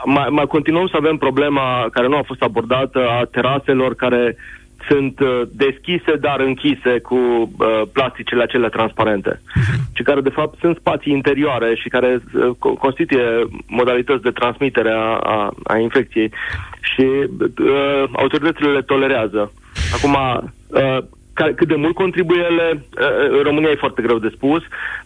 mai, 0.06 0.28
mai 0.30 0.46
continuăm 0.48 0.88
să 0.88 0.96
avem 0.98 1.18
problema 1.18 1.88
care 1.92 2.08
nu 2.08 2.18
a 2.18 2.24
fost 2.26 2.42
abordată 2.42 3.08
a 3.08 3.26
teraselor 3.32 3.96
care 3.96 4.38
sunt 4.90 5.20
uh, 5.20 5.42
deschise, 5.52 6.16
dar 6.20 6.40
închise 6.40 7.00
cu 7.00 7.16
uh, 7.16 7.82
plasticele 7.94 8.44
acelea 8.44 8.70
transparente, 8.70 9.42
și 9.94 10.04
care 10.04 10.22
de 10.22 10.30
fapt 10.30 10.60
sunt 10.60 10.78
spații 10.78 11.14
interioare 11.14 11.76
și 11.76 11.90
care 11.90 12.22
uh, 12.34 12.74
constituie 12.80 13.46
modalități 13.68 14.22
de 14.22 14.32
transmitere 14.32 14.92
a, 14.92 15.18
a, 15.18 15.54
a 15.64 15.78
infecției 15.78 16.32
și 16.82 17.02
uh, 17.02 18.04
autoritățile 18.12 18.72
le 18.72 18.82
tolerează. 18.82 19.52
Acum, 19.94 20.16
uh, 20.68 20.98
cât 21.56 21.68
de 21.68 21.76
mult 21.76 21.96
contribuie 21.96 22.46
ele, 22.50 22.86
uh, 23.00 23.42
România 23.44 23.70
e 23.70 23.76
foarte 23.76 24.02
greu 24.02 24.20
de 24.20 24.32
spus, 24.36 24.64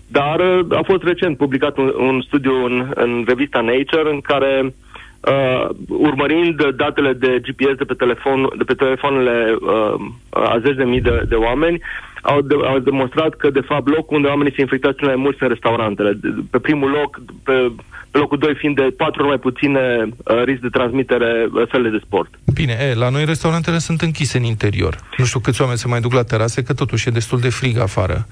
dar 0.07 0.39
uh, 0.39 0.77
a 0.77 0.81
fost 0.85 1.03
recent 1.03 1.37
publicat 1.37 1.77
un, 1.77 1.93
un 1.97 2.21
studiu 2.21 2.65
în, 2.65 2.91
în 2.95 3.23
revista 3.27 3.61
Nature 3.61 4.13
în 4.13 4.21
care 4.21 4.73
uh, 5.21 5.31
uh, 5.31 5.69
urmărind 5.87 6.69
datele 6.75 7.13
de 7.13 7.39
GPS 7.39 7.75
de 7.77 7.83
pe, 7.83 7.93
telefon, 7.93 8.49
de 8.57 8.63
pe 8.63 8.73
telefoanele 8.73 9.57
uh, 9.61 10.01
a 10.29 10.59
zeci 10.63 10.75
de 10.75 10.83
mii 10.83 11.01
de, 11.01 11.23
de 11.27 11.35
oameni, 11.35 11.81
au, 12.21 12.41
de, 12.41 12.55
au 12.65 12.79
demonstrat 12.79 13.33
că, 13.33 13.49
de 13.49 13.59
fapt, 13.59 13.87
locul 13.87 14.15
unde 14.15 14.27
oamenii 14.27 14.53
se 14.55 14.61
infectează 14.61 14.95
cel 14.99 15.07
mai 15.07 15.15
mult 15.15 15.37
sunt 15.37 15.49
restaurantele. 15.49 16.19
Pe 16.49 16.59
primul 16.59 16.89
loc, 16.89 17.21
pe, 17.43 17.71
pe 18.11 18.17
locul 18.17 18.37
2 18.37 18.55
fiind 18.55 18.75
de 18.75 18.93
patru 18.97 19.19
ori 19.21 19.27
mai 19.27 19.37
puține 19.37 19.83
uh, 20.03 20.43
risc 20.43 20.59
de 20.59 20.69
transmitere 20.69 21.47
uh, 21.53 21.67
sălile 21.71 21.89
de 21.89 22.01
sport. 22.05 22.29
Bine, 22.53 22.77
e, 22.89 22.93
la 22.93 23.09
noi 23.09 23.25
restaurantele 23.25 23.77
sunt 23.77 24.01
închise 24.01 24.37
în 24.37 24.43
interior. 24.43 24.95
Nu 25.17 25.25
știu 25.25 25.39
câți 25.39 25.61
oameni 25.61 25.79
se 25.79 25.87
mai 25.87 25.99
duc 25.99 26.13
la 26.13 26.23
terase, 26.23 26.63
că 26.63 26.73
totuși 26.73 27.07
e 27.07 27.11
destul 27.11 27.39
de 27.39 27.49
frig 27.49 27.77
afară. 27.77 28.27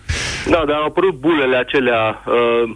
Da, 0.50 0.63
dar 0.67 0.76
au 0.76 0.86
apărut 0.86 1.15
bulele 1.19 1.58
acelea 1.58 2.23
uh, 2.26 2.76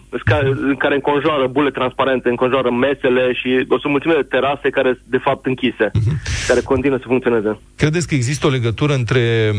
în 0.62 0.76
care 0.76 0.96
înconjoară 0.96 1.48
bule 1.48 1.72
transparente, 1.72 2.30
înconjoară 2.30 2.72
mesele 2.72 3.34
și 3.34 3.66
o 3.68 3.80
să 3.80 3.88
mulțime 3.88 4.14
de 4.14 4.28
terase 4.30 4.70
care 4.70 5.00
de 5.04 5.18
fapt 5.18 5.46
închise, 5.46 5.88
uh-huh. 5.88 6.48
care 6.48 6.62
continuă 6.62 6.98
să 6.98 7.06
funcționeze. 7.08 7.60
Credeți 7.76 8.08
că 8.08 8.16
există 8.16 8.48
o 8.48 8.50
legătură 8.50 8.94
între 8.94 9.52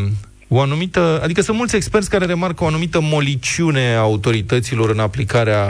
o 0.55 0.61
anumită, 0.61 1.21
adică 1.23 1.41
sunt 1.41 1.57
mulți 1.57 1.77
experți 1.77 2.11
care 2.11 2.25
remarcă 2.25 2.65
o 2.65 2.67
anumită 2.67 3.01
moliciune 3.01 3.95
a 3.95 3.99
autorităților 3.99 4.91
în 4.91 4.99
aplicarea 4.99 5.65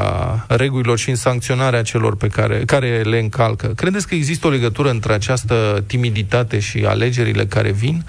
regulilor 0.49 0.99
și 0.99 1.09
în 1.09 1.15
sancționarea 1.15 1.83
celor 1.83 2.17
pe 2.17 2.29
care, 2.29 2.63
care 2.67 3.01
le 3.01 3.19
încalcă. 3.19 3.67
Credeți 3.77 4.09
că 4.09 4.15
există 4.15 4.47
o 4.47 4.51
legătură 4.51 4.91
între 4.91 5.13
această 5.13 5.85
timiditate 5.87 6.59
și 6.59 6.85
alegerile 6.85 7.45
care 7.45 7.71
vin? 7.71 8.03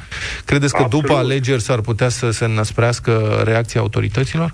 Credeți 0.45 0.73
că 0.73 0.81
Absolut. 0.81 1.05
după 1.05 1.19
alegeri 1.19 1.61
s-ar 1.61 1.81
putea 1.81 2.09
să 2.09 2.29
se 2.29 2.47
năsprească 2.47 3.41
reacția 3.45 3.81
autorităților? 3.81 4.53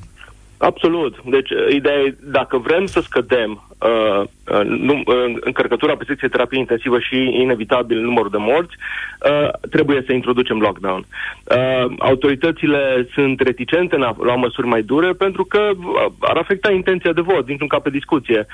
Absolut. 0.58 1.16
Deci, 1.26 1.50
ideea 1.76 1.96
e, 1.96 2.18
dacă 2.24 2.58
vrem 2.58 2.86
să 2.86 3.00
scădem 3.00 3.69
uh, 3.80 4.24
uh, 4.52 4.66
num, 4.66 5.04
uh, 5.06 5.38
încărcătura 5.40 5.96
pe 5.96 6.04
secție 6.08 6.28
terapie 6.28 6.60
intensivă 6.60 7.00
și 7.00 7.16
inevitabil 7.16 8.00
numărul 8.00 8.30
de 8.30 8.38
morți, 8.38 8.76
uh, 8.76 9.50
trebuie 9.70 10.04
să 10.06 10.14
introducem 10.14 10.58
lockdown. 10.60 11.06
Uh, 11.44 11.92
autoritățile 12.00 13.08
sunt 13.14 13.40
reticente 13.40 13.96
în 13.96 14.02
a 14.02 14.16
lua 14.20 14.36
măsuri 14.36 14.68
mai 14.68 14.82
dure 14.82 15.12
pentru 15.12 15.44
că 15.44 15.72
ar 16.20 16.38
afecta 16.38 16.72
intenția 16.72 17.14
de 17.14 17.22
vot, 17.22 17.46
dintr-un 17.46 17.68
cap 17.68 17.84
pe 17.84 17.90
discuție. 17.90 18.46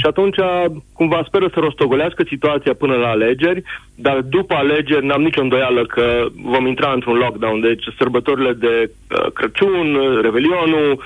și 0.00 0.06
atunci, 0.06 0.36
cumva, 0.92 1.22
speră 1.26 1.48
să 1.52 1.60
rostogolească 1.60 2.22
situația 2.26 2.74
până 2.74 2.94
la 2.94 3.08
alegeri, 3.08 3.62
dar 3.94 4.20
după 4.20 4.54
alegeri 4.54 5.06
n-am 5.06 5.22
nicio 5.22 5.40
îndoială 5.40 5.86
că 5.86 6.26
vom 6.34 6.66
intra 6.66 6.92
într-un 6.92 7.16
lockdown. 7.16 7.60
Deci 7.60 7.84
sărbătorile 7.98 8.52
de 8.52 8.90
uh, 8.90 9.32
Crăciun, 9.32 10.18
Revelionul, 10.22 11.02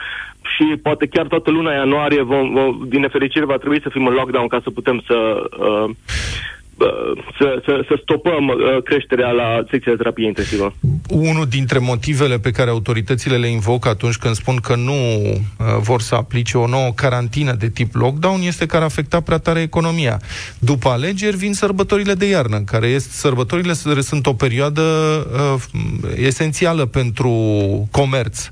și 0.55 0.77
poate 0.83 1.07
chiar 1.07 1.27
toată 1.27 1.51
luna 1.51 1.73
ianuarie, 1.73 2.23
vom, 2.23 2.53
vom, 2.53 2.89
din 2.89 3.01
nefericire, 3.01 3.45
va 3.45 3.57
trebui 3.57 3.81
să 3.83 3.89
fim 3.89 4.07
în 4.07 4.15
lockdown 4.15 4.47
ca 4.47 4.61
să 4.63 4.71
putem 4.71 5.03
să... 5.07 5.49
Uh, 5.59 5.91
uh, 6.77 7.23
să, 7.39 7.63
să, 7.65 7.85
să 7.89 7.99
stopăm 8.03 8.49
uh, 8.49 8.83
creșterea 8.83 9.31
la 9.31 9.65
secția 9.71 9.93
de 9.93 9.99
terapie 9.99 10.27
intensivă. 10.27 10.75
Unul 11.09 11.47
dintre 11.47 11.79
motivele 11.79 12.39
pe 12.39 12.51
care 12.51 12.71
autoritățile 12.71 13.37
le 13.37 13.47
invocă 13.47 13.89
atunci 13.89 14.17
când 14.17 14.35
spun 14.35 14.57
că 14.57 14.77
nu 14.77 14.93
uh, 14.93 15.67
vor 15.81 16.01
să 16.01 16.15
aplice 16.15 16.59
o 16.59 16.67
nouă 16.67 16.93
carantină 16.95 17.53
de 17.53 17.69
tip 17.69 17.95
lockdown 17.95 18.41
este 18.41 18.67
că 18.67 18.77
ar 18.77 18.83
afecta 18.83 19.21
prea 19.21 19.39
tare 19.39 19.61
economia. 19.61 20.21
După 20.59 20.89
alegeri 20.89 21.37
vin 21.37 21.53
sărbătorile 21.53 22.15
de 22.15 22.27
iarnă, 22.27 22.61
care 22.61 22.87
este, 22.87 23.13
sărbătorile 23.13 23.73
sunt 24.01 24.27
o 24.27 24.33
perioadă 24.33 24.83
uh, 24.83 25.63
esențială 26.17 26.87
pentru 26.87 27.31
comerț. 27.91 28.51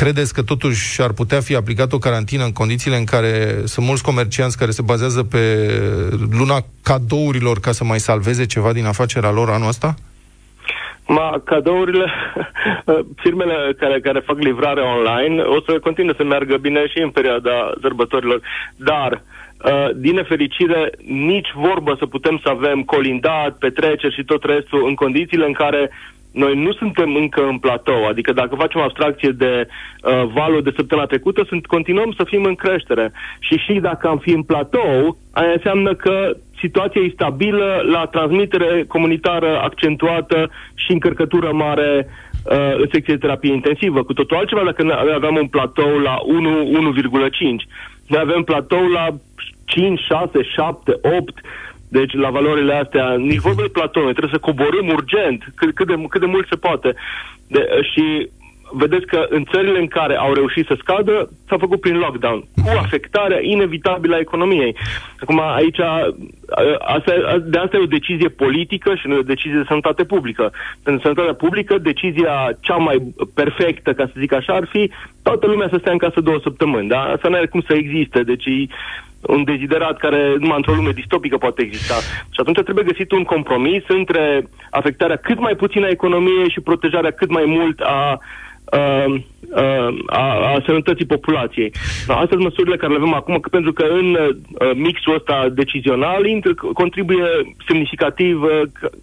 Credeți 0.00 0.34
că 0.34 0.42
totuși 0.42 1.02
ar 1.02 1.12
putea 1.12 1.40
fi 1.40 1.54
aplicat 1.54 1.92
o 1.92 1.98
carantină 1.98 2.44
în 2.44 2.52
condițiile 2.52 2.96
în 2.96 3.04
care 3.04 3.32
sunt 3.64 3.86
mulți 3.86 4.02
comercianți 4.02 4.58
care 4.58 4.70
se 4.70 4.82
bazează 4.82 5.22
pe 5.22 5.44
luna 6.38 6.58
cadourilor 6.82 7.60
ca 7.60 7.72
să 7.72 7.84
mai 7.84 7.98
salveze 7.98 8.46
ceva 8.46 8.72
din 8.72 8.86
afacerea 8.86 9.30
lor 9.30 9.48
anul 9.50 9.68
ăsta? 9.68 9.94
Ma, 11.06 11.40
cadourile, 11.44 12.06
firmele 13.22 13.74
care, 13.78 14.00
care 14.00 14.20
fac 14.20 14.38
livrare 14.38 14.80
online 14.80 15.42
o 15.42 15.60
să 15.66 15.78
continue 15.78 16.14
să 16.16 16.24
meargă 16.24 16.56
bine 16.56 16.86
și 16.86 16.98
în 16.98 17.10
perioada 17.10 17.72
sărbătorilor, 17.80 18.40
dar 18.76 19.22
Uh, 19.64 19.88
din 19.94 20.14
nefericire, 20.14 20.90
nici 21.06 21.48
vorbă 21.54 21.96
să 21.98 22.06
putem 22.06 22.40
să 22.42 22.48
avem 22.48 22.82
colindat, 22.82 23.58
petreceri 23.58 24.14
și 24.14 24.24
tot 24.24 24.44
restul 24.44 24.86
în 24.86 24.94
condițiile 24.94 25.46
în 25.46 25.52
care 25.52 25.90
noi 26.42 26.54
nu 26.54 26.72
suntem 26.72 27.14
încă 27.14 27.46
în 27.46 27.58
platou, 27.58 28.06
adică 28.06 28.32
dacă 28.32 28.54
facem 28.54 28.80
abstracție 28.80 29.30
de 29.30 29.66
uh, 29.66 30.24
valul 30.34 30.62
de 30.62 30.72
săptămâna 30.76 31.06
trecută, 31.06 31.44
sunt, 31.48 31.66
continuăm 31.66 32.12
să 32.16 32.24
fim 32.24 32.44
în 32.44 32.54
creștere. 32.54 33.12
Și 33.38 33.56
și 33.56 33.72
dacă 33.72 34.08
am 34.08 34.18
fi 34.18 34.30
în 34.30 34.42
platou, 34.42 35.16
aia 35.32 35.52
înseamnă 35.52 35.94
că 35.94 36.36
situația 36.58 37.00
e 37.00 37.10
stabilă 37.14 37.82
la 37.92 38.06
transmitere 38.06 38.84
comunitară 38.88 39.60
accentuată 39.62 40.50
și 40.74 40.92
încărcătură 40.92 41.52
mare 41.52 42.06
uh, 42.06 42.74
în 42.76 42.88
secție 42.92 43.14
de 43.14 43.24
terapie 43.24 43.52
intensivă. 43.52 44.02
Cu 44.02 44.12
totul 44.12 44.36
altceva 44.36 44.64
dacă 44.64 44.82
noi 44.82 45.12
aveam 45.14 45.36
un 45.36 45.46
platou 45.46 45.98
la 45.98 46.18
1, 46.24 47.00
1,5. 47.00 47.66
Noi 48.06 48.20
avem 48.20 48.42
platou 48.42 48.86
la 48.86 49.06
5, 49.64 50.00
6, 50.00 50.42
7, 50.42 50.92
8 51.18 51.40
deci, 51.88 52.12
la 52.12 52.30
valorile 52.30 52.74
astea, 52.74 53.16
nici 53.16 53.38
vorbă 53.38 53.62
de 53.62 53.68
platone, 53.68 54.12
trebuie 54.12 54.32
să 54.32 54.46
coborâm 54.46 54.88
urgent, 54.88 55.44
cât, 55.54 55.74
cât, 55.74 55.86
de, 55.86 56.04
cât 56.08 56.20
de 56.20 56.26
mult 56.26 56.46
se 56.48 56.56
poate. 56.56 56.94
De, 57.46 57.68
și 57.92 58.30
vedeți 58.76 59.06
că 59.06 59.26
în 59.28 59.44
țările 59.52 59.78
în 59.78 59.86
care 59.86 60.16
au 60.16 60.32
reușit 60.32 60.66
să 60.66 60.76
scadă, 60.78 61.30
s-a 61.48 61.56
făcut 61.58 61.80
prin 61.80 61.96
lockdown, 61.96 62.40
cu 62.40 62.70
afectarea 62.78 63.38
inevitabilă 63.42 64.14
a 64.14 64.18
economiei. 64.18 64.76
Acum, 65.20 65.40
aici, 65.40 65.80
asta, 66.78 67.12
de 67.44 67.58
asta 67.58 67.76
e 67.76 67.88
o 67.88 67.96
decizie 67.98 68.28
politică 68.28 68.94
și 68.94 69.06
nu 69.06 69.14
e 69.14 69.18
o 69.26 69.32
decizie 69.32 69.58
de 69.58 69.68
sănătate 69.68 70.04
publică. 70.04 70.52
În 70.82 70.98
sănătatea 71.02 71.34
publică, 71.34 71.78
decizia 71.78 72.56
cea 72.60 72.76
mai 72.76 73.14
perfectă, 73.34 73.92
ca 73.92 74.04
să 74.06 74.12
zic 74.18 74.32
așa, 74.32 74.52
ar 74.52 74.66
fi 74.70 74.90
toată 75.22 75.46
lumea 75.46 75.68
să 75.70 75.76
stea 75.80 75.92
în 75.92 75.98
casă 75.98 76.20
două 76.20 76.38
săptămâni, 76.42 76.88
da? 76.88 77.00
Asta 77.02 77.28
nu 77.28 77.36
are 77.36 77.46
cum 77.46 77.62
să 77.66 77.74
existe, 77.74 78.22
deci 78.22 78.48
un 79.20 79.44
deziderat 79.44 79.98
care 79.98 80.34
numai 80.38 80.56
într-o 80.56 80.74
lume 80.74 80.90
distopică 80.90 81.36
poate 81.36 81.62
exista. 81.62 81.94
Și 82.30 82.40
atunci 82.40 82.62
trebuie 82.62 82.84
găsit 82.84 83.12
un 83.12 83.22
compromis 83.22 83.82
între 83.88 84.48
afectarea 84.70 85.16
cât 85.16 85.38
mai 85.38 85.54
puțină 85.54 85.86
a 85.86 85.96
economiei 85.98 86.50
și 86.50 86.60
protejarea 86.60 87.10
cât 87.10 87.30
mai 87.30 87.44
mult 87.46 87.80
a 87.80 88.12
uh, 88.12 88.18
uh, 88.72 89.22
a, 90.06 90.54
a 90.54 90.62
sănătății 90.66 91.06
populației. 91.06 91.72
Astea 92.06 92.26
sunt 92.30 92.42
măsurile 92.42 92.76
care 92.76 92.92
le 92.92 92.98
avem 92.98 93.14
acum, 93.14 93.38
că 93.38 93.48
pentru 93.48 93.72
că 93.72 93.82
în 93.82 94.14
uh, 94.14 94.70
mixul 94.74 95.14
ăsta 95.14 95.48
decizional 95.54 96.26
intră, 96.26 96.54
contribuie 96.54 97.24
semnificativ 97.66 98.42
uh, 98.42 98.50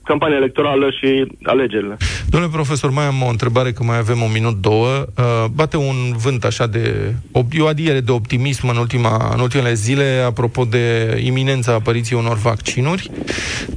campania 0.03 0.37
electorală 0.37 0.89
și 0.89 1.25
alegerile. 1.43 1.97
Domnule 2.29 2.51
profesor, 2.53 2.89
mai 2.91 3.05
am 3.05 3.21
o 3.21 3.29
întrebare, 3.29 3.71
că 3.71 3.83
mai 3.83 3.97
avem 3.97 4.21
un 4.21 4.31
minut, 4.33 4.55
două. 4.61 4.87
Uh, 4.87 5.45
bate 5.55 5.77
un 5.77 6.13
vânt 6.23 6.43
așa 6.43 6.67
de... 6.67 7.13
o 7.59 7.67
adiere 7.67 7.99
de 7.99 8.11
optimism 8.11 8.67
în, 8.67 8.77
ultima, 8.77 9.31
în 9.33 9.39
ultimele 9.39 9.73
zile 9.73 10.23
apropo 10.25 10.63
de 10.63 11.17
iminența 11.23 11.73
apariției 11.73 12.19
unor 12.19 12.37
vaccinuri, 12.37 13.09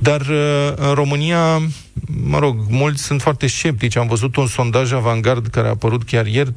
dar 0.01 0.21
uh, 0.21 0.73
în 0.89 0.95
România 0.95 1.61
mă 2.05 2.39
rog, 2.39 2.57
mulți 2.69 3.03
sunt 3.03 3.21
foarte 3.23 3.47
sceptici. 3.47 3.97
Am 3.97 4.07
văzut 4.07 4.37
un 4.37 4.47
sondaj 4.47 4.93
avangard 4.93 5.47
care 5.47 5.67
a 5.67 5.71
apărut 5.71 6.03
chiar 6.03 6.27
ieri, 6.27 6.53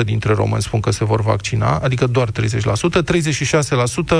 30% 0.00 0.04
dintre 0.04 0.34
români 0.34 0.62
spun 0.62 0.80
că 0.80 0.90
se 0.90 1.04
vor 1.04 1.22
vaccina, 1.22 1.78
adică 1.78 2.06
doar 2.06 2.30
30%, 2.30 2.34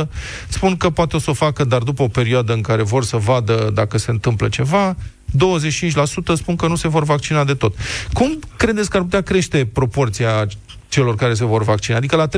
36% 0.04 0.08
spun 0.48 0.76
că 0.76 0.90
poate 0.90 1.16
o 1.16 1.18
să 1.18 1.30
o 1.30 1.34
facă, 1.34 1.64
dar 1.64 1.82
după 1.82 2.02
o 2.02 2.08
perioadă 2.08 2.52
în 2.52 2.60
care 2.60 2.82
vor 2.82 3.04
să 3.04 3.16
vadă 3.16 3.70
dacă 3.74 3.98
se 3.98 4.10
întâmplă 4.10 4.48
ceva, 4.48 4.96
25% 4.96 6.34
spun 6.34 6.56
că 6.56 6.66
nu 6.66 6.74
se 6.74 6.88
vor 6.88 7.02
vaccina 7.02 7.44
de 7.44 7.54
tot. 7.54 7.74
Cum 8.12 8.38
credeți 8.56 8.90
că 8.90 8.96
ar 8.96 9.02
putea 9.02 9.20
crește 9.20 9.68
proporția 9.72 10.46
celor 10.88 11.14
care 11.14 11.34
se 11.34 11.44
vor 11.44 11.62
vaccina? 11.62 11.96
Adică 11.96 12.16
la 12.16 12.28
30% 12.28 12.30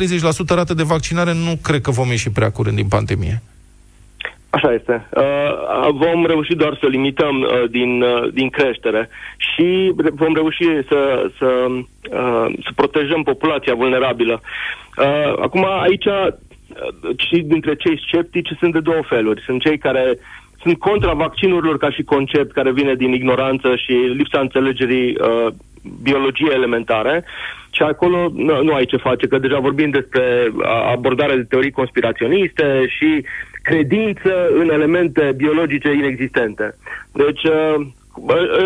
rată 0.47 0.75
de 0.75 0.83
vaccinare 0.83 1.33
nu 1.33 1.59
cred 1.63 1.81
că 1.81 1.91
vom 1.91 2.11
ieși 2.11 2.31
prea 2.31 2.51
curând 2.51 2.77
din 2.77 2.89
pandemie. 2.89 3.43
Așa 4.57 4.73
este. 4.73 5.09
Uh, 5.17 5.89
vom 5.93 6.27
reuși 6.27 6.55
doar 6.55 6.77
să 6.81 6.87
limităm 6.87 7.41
uh, 7.41 7.65
din, 7.71 8.03
uh, 8.03 8.33
din 8.33 8.49
creștere 8.49 9.09
și 9.37 9.93
vom 9.95 10.35
reuși 10.35 10.65
să, 10.89 11.31
să, 11.39 11.67
uh, 11.69 12.47
să 12.65 12.71
protejăm 12.75 13.23
populația 13.23 13.75
vulnerabilă. 13.75 14.41
Uh, 14.99 15.33
acum, 15.43 15.67
aici, 15.81 16.05
uh, 16.05 16.29
și 17.17 17.37
dintre 17.37 17.75
cei 17.75 18.03
sceptici 18.07 18.51
sunt 18.59 18.73
de 18.73 18.81
două 18.81 19.03
feluri. 19.09 19.43
Sunt 19.45 19.61
cei 19.61 19.79
care 19.79 20.19
sunt 20.63 20.79
contra 20.79 21.13
vaccinurilor 21.13 21.79
ca 21.79 21.91
și 21.91 22.03
concept 22.03 22.53
care 22.53 22.73
vine 22.73 22.95
din 22.95 23.13
ignoranță 23.13 23.77
și 23.77 23.93
lipsa 23.93 24.41
înțelegerii 24.41 25.17
uh, 25.21 25.47
biologie 26.03 26.53
elementare 26.53 27.25
și 27.71 27.83
acolo 27.83 28.31
nu, 28.35 28.63
nu 28.63 28.73
ai 28.73 28.85
ce 28.85 28.97
face, 28.97 29.27
că 29.27 29.39
deja 29.39 29.59
vorbim 29.59 29.91
despre 29.91 30.53
abordarea 30.93 31.37
de 31.37 31.43
teorii 31.43 31.71
conspiraționiste 31.71 32.85
și 32.89 33.25
credință 33.63 34.49
în 34.55 34.71
elemente 34.71 35.33
biologice 35.37 35.93
inexistente. 35.93 36.77
Deci, 37.13 37.43
uh, 37.43 37.87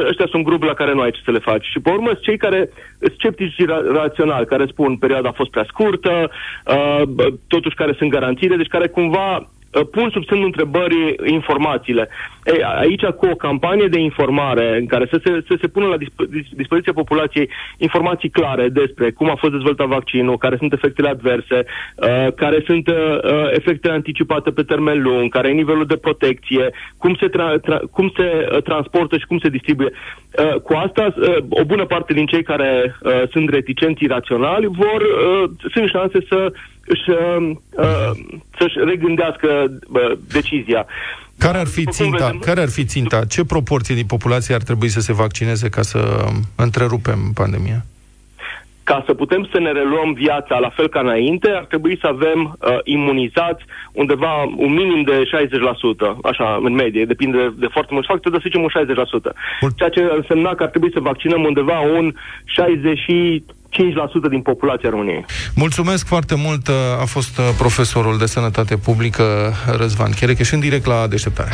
ăștia 0.08 0.26
sunt 0.30 0.44
grupul 0.44 0.66
la 0.66 0.74
care 0.74 0.92
nu 0.94 1.00
ai 1.00 1.10
ce 1.10 1.20
să 1.24 1.30
le 1.30 1.38
faci. 1.38 1.64
Și 1.64 1.80
pe 1.80 1.90
urmă 1.90 2.06
sunt 2.06 2.20
cei 2.20 2.36
care 2.36 2.70
sunt 2.98 3.12
sceptici 3.12 3.62
ra- 3.62 3.86
raționali, 3.92 4.46
care 4.46 4.66
spun 4.66 4.96
perioada 4.96 5.28
a 5.28 5.38
fost 5.40 5.50
prea 5.50 5.64
scurtă, 5.68 6.30
uh, 6.66 7.02
totuși 7.46 7.76
care 7.76 7.94
sunt 7.98 8.10
garanțiile, 8.10 8.56
deci 8.56 8.74
care 8.76 8.88
cumva 8.88 9.36
Uh, 9.36 9.55
pun 9.84 10.10
sub 10.10 10.24
semnul 10.24 10.46
întrebării 10.46 11.14
informațiile. 11.24 12.08
Ei, 12.44 12.62
aici, 12.62 13.04
cu 13.04 13.26
o 13.26 13.34
campanie 13.34 13.86
de 13.86 13.98
informare 13.98 14.76
în 14.78 14.86
care 14.86 15.06
să 15.10 15.20
se, 15.24 15.44
să 15.48 15.56
se 15.60 15.68
pună 15.68 15.86
la 15.86 15.96
disp- 15.96 16.50
dispoziția 16.50 16.92
populației 16.92 17.50
informații 17.76 18.28
clare 18.28 18.68
despre 18.68 19.10
cum 19.10 19.30
a 19.30 19.34
fost 19.34 19.52
dezvoltat 19.52 19.86
vaccinul, 19.86 20.38
care 20.38 20.56
sunt 20.56 20.72
efectele 20.72 21.08
adverse, 21.08 21.64
uh, 21.96 22.32
care 22.32 22.62
sunt 22.66 22.88
uh, 22.88 22.94
uh, 22.94 23.48
efectele 23.50 23.94
anticipate 23.94 24.50
pe 24.50 24.62
termen 24.62 25.02
lung, 25.02 25.32
care 25.32 25.48
e 25.48 25.52
nivelul 25.52 25.86
de 25.86 25.96
protecție, 25.96 26.70
cum 26.98 27.16
se, 27.20 27.28
tra- 27.28 27.60
tra- 27.66 27.90
cum 27.90 28.12
se 28.16 28.48
uh, 28.52 28.62
transportă 28.62 29.18
și 29.18 29.26
cum 29.26 29.38
se 29.38 29.48
distribuie. 29.48 29.90
Uh, 29.92 30.60
cu 30.60 30.72
asta, 30.72 31.14
uh, 31.16 31.36
o 31.48 31.64
bună 31.64 31.84
parte 31.84 32.12
din 32.12 32.26
cei 32.26 32.42
care 32.42 32.96
uh, 33.02 33.22
sunt 33.30 33.50
reticenți 33.50 34.04
iraționali 34.04 34.66
vor, 34.66 35.00
uh, 35.02 35.50
sunt 35.72 35.88
șanse 35.88 36.18
să 36.28 36.52
își, 36.86 37.10
uh, 37.10 37.50
uh, 37.70 38.10
să-și 38.58 38.76
regândească 38.84 39.48
uh, 39.88 40.12
decizia. 40.28 40.86
Care 41.38 41.58
ar 41.58 41.66
fi 41.66 41.84
ținta? 41.84 42.38
Care 42.40 42.60
ar 42.60 42.68
fi 42.68 42.84
ținta? 42.84 43.24
Ce 43.24 43.44
proporție 43.44 43.94
din 43.94 44.06
populație 44.06 44.54
ar 44.54 44.62
trebui 44.62 44.88
să 44.88 45.00
se 45.00 45.12
vaccineze 45.12 45.68
ca 45.68 45.82
să 45.82 46.24
întrerupem 46.56 47.18
pandemia? 47.34 47.84
Ca 48.84 49.02
să 49.06 49.14
putem 49.14 49.48
să 49.52 49.58
ne 49.58 49.72
reluăm 49.72 50.12
viața 50.12 50.58
la 50.58 50.68
fel 50.68 50.88
ca 50.88 51.00
înainte, 51.00 51.50
ar 51.50 51.64
trebui 51.64 51.98
să 52.00 52.06
avem 52.06 52.40
uh, 52.60 52.78
imunizați 52.84 53.64
undeva 53.92 54.42
un 54.42 54.72
minim 54.72 55.02
de 55.02 55.22
60%, 55.22 56.16
așa, 56.22 56.60
în 56.62 56.72
medie, 56.72 57.04
depinde 57.04 57.36
de, 57.38 57.52
de 57.58 57.66
foarte 57.70 57.92
mulți 57.92 58.08
factori, 58.08 58.34
dar 58.34 58.42
să 58.42 58.48
zicem 58.48 58.62
un 58.62 58.72
60%. 59.70 59.72
Ceea 59.76 59.88
ce 59.88 60.00
însemna 60.16 60.54
că 60.54 60.62
ar 60.62 60.68
trebui 60.68 60.92
să 60.92 61.00
vaccinăm 61.00 61.42
undeva 61.42 61.80
un 61.80 62.14
60 62.44 62.98
5% 63.76 64.30
din 64.30 64.40
populația 64.40 64.90
României. 64.90 65.24
Mulțumesc 65.54 66.06
foarte 66.06 66.34
mult. 66.34 66.68
A 67.00 67.04
fost 67.04 67.38
uh, 67.38 67.44
profesorul 67.58 68.18
de 68.18 68.26
sănătate 68.26 68.76
publică 68.76 69.52
Răzvan 69.76 70.10
Cherecheș 70.10 70.46
și 70.46 70.54
în 70.54 70.60
direct 70.60 70.86
la 70.86 71.06
deșteptare. 71.06 71.50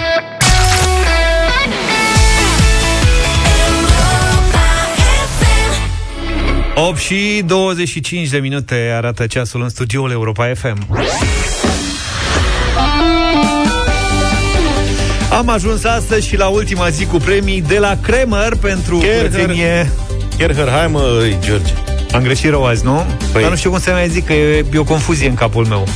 8 6.75 6.99
și 6.99 7.43
25 7.47 8.29
de 8.29 8.39
minute 8.39 8.93
arată 8.97 9.27
ceasul 9.27 9.63
în 9.63 9.69
studioul 9.69 10.11
Europa 10.11 10.53
FM. 10.55 10.87
Am 15.33 15.49
ajuns 15.49 15.85
astăzi 15.85 16.27
și 16.29 16.37
la 16.37 16.47
ultima 16.47 16.89
zi 16.89 17.07
cu 17.07 17.17
premii 17.17 17.63
de 17.63 17.79
la 17.79 17.99
Kremer 18.03 18.57
pentru 18.61 18.97
curățenie. 18.97 19.93
Kerher, 20.37 20.69
hai 20.69 20.87
mă, 20.87 21.29
George. 21.41 21.92
Am 22.13 22.23
greșit 22.23 22.51
rău 22.51 22.65
azi, 22.65 22.85
nu? 22.85 23.07
Păi... 23.33 23.41
Dar 23.41 23.51
nu 23.51 23.57
știu 23.57 23.71
cum 23.71 23.79
să 23.79 23.91
mai 23.91 24.09
zic, 24.09 24.27
că 24.27 24.33
e, 24.33 24.65
e 24.75 24.79
o 24.79 24.85
confuzie 24.85 25.29
în 25.29 25.35
capul 25.35 25.67
meu. 25.67 25.87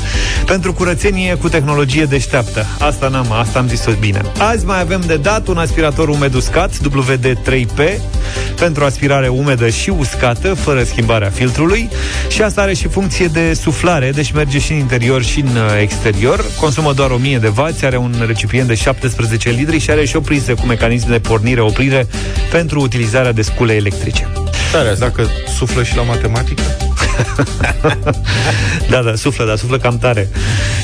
Pentru 0.47 0.73
curățenie 0.73 1.35
cu 1.35 1.49
tehnologie 1.49 2.05
deșteaptă. 2.05 2.67
Asta 2.79 3.09
n-am, 3.09 3.33
asta 3.33 3.59
am 3.59 3.69
zis-o 3.69 3.91
bine. 4.01 4.21
Azi 4.39 4.67
mai 4.67 4.81
avem 4.81 5.03
de 5.07 5.17
dat 5.17 5.47
un 5.47 5.57
aspirator 5.57 6.09
umed 6.09 6.35
uscat, 6.35 6.73
WD-3P, 6.73 8.01
pentru 8.59 8.85
aspirare 8.85 9.29
umedă 9.29 9.69
și 9.69 9.91
uscată, 9.91 10.55
fără 10.55 10.83
schimbarea 10.83 11.31
filtrului. 11.31 11.89
Și 12.29 12.43
asta 12.43 12.61
are 12.61 12.75
și 12.75 12.89
funcție 12.89 13.27
de 13.27 13.55
suflare, 13.55 14.11
deci 14.11 14.33
merge 14.33 14.59
și 14.59 14.73
în 14.73 14.79
interior 14.79 15.23
și 15.23 15.41
în 15.41 15.47
uh, 15.47 15.81
exterior. 15.81 16.45
Consumă 16.61 16.93
doar 16.93 17.11
1000 17.11 17.39
de 17.39 17.53
W, 17.57 17.67
are 17.83 17.97
un 17.97 18.15
recipient 18.27 18.69
de 18.69 18.75
17 18.75 19.51
litri 19.51 19.79
și 19.79 19.91
are 19.91 20.05
și 20.05 20.17
o 20.17 20.21
priză 20.21 20.55
cu 20.55 20.67
mecanism 20.67 21.09
de 21.09 21.19
pornire-oprire 21.19 22.07
pentru 22.51 22.81
utilizarea 22.81 23.33
de 23.33 23.43
scule 23.43 23.75
electrice. 23.75 24.29
Tare, 24.73 24.95
dacă 24.99 25.31
suflă 25.57 25.83
și 25.83 25.97
la 25.97 26.03
matematică? 26.03 26.63
da, 28.91 29.03
da, 29.03 29.15
suflă, 29.15 29.45
dar 29.45 29.57
suflă 29.57 29.79
cam 29.79 29.99
tare. 29.99 30.29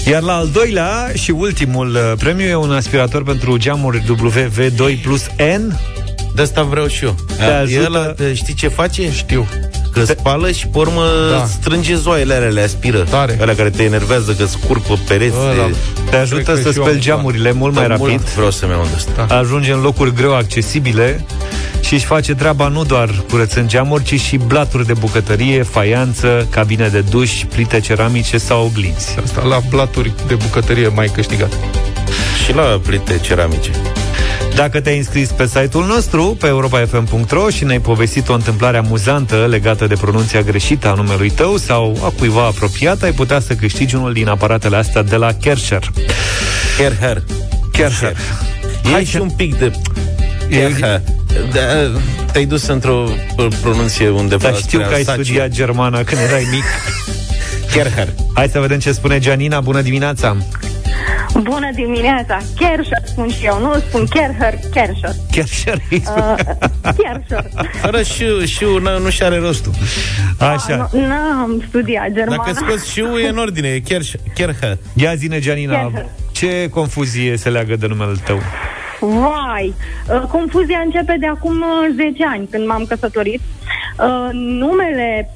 Iar 0.06 0.22
la 0.22 0.32
al 0.32 0.48
doilea 0.52 1.10
și 1.14 1.30
ultimul 1.30 1.94
uh, 1.94 2.12
premiu 2.18 2.46
e 2.46 2.54
un 2.54 2.72
aspirator 2.72 3.22
pentru 3.22 3.56
geamuri 3.56 4.02
WV2 4.20 5.02
plus 5.02 5.26
N. 5.58 5.78
De 6.34 6.42
asta 6.42 6.62
vreau 6.62 6.86
și 6.86 7.04
eu. 7.04 7.16
Te 7.36 7.44
ajută... 7.44 8.14
El, 8.18 8.34
știi 8.34 8.54
ce 8.54 8.68
face? 8.68 9.12
Știu. 9.12 9.48
Că 9.92 10.04
spală 10.04 10.50
și 10.50 10.66
pe 10.66 10.78
urmă 10.78 11.02
da. 11.30 11.46
strânge 11.46 11.94
zoaiele 11.94 12.34
alea, 12.34 12.48
le 12.48 12.62
aspiră. 12.62 12.98
Tare. 12.98 13.38
Alea 13.40 13.54
care 13.54 13.70
te 13.70 13.82
enervează, 13.82 14.32
că 14.32 14.46
scurpă 14.46 14.98
pereți. 15.08 15.34
Da, 15.34 15.62
da. 15.62 16.10
Te 16.10 16.16
ajută 16.16 16.56
să 16.62 16.70
speli 16.70 17.00
geamurile 17.00 17.52
mult 17.52 17.74
mai 17.74 17.86
rapid. 17.86 18.06
Mult 18.06 18.34
vreau 18.34 18.50
să-mi 18.50 18.72
iau 18.72 18.86
da. 19.26 19.36
Ajunge 19.36 19.72
în 19.72 19.80
locuri 19.80 20.14
greu 20.14 20.34
accesibile 20.34 21.24
și 21.80 21.94
își 21.94 22.04
face 22.04 22.34
treaba 22.34 22.68
nu 22.68 22.84
doar 22.84 23.22
curățând 23.30 23.68
geamuri, 23.68 24.04
ci 24.04 24.20
și 24.20 24.36
blaturi 24.36 24.86
de 24.86 24.92
bucătărie, 24.92 25.62
faianță, 25.62 26.46
cabine 26.50 26.88
de 26.88 27.00
duș, 27.00 27.44
plite 27.54 27.80
ceramice 27.80 28.38
sau 28.38 28.64
oglinzi. 28.64 29.16
Asta 29.24 29.42
la 29.44 29.60
blaturi 29.68 30.12
de 30.26 30.34
bucătărie 30.34 30.88
mai 30.88 31.10
câștigat. 31.14 31.52
Și 32.44 32.54
la 32.54 32.80
plite 32.82 33.18
ceramice. 33.18 33.70
Dacă 34.54 34.80
te-ai 34.80 34.96
înscris 34.96 35.30
pe 35.30 35.46
site-ul 35.46 35.86
nostru, 35.86 36.36
pe 36.40 36.46
europafm.ro 36.46 37.50
și 37.50 37.64
ne-ai 37.64 37.80
povestit 37.80 38.28
o 38.28 38.32
întâmplare 38.32 38.76
amuzantă 38.76 39.46
legată 39.50 39.86
de 39.86 39.94
pronunția 39.94 40.40
greșită 40.40 40.88
a 40.88 40.94
numelui 40.94 41.30
tău 41.30 41.56
sau 41.56 41.98
a 42.04 42.12
cuiva 42.18 42.44
apropiat, 42.44 43.02
ai 43.02 43.12
putea 43.12 43.40
să 43.40 43.54
câștigi 43.54 43.94
unul 43.94 44.12
din 44.12 44.28
aparatele 44.28 44.76
astea 44.76 45.02
de 45.02 45.16
la 45.16 45.32
Kersher. 45.32 45.90
Kerher. 46.76 47.22
Kersher. 47.72 48.16
Hai 48.92 49.04
și 49.04 49.16
un 49.16 49.30
pic 49.30 49.58
de... 49.58 49.72
Kerher. 50.48 51.00
Da, 51.52 51.60
te-ai 52.32 52.44
dus 52.46 52.66
într-o 52.66 53.04
pronunție 53.60 54.08
undeva 54.08 54.48
Dar 54.48 54.56
știu 54.56 54.78
că 54.78 54.94
ai 54.94 55.02
studiat 55.02 55.48
germana 55.48 56.04
când 56.04 56.20
erai 56.20 56.46
mic. 56.50 56.64
Kerher. 57.72 58.08
Hai 58.34 58.48
să 58.48 58.60
vedem 58.60 58.78
ce 58.78 58.92
spune 58.92 59.18
Gianina. 59.18 59.60
Bună 59.60 59.80
dimineața! 59.80 60.36
Bună 61.42 61.70
dimineața! 61.74 62.38
Kersher 62.56 63.02
spun 63.04 63.28
și 63.28 63.44
eu, 63.44 63.60
nu 63.60 63.74
spun 63.74 64.06
Kerher, 64.06 64.54
Kersher. 64.72 65.10
Kersher 65.30 65.78
uh, 65.90 66.34
Kersher. 66.82 67.50
Fără 67.80 68.02
și, 68.02 68.46
și 68.46 68.64
nu, 68.64 68.98
nu 68.98 69.10
și 69.10 69.22
are 69.22 69.38
rostul. 69.38 69.72
Așa. 70.38 70.90
Nu 70.92 71.12
am 71.42 71.62
studiat 71.68 72.10
germană. 72.12 72.42
Dacă 72.46 72.52
scoți 72.52 72.90
și 72.90 73.00
e 73.24 73.28
în 73.28 73.38
ordine, 73.38 73.68
e 73.68 73.78
Kersher. 73.78 74.20
Kerher. 74.34 74.78
Ia 74.94 75.14
zine, 75.14 75.40
Gianina, 75.40 75.80
Kerher. 75.80 76.06
ce 76.32 76.68
confuzie 76.70 77.36
se 77.36 77.50
leagă 77.50 77.76
de 77.76 77.86
numele 77.86 78.12
tău? 78.24 78.38
Vai, 79.00 79.74
uh, 80.08 80.22
confuzia 80.28 80.78
începe 80.84 81.16
de 81.20 81.26
acum 81.26 81.64
10 81.96 82.22
uh, 82.22 82.30
ani, 82.32 82.48
când 82.50 82.66
m-am 82.66 82.84
căsătorit. 82.88 83.40
Uh, 83.98 84.28
numele 84.32 85.30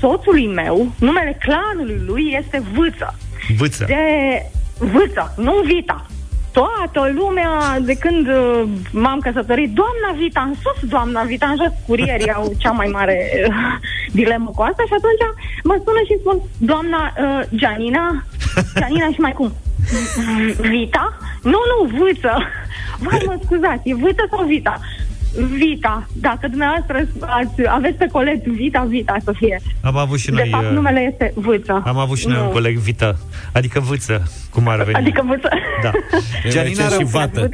soțului 0.00 0.46
meu, 0.46 0.92
numele 0.98 1.38
clanului 1.40 2.00
lui 2.06 2.36
este 2.42 2.62
Vâță. 2.74 3.18
Vâță. 3.56 3.84
De 3.84 3.94
Vâță, 4.78 5.34
nu 5.36 5.54
Vita. 5.64 6.06
Toată 6.52 7.12
lumea, 7.14 7.78
de 7.80 7.94
când 7.94 8.26
m-am 8.92 9.18
căsătorit, 9.18 9.70
doamna 9.72 10.10
Vita 10.22 10.40
în 10.40 10.54
sus, 10.54 10.88
doamna 10.88 11.22
Vita 11.22 11.46
în 11.46 11.56
jos, 11.56 11.72
curierii 11.86 12.32
au 12.32 12.52
cea 12.58 12.70
mai 12.70 12.86
mare 12.86 13.18
dilemă 14.12 14.50
cu 14.54 14.62
asta 14.62 14.82
și 14.86 14.92
atunci 14.98 15.24
mă 15.64 15.80
sună 15.84 16.00
și 16.06 16.16
spun, 16.20 16.40
doamna 16.58 17.12
uh, 17.12 17.40
Gianina, 17.54 18.24
Gianina 18.78 19.06
și 19.12 19.20
mai 19.20 19.32
cum? 19.32 19.52
Vita? 20.70 21.16
Nu, 21.42 21.60
nu, 21.70 21.98
Vâță. 21.98 22.42
Vai, 22.98 23.22
mă 23.26 23.38
scuzați, 23.44 23.88
e 23.88 23.94
Vâță 23.94 24.26
sau 24.30 24.44
Vita? 24.44 24.80
Vita. 25.44 26.06
Dacă 26.12 26.48
dumneavoastră 26.48 27.06
ați, 27.20 27.68
aveți 27.68 27.96
pe 27.96 28.06
coleg 28.12 28.42
Vita, 28.42 28.86
Vita 28.88 29.16
să 29.24 29.32
fie. 29.36 29.60
Am 29.80 29.96
avut 29.96 30.18
și 30.18 30.30
noi... 30.30 30.42
De 30.42 30.48
fapt, 30.50 30.64
uh, 30.64 30.70
numele 30.70 31.00
este 31.12 31.32
Vâță. 31.34 31.82
Am 31.86 31.98
avut 31.98 32.18
și 32.18 32.26
noi 32.26 32.36
nu. 32.36 32.44
un 32.44 32.50
coleg 32.50 32.76
Vita. 32.76 33.16
Adică 33.52 33.80
Vâță, 33.80 34.30
cum 34.50 34.68
ar 34.68 34.82
veni. 34.82 34.96
Adică 34.96 35.24
Vâță. 35.26 35.48
Da. 35.82 35.90
Gianina 36.48 36.88
și 36.88 37.04
Vată. 37.04 37.48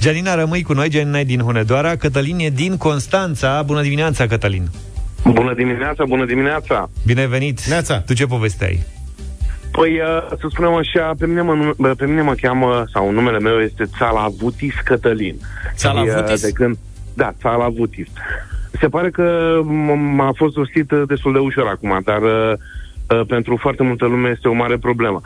Gianina, 0.00 0.34
rămâi 0.34 0.62
cu 0.62 0.72
noi. 0.72 0.88
Gianina 0.88 1.18
e 1.18 1.24
din 1.24 1.40
Hunedoara. 1.40 1.96
Cătălin 1.96 2.38
e 2.38 2.48
din 2.48 2.76
Constanța. 2.76 3.62
Bună 3.62 3.82
dimineața, 3.82 4.26
Cătălin. 4.26 4.68
Bună 5.24 5.54
dimineața, 5.54 6.04
bună 6.04 6.24
dimineața. 6.24 6.90
Bine 7.06 7.26
venit. 7.26 7.64
Neața. 7.64 8.00
Tu 8.00 8.14
ce 8.14 8.26
poveste 8.26 8.64
ai? 8.64 8.82
Păi, 9.70 10.00
uh, 10.00 10.26
să 10.28 10.46
spunem 10.50 10.72
așa, 10.72 11.14
pe 11.18 11.26
mine, 11.26 11.40
mă, 11.42 11.94
pe 11.94 12.06
mine 12.06 12.22
mă 12.22 12.34
cheamă, 12.40 12.84
sau 12.92 13.10
numele 13.10 13.38
meu 13.38 13.58
este 13.58 13.84
Țala 13.98 14.28
Vutis 14.38 14.74
Cătălin. 14.84 15.36
Țala 15.74 16.02
uh, 16.02 16.08
Vutis? 16.14 16.42
De 16.42 16.52
când, 16.52 16.76
da, 17.14 17.34
Țala 17.40 17.68
Vutis. 17.68 18.08
Se 18.80 18.88
pare 18.88 19.10
că 19.10 19.60
m-a 20.14 20.32
fost 20.36 20.56
rostit 20.56 20.90
uh, 20.90 21.02
destul 21.06 21.32
de 21.32 21.38
ușor 21.38 21.66
acum, 21.66 22.00
dar 22.04 22.22
uh, 22.22 23.26
pentru 23.26 23.56
foarte 23.56 23.82
multă 23.82 24.06
lume 24.06 24.28
este 24.28 24.48
o 24.48 24.52
mare 24.52 24.76
problemă. 24.78 25.20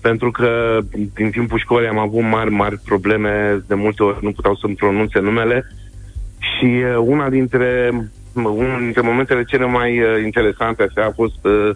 Pentru 0.00 0.30
că 0.30 0.78
din 1.14 1.30
timpul 1.30 1.58
școlii 1.58 1.88
am 1.88 1.98
avut 1.98 2.22
mari, 2.22 2.50
mari 2.50 2.80
probleme, 2.84 3.62
de 3.66 3.74
multe 3.74 4.02
ori 4.02 4.18
nu 4.22 4.32
puteau 4.32 4.54
să-mi 4.54 4.74
pronunțe 4.74 5.18
numele 5.20 5.66
și 6.38 6.64
uh, 6.64 6.96
una 7.00 7.28
dintre, 7.28 7.90
unul 8.32 8.78
dintre 8.80 9.00
momentele 9.00 9.44
cele 9.44 9.64
mai 9.64 10.00
uh, 10.00 10.22
interesante 10.24 10.82
așa 10.82 11.06
a 11.06 11.12
fost 11.14 11.44
uh, 11.44 11.70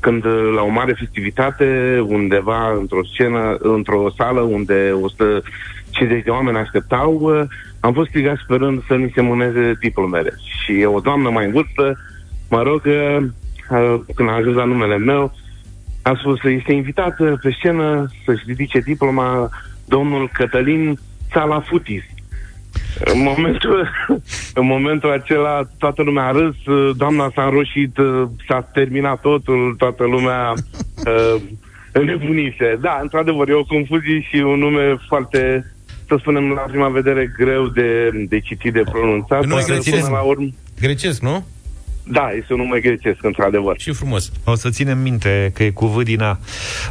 când 0.00 0.24
uh, 0.24 0.52
la 0.54 0.62
o 0.62 0.68
mare 0.68 0.92
festivitate, 0.92 2.00
undeva 2.06 2.72
într-o 2.72 3.04
scenă, 3.04 3.56
într-o 3.58 4.10
sală 4.16 4.40
unde 4.40 4.90
150 5.00 6.24
de 6.24 6.30
oameni 6.30 6.56
așteptau, 6.56 7.12
uh, 7.12 7.42
am 7.80 7.92
fost 7.92 8.08
strigat 8.08 8.36
sperând 8.36 8.82
să 8.86 8.96
mi 8.96 9.12
se 9.14 9.20
mâneze 9.20 9.76
diplomele. 9.80 10.34
Și 10.62 10.84
o 10.84 11.00
doamnă 11.00 11.30
mai 11.30 11.44
în 11.44 11.52
vârstă, 11.52 11.98
mă 12.50 12.62
rog, 12.62 12.82
uh, 12.84 13.26
când 14.14 14.28
a 14.28 14.32
ajuns 14.32 14.56
la 14.56 14.64
numele 14.64 14.96
meu, 14.96 15.32
a 16.02 16.14
spus, 16.18 16.42
este 16.44 16.72
invitată 16.72 17.38
pe 17.42 17.50
scenă 17.58 18.10
să-și 18.24 18.44
ridice 18.46 18.78
diploma 18.78 19.48
domnul 19.84 20.30
Cătălin 20.32 20.98
Țalafutis. 21.32 22.02
În 23.04 23.22
momentul, 23.22 23.88
în 24.60 24.66
momentul 24.66 25.10
acela 25.10 25.62
toată 25.78 26.02
lumea 26.02 26.24
a 26.24 26.30
râs, 26.30 26.56
doamna 26.96 27.30
s-a 27.34 27.44
înroșit, 27.44 27.96
s-a 28.48 28.60
terminat 28.72 29.20
totul, 29.20 29.74
toată 29.78 30.04
lumea 30.04 30.52
uh, 31.06 31.40
înnebunise. 31.92 32.78
Da, 32.80 32.98
într-adevăr, 33.02 33.48
e 33.48 33.54
o 33.54 33.64
confuzie 33.64 34.20
și 34.20 34.36
un 34.36 34.58
nume 34.58 34.96
foarte, 35.08 35.72
să 36.08 36.16
spunem, 36.18 36.48
la 36.48 36.60
prima 36.60 36.88
vedere 36.88 37.32
greu 37.36 37.66
de, 37.66 38.10
de 38.28 38.40
citit, 38.40 38.72
de 38.72 38.82
pronunțat. 38.90 39.44
Nu 39.44 39.58
e 39.58 40.00
la 40.10 40.20
urmă... 40.20 40.48
Grecesc, 40.80 41.20
nu? 41.20 41.44
Da, 42.04 42.30
este 42.36 42.52
un 42.52 42.58
nume 42.58 42.78
grecesc, 42.78 43.18
într-adevăr. 43.22 43.78
Și 43.78 43.92
frumos. 43.92 44.30
O 44.44 44.54
să 44.54 44.70
ținem 44.70 44.98
minte 44.98 45.50
că 45.54 45.62
e 45.62 45.70
cu 45.70 45.86
V 45.86 46.02
din 46.02 46.22
A. 46.22 46.38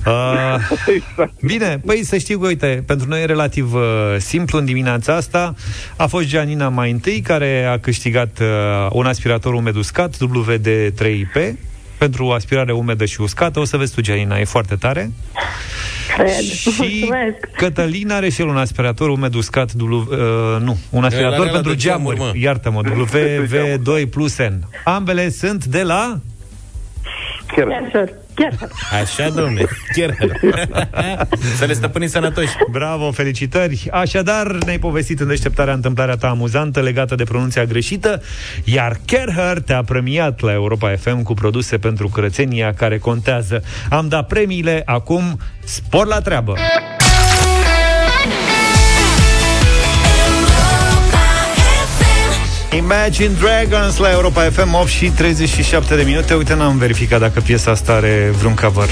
Uh, 0.06 0.56
exact. 0.88 1.34
Bine, 1.42 1.82
păi 1.86 2.04
să 2.04 2.18
știi 2.18 2.40
că, 2.40 2.48
uite, 2.48 2.84
pentru 2.88 3.08
noi 3.08 3.22
e 3.22 3.26
relativ 3.26 3.74
uh, 3.74 3.82
simplu 4.18 4.58
în 4.58 4.66
dimineața 4.66 5.16
asta. 5.16 5.56
A 5.98 6.08
fost 6.08 6.28
Gianina 6.28 6.70
mai 6.70 6.92
întâi, 6.92 7.22
care 7.22 7.64
a 7.64 7.80
câștigat 7.80 8.40
uh, 8.42 8.48
un 8.92 9.06
aspirator 9.06 9.54
umed 9.54 9.76
uscat, 9.76 10.16
WD3IP, 10.16 11.54
pentru 11.98 12.30
aspirare 12.30 12.72
umedă 12.72 13.06
și 13.06 13.22
uscată. 13.22 13.60
O 13.60 13.64
să 13.64 13.78
vezi 13.78 13.94
tu, 13.94 14.02
Gianina, 14.02 14.38
e 14.38 14.44
foarte 14.44 14.76
tare. 14.76 15.12
Cred. 16.16 16.42
Și 16.42 16.70
Mulțumesc. 16.78 17.50
Cătălin 17.56 18.12
are 18.12 18.30
și 18.30 18.42
el 18.42 18.48
un 18.48 18.58
aspirator 18.58 19.10
umed 19.10 19.34
uscat, 19.34 19.72
w, 19.80 19.92
uh, 19.92 20.08
nu, 20.62 20.78
un 20.90 21.04
aspirator 21.04 21.40
Ăla 21.40 21.52
pentru 21.52 21.72
de 21.72 21.78
geamuri, 21.78 22.16
geamuri, 22.18 22.38
mă. 22.38 22.44
iartă-mă, 22.46 22.82
WV2 23.14 24.10
plus 24.10 24.38
N. 24.38 24.54
Ambele 24.84 25.30
sunt 25.30 25.66
de 25.66 25.84
la... 25.84 26.20
Chiar. 27.56 27.68
Chiar, 28.40 28.56
chiar. 28.60 29.02
Așa, 29.02 29.30
domne, 29.30 29.66
chiar. 29.96 30.16
Să 31.58 31.66
le 31.66 31.74
stăpânim 31.74 32.08
sănătoși. 32.08 32.54
Bravo, 32.72 33.12
felicitări! 33.12 33.88
Așadar, 33.92 34.58
ne-ai 34.66 34.80
povestit 34.80 35.20
în 35.20 35.28
deșteptarea 35.28 35.74
întâmplarea 35.74 36.16
ta 36.16 36.30
amuzantă 36.30 36.82
legată 36.82 37.16
de 37.16 37.24
pronunția 37.24 37.66
greșită, 37.66 38.22
iar 38.64 39.00
Kerher 39.06 39.60
te-a 39.60 39.84
premiat 39.84 40.40
la 40.40 40.52
Europa 40.52 40.96
FM 40.96 41.24
cu 41.24 41.34
produse 41.34 41.78
pentru 41.78 42.10
curățenia 42.10 42.74
care 42.74 42.98
contează. 42.98 43.64
Am 43.90 44.08
dat 44.08 44.28
premiile, 44.28 44.82
acum 44.86 45.40
spor 45.64 46.08
la 46.08 46.22
treabă! 46.22 46.54
Imagine 52.76 53.34
Dragons 53.40 53.98
la 53.98 54.12
Europa 54.12 54.42
FM 54.42 54.74
8 54.74 54.88
și 54.88 55.10
37 55.10 55.96
de 55.96 56.04
minute 56.04 56.34
Uite, 56.34 56.54
n-am 56.54 56.78
verificat 56.78 57.20
dacă 57.20 57.40
piesa 57.40 57.72
asta 57.72 57.94
are 57.94 58.34
vreun 58.38 58.56
cover 58.56 58.90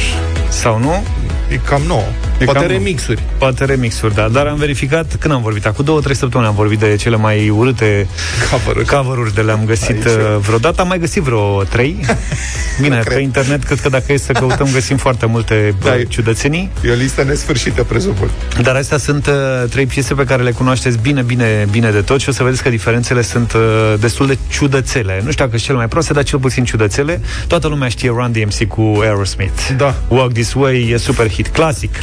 Sau 0.50 0.80
nu? 0.80 1.04
E 1.52 1.56
cam 1.56 1.82
nouă. 1.82 2.08
E 2.40 2.44
Poate 2.44 2.60
cam- 2.66 2.68
remixuri. 2.72 3.24
Poate 3.38 3.66
remixuri, 3.66 4.14
da 4.16 4.28
Dar 4.28 4.46
am 4.48 4.56
verificat, 4.58 5.16
când 5.20 5.34
am 5.34 5.42
vorbit? 5.42 5.66
Cu 5.66 5.84
două, 5.84 6.00
trei 6.02 6.16
săptămâni 6.16 6.50
am 6.50 6.56
vorbit 6.56 6.80
de 6.80 6.96
cele 6.96 7.16
mai 7.16 7.50
urâte 7.50 8.08
Cover-uri. 8.52 8.86
cover-uri 8.88 9.34
de 9.34 9.42
le-am 9.42 9.66
găsit 9.66 9.90
Aici. 9.90 10.06
uh, 10.06 10.38
vreodată 10.40 10.82
Am 10.82 10.88
mai 10.88 11.00
găsit 11.00 11.22
vreo 11.22 11.64
trei 11.64 12.00
Bine, 12.82 13.00
cred. 13.00 13.16
pe 13.16 13.22
internet 13.22 13.64
cred 13.64 13.80
că 13.80 13.90
dacă 13.90 14.14
e 14.14 14.18
să 14.18 14.32
căutăm 14.32 14.68
Găsim 14.74 14.98
foarte 14.98 15.26
multe 15.26 15.76
Da, 15.84 15.90
da, 15.90 15.98
e- 15.98 16.04
ciudățenii 16.04 16.70
E 16.86 16.92
o 16.92 16.94
listă 16.94 17.24
nesfârșită, 17.24 17.84
presupun. 17.84 18.30
Dar 18.62 18.76
astea 18.76 18.98
sunt 18.98 19.28
uh, 19.28 19.34
trei 19.70 19.86
piese 19.86 20.14
pe 20.14 20.24
care 20.24 20.44
le 20.44 20.52
cunoașteți 20.52 20.98
bine, 20.98 21.22
bine, 21.22 21.68
bine 21.72 21.92
de 21.92 22.02
tot 22.02 22.20
Și 22.22 22.30
o 22.30 22.32
să 22.32 22.44
vedeți 22.44 22.64
că 22.64 22.70
diferențele 22.70 23.22
sunt 23.22 23.54
uh, 23.54 23.62
destul 24.00 24.28
de 24.28 24.38
ciudățele 24.50 25.14
Nu 25.24 25.32
știu 25.32 25.44
dacă 25.46 25.50
sunt 25.50 25.62
cele 25.64 25.78
mai 25.78 25.88
proaste, 25.88 26.14
dar 26.14 26.24
cel 26.24 26.40
puțin 26.40 26.64
ciudățele 26.64 27.22
Toată 27.48 27.68
lumea 27.68 27.88
știe 27.90 28.10
Run 28.10 28.32
DMC 28.32 28.68
cu 28.68 28.98
Aerosmith 29.02 29.70
Da. 29.78 29.96
Walk 30.08 30.34
This 30.34 30.54
Way 30.54 30.90
e 30.90 30.98
super 30.98 31.30
hit, 31.30 31.48
clasic 31.48 31.96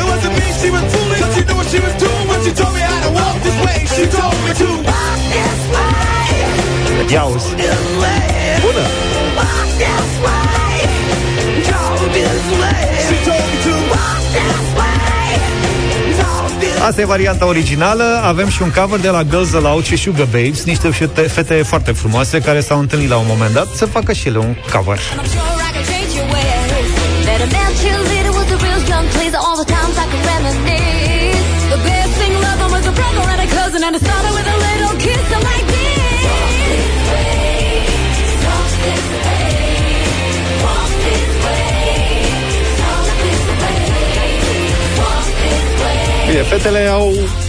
It 0.00 0.04
wasn't 0.10 0.34
me 0.38 0.46
she 0.60 0.68
was 0.74 0.84
fooling, 0.92 1.20
cause 1.22 1.32
she 1.36 1.42
knew 1.46 1.56
what 1.60 1.68
she 1.72 1.80
was 1.86 1.94
doing 2.04 2.26
when 2.30 2.40
she 2.44 2.52
told 2.60 2.72
me 2.76 2.82
how 2.90 2.98
to 3.06 3.10
walk 3.18 3.36
this 3.46 3.58
way. 3.66 3.78
She 3.96 4.04
told 4.18 4.38
me 4.44 4.52
to 4.62 4.68
walk 4.90 5.18
this 5.34 5.60
way, 5.74 7.14
Ia 7.14 7.22
uzi 7.34 7.52
Bună! 8.64 8.84
walk 9.38 9.68
this 9.82 10.10
way, 10.26 10.76
talk 11.70 11.98
this 12.16 12.46
way. 12.60 12.82
She 13.08 13.16
told 13.28 13.46
me 13.50 13.56
to. 13.66 13.72
Walk 13.92 14.22
this 14.36 14.66
way, 14.78 15.28
talk 16.20 16.50
this 16.60 16.80
Asta 16.88 17.00
e 17.00 17.04
varianta 17.04 17.46
originală. 17.46 18.20
Avem 18.24 18.48
și 18.48 18.62
un 18.62 18.70
cover 18.70 19.00
de 19.00 19.08
la 19.08 19.22
Girls 19.22 19.54
Aloud 19.54 19.84
și 19.84 19.96
Sugar 19.96 20.26
Babes 20.26 20.64
Niște 20.64 20.88
fete, 20.88 21.20
fete 21.20 21.54
foarte 21.54 21.92
frumoase 21.92 22.40
Care 22.40 22.60
s-au 22.60 22.78
întâlnit 22.78 23.08
la 23.08 23.16
un 23.16 23.26
moment 23.28 23.52
dat 23.54 23.68
Să 23.74 23.86
facă 23.86 24.12
și 24.12 24.28
ele 24.28 24.38
un 24.38 24.54
cover 24.72 24.98
young 29.34 29.42
pleaser. 29.42 29.48
All 29.48 29.56
the 29.56 29.64
times 29.64 29.98
I 29.98 30.06
can 30.06 30.22
reminisce. 30.24 31.64
The 31.70 31.78
best 31.82 32.12
thing 32.18 32.32
loving 32.32 32.70
was 32.72 32.86
a 32.86 32.92
brother 32.92 33.30
and 33.32 33.40
a 33.40 33.46
cousin, 33.46 33.84
and 33.84 33.96
it 33.96 34.02
started 34.02 34.32
with 34.32 34.46
a 34.46 34.56
little 34.56 34.98
kiss. 34.98 35.30
Like 35.30 35.66
this. 35.66 35.82
Fetele 46.50 46.88
au... 46.90 47.43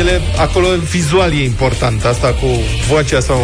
Ele, 0.00 0.20
acolo 0.38 0.66
vizual 0.90 1.32
e 1.32 1.44
important 1.44 2.04
Asta 2.04 2.28
cu 2.28 2.46
vocea 2.88 3.20
sau... 3.20 3.40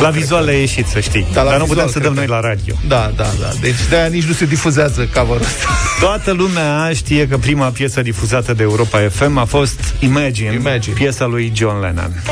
La 0.00 0.08
vizual 0.10 0.46
a 0.48 0.52
ieșit, 0.52 0.86
să 0.86 1.00
știi 1.00 1.26
Da, 1.32 1.42
la 1.42 1.50
Dar 1.50 1.58
nu 1.58 1.64
vizual, 1.64 1.86
putem 1.86 2.02
să 2.02 2.08
dăm 2.08 2.14
cred 2.14 2.28
noi 2.28 2.36
că- 2.40 2.42
la 2.42 2.48
radio 2.48 2.74
Da, 2.88 3.12
da, 3.16 3.26
da 3.40 3.48
Deci 3.60 3.74
de-aia 3.88 4.06
nici 4.06 4.24
nu 4.24 4.32
se 4.32 4.44
difuzează 4.44 5.08
cover 5.14 5.40
Toată 6.00 6.32
lumea 6.32 6.90
știe 6.94 7.28
că 7.28 7.38
prima 7.38 7.66
piesă 7.66 8.02
difuzată 8.02 8.52
de 8.54 8.62
Europa 8.62 8.98
FM 9.10 9.36
a 9.36 9.44
fost 9.44 9.80
Imagine, 9.98 10.52
Imagine. 10.54 10.94
piesa 10.96 11.24
lui 11.26 11.52
John 11.54 11.80
Lennon. 11.80 12.22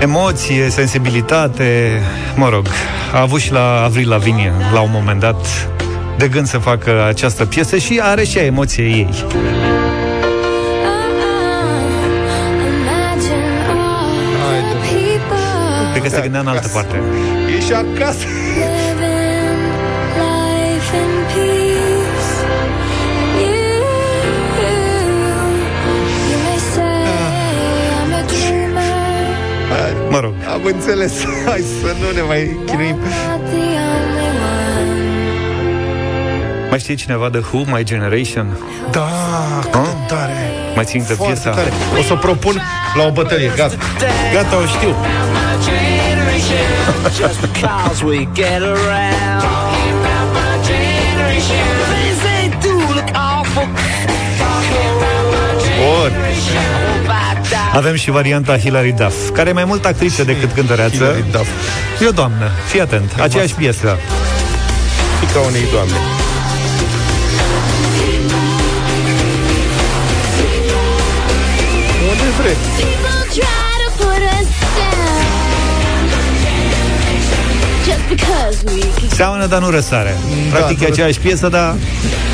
Emoție, 0.00 0.70
sensibilitate, 0.70 2.00
mă 2.36 2.48
rog, 2.48 2.66
a 3.12 3.20
avut 3.20 3.40
și 3.40 3.52
la 3.52 3.82
Avril 3.82 4.08
Lavigne 4.08 4.52
la 4.72 4.80
un 4.80 4.90
moment 4.92 5.20
dat 5.20 5.68
de 6.18 6.28
gând 6.28 6.46
să 6.46 6.58
facă 6.58 7.04
această 7.08 7.44
piesă 7.44 7.76
și 7.76 8.00
are 8.02 8.24
și 8.24 8.38
ea 8.38 8.44
emoție 8.44 8.84
ei. 8.84 9.08
Imagine 12.80 13.66
all 13.68 14.10
Haide. 14.40 14.68
the 14.72 14.94
people 14.94 15.90
Cred 15.90 16.02
că 16.02 16.08
se 16.08 16.20
gândea 16.20 16.40
în 16.40 16.46
altă 16.46 16.68
parte. 16.74 17.02
E 17.56 17.60
și 17.60 17.72
acasă 17.72 18.26
Am 30.52 30.64
înțeles 30.64 31.12
Hai 31.48 31.64
să 31.82 31.94
nu 32.00 32.10
ne 32.14 32.20
mai 32.22 32.56
chinuim 32.66 32.96
not 32.96 33.40
the 33.50 33.56
only 33.56 34.28
one. 34.42 34.88
mai 36.70 36.78
știe 36.78 36.94
cineva 36.94 37.28
de 37.28 37.38
Who, 37.52 37.58
My 37.76 37.84
Generation? 37.84 38.56
Da, 38.90 39.08
cât 39.70 39.82
de 39.82 39.88
tare 40.06 40.32
Mai 40.74 40.84
țin 40.84 41.04
de 41.06 41.12
Foarte 41.14 41.32
piesa? 41.40 41.50
tare 41.50 41.72
O 41.98 42.02
să 42.02 42.12
o 42.12 42.16
propun 42.16 42.60
la 42.94 43.02
o 43.06 43.10
bătălie, 43.10 43.52
gata 43.56 43.74
Gata, 44.34 44.56
o 44.56 44.66
știu. 44.66 44.88
My 44.88 45.52
generation, 45.70 46.68
just 47.20 47.38
because 47.46 47.98
we 48.04 48.16
get 48.34 48.60
around. 48.62 49.42
My 50.38 50.54
generation, 50.72 51.66
things 51.92 52.18
they 52.28 52.44
do 52.66 52.74
look 52.98 53.10
awful. 53.32 53.66
Bun 55.80 56.12
Avem 57.72 57.94
și 57.94 58.10
varianta 58.10 58.58
Hilary 58.58 58.92
Duff, 58.92 59.30
care 59.32 59.48
e 59.48 59.52
mai 59.52 59.64
mult 59.64 59.84
actriță 59.84 60.24
decât 60.24 60.52
cântăreață. 60.52 60.94
Hilary 60.94 61.24
Duff. 61.30 61.48
E 62.02 62.06
o 62.06 62.10
doamnă, 62.10 62.50
fii 62.66 62.80
atent, 62.80 63.12
aceeași 63.20 63.54
piesă. 63.54 63.98
Fica 65.20 65.40
unei 65.40 65.64
doamne. 65.72 65.94
Unde 72.10 72.28
vreți? 72.40 72.58
People 72.80 73.20
try 73.38 73.72
to 73.84 73.90
put 74.02 74.22
us 74.38 74.48
down 74.78 75.24
just 77.84 78.04
because 78.08 78.56
we 78.66 78.80
can 78.80 79.08
Seamănă, 79.16 79.46
dar 79.46 79.60
nu 79.60 79.70
răsare. 79.70 80.16
Practic 80.50 80.78
nu 80.78 80.84
e 80.84 80.88
aceeași 80.88 81.18
piesă, 81.18 81.48
dar 81.48 81.74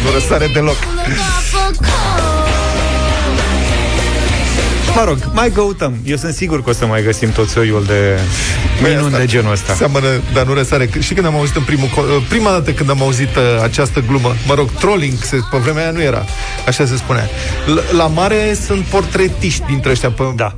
Nu 0.04 0.10
răsare 0.12 0.46
deloc 0.46 0.66
look 0.66 1.06
awful 1.06 1.74
cold. 1.76 2.35
Mă 4.96 5.04
rog, 5.04 5.18
mai 5.32 5.50
căutăm. 5.50 5.94
Eu 6.04 6.16
sunt 6.16 6.34
sigur 6.34 6.62
că 6.62 6.70
o 6.70 6.72
să 6.72 6.86
mai 6.86 7.02
găsim 7.02 7.30
tot 7.32 7.48
soiul 7.48 7.84
de 7.84 8.18
minuni 8.82 9.04
asta 9.06 9.18
de 9.18 9.26
genul 9.26 9.52
ăsta. 9.52 9.74
Seamănă, 9.74 10.06
dar 10.32 10.46
nu 10.46 10.54
răsare 10.54 10.88
Și 11.00 11.14
când 11.14 11.26
am 11.26 11.34
auzit 11.34 11.56
în 11.56 11.62
primul 11.62 11.88
co- 11.88 12.28
Prima 12.28 12.50
dată 12.50 12.70
când 12.72 12.90
am 12.90 13.02
auzit 13.02 13.36
uh, 13.36 13.42
această 13.62 14.02
glumă 14.08 14.34
Mă 14.46 14.54
rog, 14.54 14.70
trolling, 14.70 15.12
se, 15.22 15.36
pe 15.50 15.56
vremea 15.56 15.82
aia 15.82 15.90
nu 15.90 16.02
era 16.02 16.24
Așa 16.66 16.86
se 16.86 16.96
spunea 16.96 17.28
L- 17.74 17.96
La 17.96 18.06
mare 18.06 18.56
sunt 18.66 18.84
portretiști 18.84 19.62
dintre 19.66 19.90
ăștia 19.90 20.10
pe, 20.10 20.22
Da. 20.36 20.54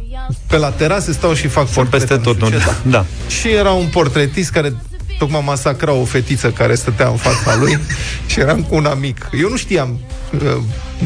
pe 0.47 0.57
la 0.57 0.69
terase 0.71 1.13
stau 1.13 1.35
și 1.35 1.47
fac 1.49 1.65
Sunt 1.69 1.89
portrete, 1.89 2.07
peste 2.15 2.29
nu 2.29 2.35
tot. 2.35 2.47
știu 2.47 2.59
Nu? 2.59 2.65
ce, 2.65 2.71
da. 2.83 2.91
Da. 2.99 3.05
Și 3.29 3.49
era 3.49 3.71
un 3.71 3.87
portretist 3.87 4.51
care 4.51 4.75
tocmai 5.19 5.43
masacra 5.45 5.93
o 5.93 6.05
fetiță 6.05 6.51
care 6.51 6.75
stătea 6.75 7.09
în 7.09 7.17
fața 7.17 7.57
lui 7.57 7.79
și 8.27 8.41
eram 8.41 8.63
cu 8.63 8.75
un 8.75 8.85
amic. 8.85 9.29
Eu 9.41 9.49
nu 9.49 9.57
știam 9.57 9.99
uh, 10.45 10.57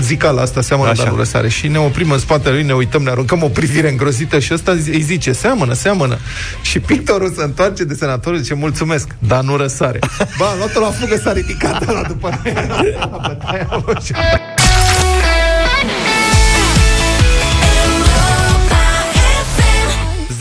zicala 0.01 0.42
asta 0.42 0.61
seamănă, 0.61 0.90
Așa. 0.90 1.03
dar 1.03 1.12
nu 1.12 1.18
răsare. 1.18 1.48
Și 1.48 1.68
ne 1.68 1.79
oprim 1.79 2.11
în 2.11 2.18
spatele 2.18 2.55
lui, 2.55 2.62
ne 2.64 2.75
uităm, 2.75 3.03
ne 3.03 3.11
aruncăm 3.11 3.42
o 3.42 3.48
privire 3.48 3.90
îngrozită 3.90 4.38
și 4.38 4.55
ăsta 4.55 4.77
zi- 4.77 4.90
îi 4.90 5.01
zice, 5.01 5.33
seamănă, 5.33 5.72
seamănă. 5.72 6.18
Și 6.62 6.81
pictorul 6.81 7.33
se 7.37 7.42
întoarce 7.42 7.85
de 7.85 7.94
senator 7.94 8.37
zice, 8.37 8.55
mulțumesc, 8.55 9.09
dar 9.18 9.42
nu 9.42 9.57
răsare. 9.57 9.98
Ba, 10.38 10.46
am 10.46 10.57
luat-o 10.59 10.81
la 10.81 10.90
fugă, 10.90 11.16
s-a 11.16 11.33
ridicat 11.33 11.92
la 11.92 12.03
după 12.09 12.40
noi. 12.42 12.55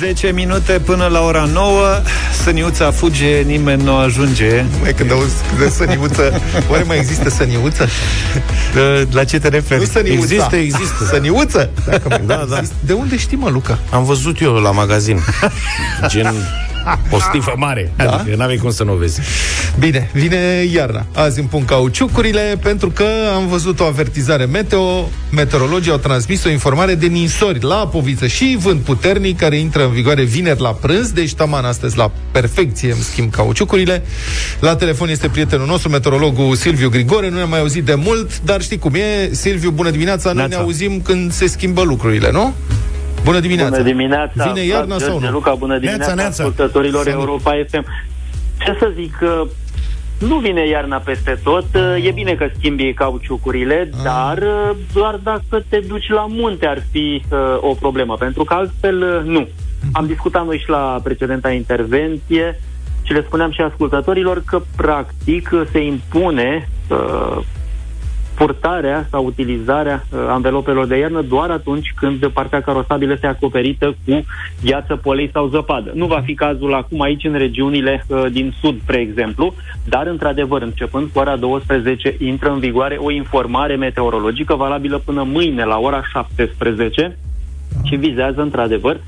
10 0.01 0.31
minute 0.31 0.71
până 0.85 1.07
la 1.07 1.19
ora 1.21 1.49
9 1.53 2.01
Săniuța 2.43 2.91
fuge, 2.91 3.41
nimeni 3.41 3.83
nu 3.83 3.95
ajunge 3.95 4.63
Mai 4.81 4.93
când 4.93 5.11
auzi 5.11 5.33
de 5.59 5.69
săniuță, 5.69 6.41
oare 6.69 6.83
mai 6.83 6.97
există 6.97 7.29
săniuță? 7.29 7.87
De- 8.73 9.07
La 9.11 9.23
ce 9.23 9.39
te 9.39 9.47
referi? 9.47 9.79
Nu 9.79 9.85
săniuța. 9.85 10.21
Există, 10.23 10.55
există. 10.55 11.05
Săniuță? 11.11 11.69
Dacă 11.85 12.01
mai 12.09 12.21
Da, 12.25 12.45
da. 12.49 12.55
există. 12.57 12.75
De 12.85 12.93
unde 12.93 13.17
știi, 13.17 13.37
mă, 13.37 13.49
Luca? 13.49 13.79
Am 13.91 14.03
văzut 14.03 14.41
eu 14.41 14.53
la 14.53 14.71
magazin. 14.71 15.19
Gen 16.07 16.33
o 17.15 17.19
stifă 17.19 17.53
mare. 17.57 17.91
Da? 17.95 18.11
Adică 18.11 18.35
n-avei 18.35 18.57
cum 18.57 18.71
să 18.71 18.83
nu 18.83 18.93
o 18.93 18.95
vezi. 18.95 19.19
Bine, 19.79 20.09
vine 20.13 20.37
iarna. 20.73 21.05
Azi 21.13 21.39
îmi 21.39 21.47
pun 21.47 21.65
cauciucurile 21.65 22.59
pentru 22.63 22.89
că 22.89 23.05
am 23.35 23.47
văzut 23.47 23.79
o 23.79 23.83
avertizare 23.83 24.45
meteo. 24.45 25.09
Meteorologii 25.31 25.91
au 25.91 25.97
transmis 25.97 26.43
o 26.43 26.49
informare 26.49 26.95
de 26.95 27.05
ninsori 27.07 27.63
la 27.63 27.75
Poviță 27.75 28.27
și 28.27 28.57
vânt 28.59 28.81
puternic 28.81 29.37
care 29.37 29.57
intră 29.57 29.83
în 29.83 29.91
vigoare 29.91 30.23
vineri 30.23 30.61
la 30.61 30.69
prânz, 30.69 31.11
deci 31.11 31.33
taman 31.33 31.65
astăzi 31.65 31.97
la 31.97 32.11
perfecție 32.31 32.91
îmi 32.91 33.01
schimb 33.01 33.31
cauciucurile. 33.31 34.03
La 34.59 34.75
telefon 34.75 35.09
este 35.09 35.27
prietenul 35.27 35.67
nostru, 35.67 35.89
meteorologul 35.89 36.55
Silviu 36.55 36.89
Grigore, 36.89 37.29
nu 37.29 37.35
ne-am 37.35 37.49
mai 37.49 37.59
auzit 37.59 37.83
de 37.83 37.95
mult, 37.95 38.41
dar 38.41 38.61
știi 38.61 38.79
cum 38.79 38.93
e. 38.93 39.29
Silviu, 39.31 39.69
bună 39.71 39.89
dimineața, 39.89 40.31
noi 40.31 40.41
ne 40.41 40.47
Neața. 40.47 40.63
auzim 40.63 41.01
când 41.01 41.31
se 41.31 41.47
schimbă 41.47 41.81
lucrurile, 41.81 42.31
nu? 42.31 42.53
Bună 43.23 43.39
dimineața! 43.39 43.69
Bună 43.69 43.83
dimineața! 43.83 44.51
Vine 44.51 44.65
iarna 44.65 44.85
Vlad 44.85 44.99
sau 44.99 45.09
George, 45.09 45.25
nu? 45.27 45.31
Luca, 45.31 45.53
bună 45.53 45.73
dimineața, 45.77 46.05
Neața, 46.05 46.21
neața. 46.21 46.43
ascultătorilor 46.43 47.03
Salut. 47.03 47.19
Europa 47.19 47.51
FM. 47.69 47.85
Ce 48.65 48.75
să 48.79 48.91
zic, 48.95 49.15
că 49.15 49.43
nu 50.19 50.35
vine 50.37 50.67
iarna 50.67 50.97
peste 50.97 51.39
tot, 51.43 51.65
e 52.03 52.11
bine 52.11 52.33
că 52.33 52.47
schimbi 52.57 52.93
cauciucurile, 52.93 53.89
Ah. 53.93 54.03
dar 54.03 54.43
doar 54.93 55.15
dacă 55.23 55.63
te 55.69 55.79
duci 55.87 56.09
la 56.09 56.25
munte 56.29 56.65
ar 56.67 56.83
fi 56.91 57.23
uh, 57.31 57.37
o 57.59 57.73
problemă, 57.73 58.15
pentru 58.15 58.43
că 58.43 58.53
altfel 58.53 59.01
uh, 59.01 59.31
nu. 59.33 59.47
Am 59.91 60.05
discutat 60.05 60.45
noi 60.45 60.57
și 60.57 60.69
la 60.69 60.99
precedenta 61.03 61.51
intervenție 61.51 62.59
și 63.03 63.13
le 63.13 63.23
spuneam 63.27 63.51
și 63.51 63.61
ascultătorilor 63.61 64.43
că 64.45 64.61
practic 64.75 65.49
se 65.71 65.79
impune 65.83 66.69
uh, 66.89 67.37
purtarea 68.41 69.07
sau 69.09 69.25
utilizarea 69.25 70.05
uh, 70.09 70.19
anvelopelor 70.27 70.87
de 70.87 70.97
iarnă 70.97 71.21
doar 71.21 71.49
atunci 71.49 71.93
când 71.95 72.27
partea 72.27 72.61
carosabilă 72.61 73.13
este 73.13 73.27
acoperită 73.27 73.95
cu 74.05 74.25
gheață, 74.63 74.95
polei 74.95 75.29
sau 75.33 75.47
zăpadă. 75.47 75.91
Nu 75.93 76.05
va 76.05 76.21
fi 76.25 76.33
cazul 76.33 76.73
acum 76.73 77.01
aici 77.01 77.23
în 77.23 77.33
regiunile 77.33 78.05
uh, 78.07 78.25
din 78.31 78.53
sud, 78.61 78.75
pre 78.85 78.99
exemplu, 78.99 79.53
dar 79.85 80.07
într-adevăr, 80.07 80.61
începând 80.61 81.09
cu 81.13 81.19
ora 81.19 81.35
12, 81.35 82.15
intră 82.19 82.51
în 82.51 82.59
vigoare 82.59 82.95
o 82.99 83.11
informare 83.11 83.75
meteorologică 83.75 84.55
valabilă 84.55 84.97
până 85.05 85.23
mâine 85.23 85.63
la 85.63 85.77
ora 85.79 86.01
17 86.11 87.17
și 87.83 87.95
vizează 87.95 88.41
într-adevăr 88.41 88.99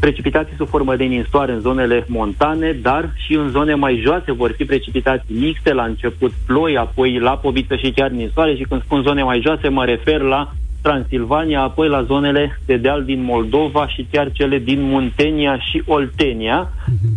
precipitații 0.00 0.56
sub 0.56 0.68
formă 0.68 0.96
de 0.96 1.04
ninsoare 1.04 1.52
în 1.52 1.60
zonele 1.60 2.04
montane, 2.08 2.72
dar 2.82 3.10
și 3.14 3.34
în 3.34 3.48
zone 3.48 3.74
mai 3.74 4.00
joase 4.04 4.32
vor 4.32 4.52
fi 4.56 4.64
precipitații 4.64 5.34
mixte, 5.40 5.72
la 5.72 5.84
început. 5.84 6.32
Ploi, 6.46 6.76
apoi 6.76 7.18
la 7.18 7.36
poviță 7.36 7.76
și 7.76 7.90
chiar 7.90 8.10
ninsoare 8.10 8.54
și 8.54 8.66
când 8.68 8.82
spun 8.82 9.02
zone 9.02 9.22
mai 9.22 9.40
joase 9.40 9.68
mă 9.68 9.84
refer 9.84 10.20
la 10.20 10.52
Transilvania, 10.86 11.60
apoi 11.60 11.88
la 11.88 12.02
zonele 12.02 12.58
de 12.66 12.76
deal 12.76 13.04
din 13.04 13.22
Moldova 13.22 13.88
și 13.88 14.06
chiar 14.10 14.30
cele 14.32 14.58
din 14.58 14.82
Muntenia 14.82 15.58
și 15.58 15.82
Oltenia, 15.86 16.70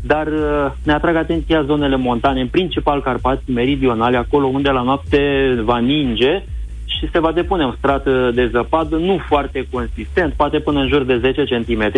dar 0.03 0.27
uh, 0.27 0.71
ne 0.83 0.93
atrag 0.93 1.15
atenția 1.15 1.63
zonele 1.63 1.95
montane, 1.95 2.41
în 2.41 2.47
principal 2.47 3.01
Carpați 3.01 3.51
meridionale, 3.51 4.17
acolo 4.17 4.45
unde 4.45 4.69
la 4.69 4.81
noapte 4.81 5.19
va 5.63 5.77
ninge 5.77 6.43
și 6.85 7.09
se 7.11 7.19
va 7.19 7.31
depune 7.31 7.65
un 7.65 7.73
strat 7.77 8.07
uh, 8.07 8.29
de 8.33 8.49
zăpadă, 8.51 8.95
nu 8.95 9.19
foarte 9.27 9.67
consistent, 9.71 10.33
poate 10.33 10.59
până 10.59 10.79
în 10.79 10.87
jur 10.87 11.03
de 11.03 11.17
10 11.17 11.43
cm, 11.43 11.91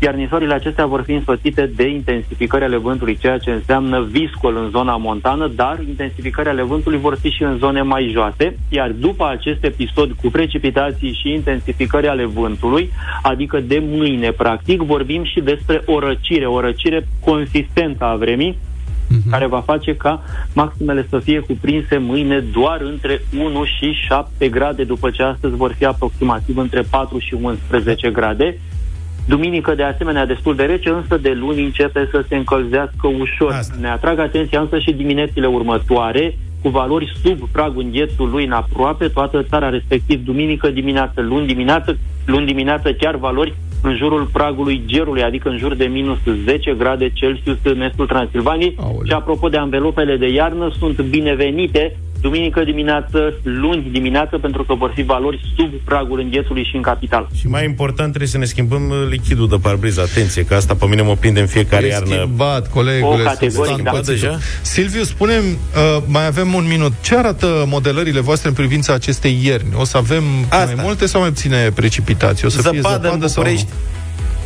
iar 0.00 0.14
ninsorile 0.14 0.54
acestea 0.54 0.86
vor 0.86 1.02
fi 1.02 1.12
însoțite 1.12 1.70
de 1.76 1.88
intensificări 1.88 2.64
ale 2.64 2.76
vântului, 2.76 3.16
ceea 3.16 3.38
ce 3.38 3.50
înseamnă 3.50 4.06
viscol 4.10 4.56
în 4.56 4.70
zona 4.70 4.96
montană, 4.96 5.46
dar 5.54 5.80
intensificări 5.88 6.48
ale 6.48 6.62
vântului 6.62 6.98
vor 6.98 7.16
fi 7.20 7.30
și 7.30 7.42
în 7.42 7.56
zone 7.58 7.82
mai 7.82 8.10
joase, 8.12 8.56
iar 8.68 8.90
după 8.90 9.28
acest 9.28 9.64
episod 9.64 10.12
cu 10.12 10.30
precipitații 10.30 11.18
și 11.22 11.32
intensificări 11.32 12.08
ale 12.08 12.24
vântului, 12.24 12.90
adică 13.22 13.60
de 13.60 13.82
mâine, 13.86 14.30
practic, 14.30 14.82
vorbim 14.82 15.24
și 15.24 15.40
despre 15.40 15.82
o 15.86 15.98
răcire, 15.98 16.46
o 16.46 16.60
răcire 16.60 17.06
consistentă 17.24 18.04
a 18.04 18.16
vremii, 18.16 18.58
care 19.30 19.46
va 19.46 19.60
face 19.60 19.96
ca 19.96 20.22
maximele 20.52 21.06
să 21.08 21.18
fie 21.18 21.40
cuprinse 21.40 21.96
mâine 21.96 22.38
doar 22.38 22.80
între 22.80 23.22
1 23.38 23.64
și 23.64 23.92
7 23.92 24.48
grade, 24.48 24.84
după 24.84 25.10
ce 25.10 25.22
astăzi 25.22 25.54
vor 25.54 25.72
fi 25.72 25.84
aproximativ 25.84 26.56
între 26.56 26.82
4 26.90 27.18
și 27.18 27.34
11 27.34 28.10
grade. 28.10 28.58
Duminică, 29.28 29.74
de 29.74 29.82
asemenea, 29.82 30.26
destul 30.26 30.54
de 30.54 30.62
rece, 30.62 30.88
însă 30.88 31.16
de 31.16 31.32
luni 31.32 31.64
începe 31.64 32.08
să 32.10 32.24
se 32.28 32.36
încălzească 32.36 33.06
ușor. 33.18 33.52
Asta. 33.52 33.74
Ne 33.80 33.88
atrag 33.88 34.18
atenția 34.18 34.60
însă 34.60 34.78
și 34.78 34.92
diminețile 34.92 35.46
următoare, 35.46 36.36
cu 36.62 36.68
valori 36.68 37.12
sub 37.22 37.48
pragul 37.52 37.82
înghețului 37.82 38.44
în 38.44 38.52
aproape 38.52 39.08
toată 39.08 39.42
țara, 39.42 39.68
respectiv 39.68 40.24
duminică 40.24 40.70
dimineață, 40.70 41.20
luni 41.20 41.46
dimineață, 41.46 41.98
luni 42.26 42.46
dimineață 42.46 42.92
chiar 42.92 43.16
valori 43.16 43.54
în 43.82 43.96
jurul 43.96 44.28
pragului 44.32 44.82
gerului, 44.86 45.22
adică 45.22 45.48
în 45.48 45.58
jur 45.58 45.74
de 45.74 45.84
minus 45.84 46.18
10 46.44 46.74
grade 46.78 47.10
Celsius 47.10 47.56
în 47.62 47.80
estul 47.80 48.06
Transilvaniei. 48.06 48.74
Aoleu. 48.78 49.02
Și 49.04 49.12
apropo 49.12 49.48
de 49.48 49.56
anvelopele 49.56 50.16
de 50.16 50.28
iarnă, 50.28 50.70
sunt 50.78 51.00
binevenite 51.00 51.96
duminică 52.20 52.64
dimineață, 52.64 53.34
luni 53.42 53.88
dimineață, 53.92 54.38
pentru 54.38 54.64
că 54.64 54.74
vor 54.74 54.92
fi 54.94 55.02
valori 55.02 55.52
sub 55.56 55.70
pragul 55.84 56.20
înghețului 56.20 56.64
și 56.64 56.76
în 56.76 56.82
capital. 56.82 57.28
Și 57.34 57.46
mai 57.48 57.64
important, 57.64 58.08
trebuie 58.08 58.28
să 58.30 58.38
ne 58.38 58.44
schimbăm 58.44 58.88
uh, 58.90 58.96
lichidul 59.10 59.48
de 59.48 59.56
parbriz. 59.62 59.98
Atenție, 59.98 60.44
că 60.44 60.54
asta 60.54 60.74
pe 60.74 60.86
mine 60.86 61.02
mă 61.02 61.16
prinde 61.20 61.40
în 61.40 61.46
fiecare 61.46 61.86
E 61.86 61.88
iarnă. 61.88 62.14
schimbat, 62.14 62.70
colegule. 62.70 63.04
O 63.12 63.14
sunt 63.16 63.24
categorie, 63.28 63.72
stan 63.72 63.82
da. 63.84 63.90
pățitul. 63.90 64.14
Deja? 64.14 64.38
Silviu, 64.62 65.02
spunem, 65.02 65.42
uh, 65.44 66.02
mai 66.06 66.26
avem 66.26 66.54
un 66.54 66.66
minut. 66.68 66.92
Ce 67.00 67.16
arată 67.16 67.64
modelările 67.66 68.20
voastre 68.20 68.48
în 68.48 68.54
privința 68.54 68.92
acestei 68.92 69.38
ierni? 69.42 69.68
O 69.76 69.84
să 69.84 69.96
avem 69.96 70.22
Asta. 70.48 70.64
mai 70.74 70.84
multe 70.84 71.06
sau 71.06 71.20
mai 71.20 71.30
puține 71.30 71.70
precipitații? 71.74 72.46
O 72.46 72.48
să 72.48 72.60
fie 72.70 72.80
Zăpadă 72.80 73.02
zăpadă 73.02 73.22
în 73.22 73.28
sau 73.28 73.42
București. 73.42 73.66
nu? 73.70 73.96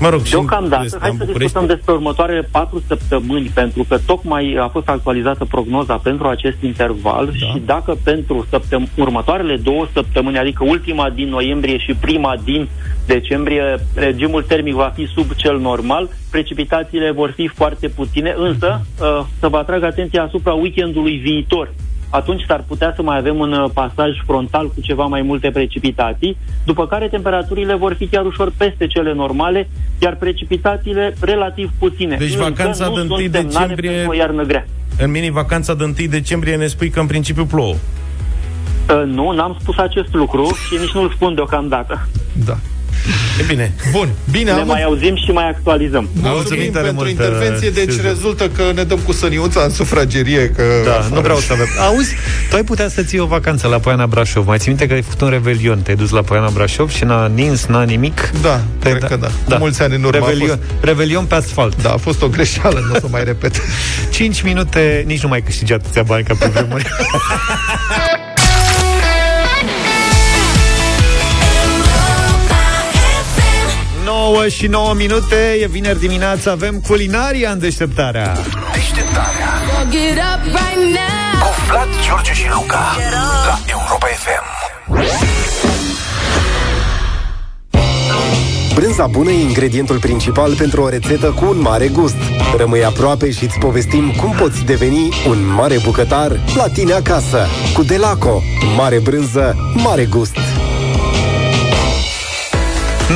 Mă 0.00 0.08
rog, 0.08 0.24
și 0.24 0.30
Deocamdată, 0.30 0.82
în, 0.90 1.00
hai 1.00 1.10
în 1.10 1.16
să 1.16 1.24
București. 1.24 1.38
discutăm 1.38 1.66
despre 1.66 1.92
următoarele 1.92 2.48
patru 2.50 2.82
săptămâni, 2.86 3.50
pentru 3.54 3.84
că 3.88 3.98
tocmai 4.06 4.56
a 4.60 4.68
fost 4.68 4.88
actualizată 4.88 5.44
prognoza 5.44 5.96
pentru 5.96 6.26
acest 6.26 6.62
interval 6.62 7.26
da. 7.26 7.46
și 7.46 7.62
dacă 7.66 7.96
pentru 8.04 8.46
săptăm- 8.50 8.88
următoarele 8.96 9.56
două 9.56 9.86
săptămâni, 9.92 10.38
adică 10.38 10.64
ultima 10.64 11.10
din 11.10 11.28
noiembrie 11.28 11.78
și 11.78 11.94
prima 11.94 12.36
din 12.44 12.68
decembrie, 13.06 13.62
regimul 13.94 14.42
termic 14.42 14.74
va 14.74 14.92
fi 14.94 15.06
sub 15.06 15.32
cel 15.34 15.58
normal, 15.58 16.08
precipitațiile 16.30 17.10
vor 17.10 17.30
fi 17.30 17.46
foarte 17.48 17.88
puține, 17.88 18.34
însă 18.36 18.80
uh, 19.00 19.20
să 19.40 19.48
vă 19.48 19.56
atrag 19.56 19.82
atenția 19.82 20.22
asupra 20.22 20.52
weekendului 20.52 21.16
viitor 21.16 21.70
atunci 22.12 22.44
s-ar 22.46 22.64
putea 22.66 22.92
să 22.96 23.02
mai 23.02 23.18
avem 23.18 23.38
un 23.38 23.52
uh, 23.52 23.70
pasaj 23.74 24.10
frontal 24.26 24.66
cu 24.68 24.80
ceva 24.80 25.04
mai 25.04 25.22
multe 25.22 25.50
precipitații, 25.50 26.36
după 26.64 26.86
care 26.86 27.08
temperaturile 27.08 27.74
vor 27.74 27.94
fi 27.94 28.06
chiar 28.06 28.24
ușor 28.24 28.52
peste 28.56 28.86
cele 28.86 29.12
normale, 29.12 29.68
iar 29.98 30.16
precipitațiile 30.16 31.14
relativ 31.20 31.70
puține. 31.78 32.16
Deci 32.16 32.28
Însă 32.28 32.42
vacanța 32.42 32.86
nu 32.86 32.92
de 32.92 32.98
sunt 32.98 33.10
1 33.10 33.18
semnale 33.18 33.48
decembrie- 33.48 33.90
pentru 33.90 34.10
o 34.10 34.14
iarnă 34.14 34.42
grea. 34.42 34.66
În 34.98 35.10
mini-vacanța 35.10 35.74
de 35.74 35.84
1 35.84 35.92
decembrie 36.10 36.56
ne 36.56 36.66
spui 36.66 36.90
că 36.90 37.00
în 37.00 37.06
principiu 37.06 37.44
plouă. 37.44 37.74
Uh, 37.74 39.02
nu, 39.06 39.30
n-am 39.30 39.56
spus 39.60 39.76
acest 39.76 40.14
lucru 40.14 40.42
și 40.68 40.76
nici 40.80 40.92
nu-l 40.92 41.10
spun 41.10 41.34
deocamdată. 41.34 42.08
Da. 42.44 42.56
E 43.40 43.42
bine. 43.46 43.72
Bun, 43.90 44.08
bine, 44.30 44.52
Ne 44.52 44.60
am 44.60 44.66
mai 44.66 44.82
auzim 44.82 45.16
și 45.16 45.30
mai 45.30 45.48
actualizăm. 45.48 46.08
Mulțumim 46.12 46.34
Mulțumim 46.36 46.70
tare 46.72 46.84
pentru 46.84 47.04
mult, 47.04 47.08
intervenție, 47.10 47.68
uh, 47.68 47.74
deci 47.74 47.90
Silviu. 47.90 48.08
rezultă 48.08 48.48
că 48.48 48.62
ne 48.74 48.82
dăm 48.82 48.98
cu 48.98 49.12
săniuța 49.12 49.60
în 49.62 49.70
sufragerie, 49.70 50.48
că... 50.50 50.62
Da, 50.84 51.06
nu 51.14 51.20
vreau 51.20 51.38
să 51.38 51.52
avem. 51.52 51.66
Auzi, 51.80 52.14
tu 52.50 52.56
ai 52.56 52.64
putea 52.64 52.88
să 52.88 53.02
ții 53.02 53.18
o 53.18 53.26
vacanță 53.26 53.66
la 53.68 53.78
Poiana 53.78 54.06
Brașov. 54.06 54.46
Mai 54.46 54.58
ții 54.58 54.68
minte 54.68 54.86
că 54.86 54.92
ai 54.92 55.02
făcut 55.02 55.20
un 55.20 55.28
revelion, 55.28 55.78
te-ai 55.82 55.96
dus 55.96 56.10
la 56.10 56.20
Poiana 56.22 56.48
Brașov 56.50 56.90
și 56.90 57.04
n-a 57.04 57.26
nins, 57.26 57.64
n-a 57.66 57.82
nimic? 57.82 58.30
Da, 58.42 58.60
Te- 58.78 58.88
cred 58.90 59.04
că 59.04 59.16
da. 59.16 59.28
Cu 59.54 59.60
mulți 59.60 59.82
ani 59.82 59.94
în 59.94 60.02
urmă 60.04 60.24
a 60.24 60.28
Revelion, 60.28 60.58
revelion 60.80 61.24
pe 61.24 61.34
asfalt. 61.34 61.82
Da, 61.82 61.90
a 61.92 61.96
fost 61.96 62.22
o 62.22 62.28
greșeală, 62.28 62.84
nu 62.88 62.94
o 62.94 62.98
să 62.98 63.06
mai 63.10 63.24
repet. 63.24 63.60
5 64.10 64.42
minute, 64.42 65.02
nici 65.06 65.22
nu 65.22 65.28
mai 65.28 65.42
câștigi 65.42 65.72
atâția 65.72 66.02
bani 66.02 66.24
ca 66.24 66.34
pe 66.38 66.46
vremuri. 66.46 66.86
9 74.32 74.48
și 74.48 74.66
9 74.66 74.94
minute, 74.94 75.58
e 75.60 75.66
vineri 75.66 75.98
dimineața, 75.98 76.50
avem 76.50 76.80
culinaria 76.86 77.50
în 77.50 77.58
deșteptarea. 77.58 78.32
Deșteptarea 78.72 79.50
Get 79.90 80.18
up 80.18 80.42
right 80.44 80.84
now. 80.98 81.40
cu 81.40 81.48
Vlad, 81.68 81.88
George 82.06 82.32
și 82.32 82.46
Luca 82.54 82.96
la 83.46 83.58
Europa 83.66 84.06
FM. 84.06 84.62
Brânza 88.74 89.06
bună 89.06 89.30
e 89.30 89.40
ingredientul 89.40 89.98
principal 89.98 90.54
pentru 90.54 90.82
o 90.82 90.88
rețetă 90.88 91.26
cu 91.26 91.44
un 91.44 91.60
mare 91.60 91.88
gust. 91.88 92.16
Rămâi 92.56 92.84
aproape 92.84 93.30
și 93.30 93.44
îți 93.44 93.58
povestim 93.58 94.12
cum 94.20 94.30
poți 94.30 94.64
deveni 94.64 95.08
un 95.28 95.54
mare 95.54 95.76
bucătar 95.84 96.40
la 96.56 96.68
tine 96.68 96.92
acasă. 96.92 97.46
Cu 97.74 97.82
Delaco. 97.82 98.42
Mare 98.76 98.98
brânză, 98.98 99.56
mare 99.74 100.04
gust. 100.04 100.36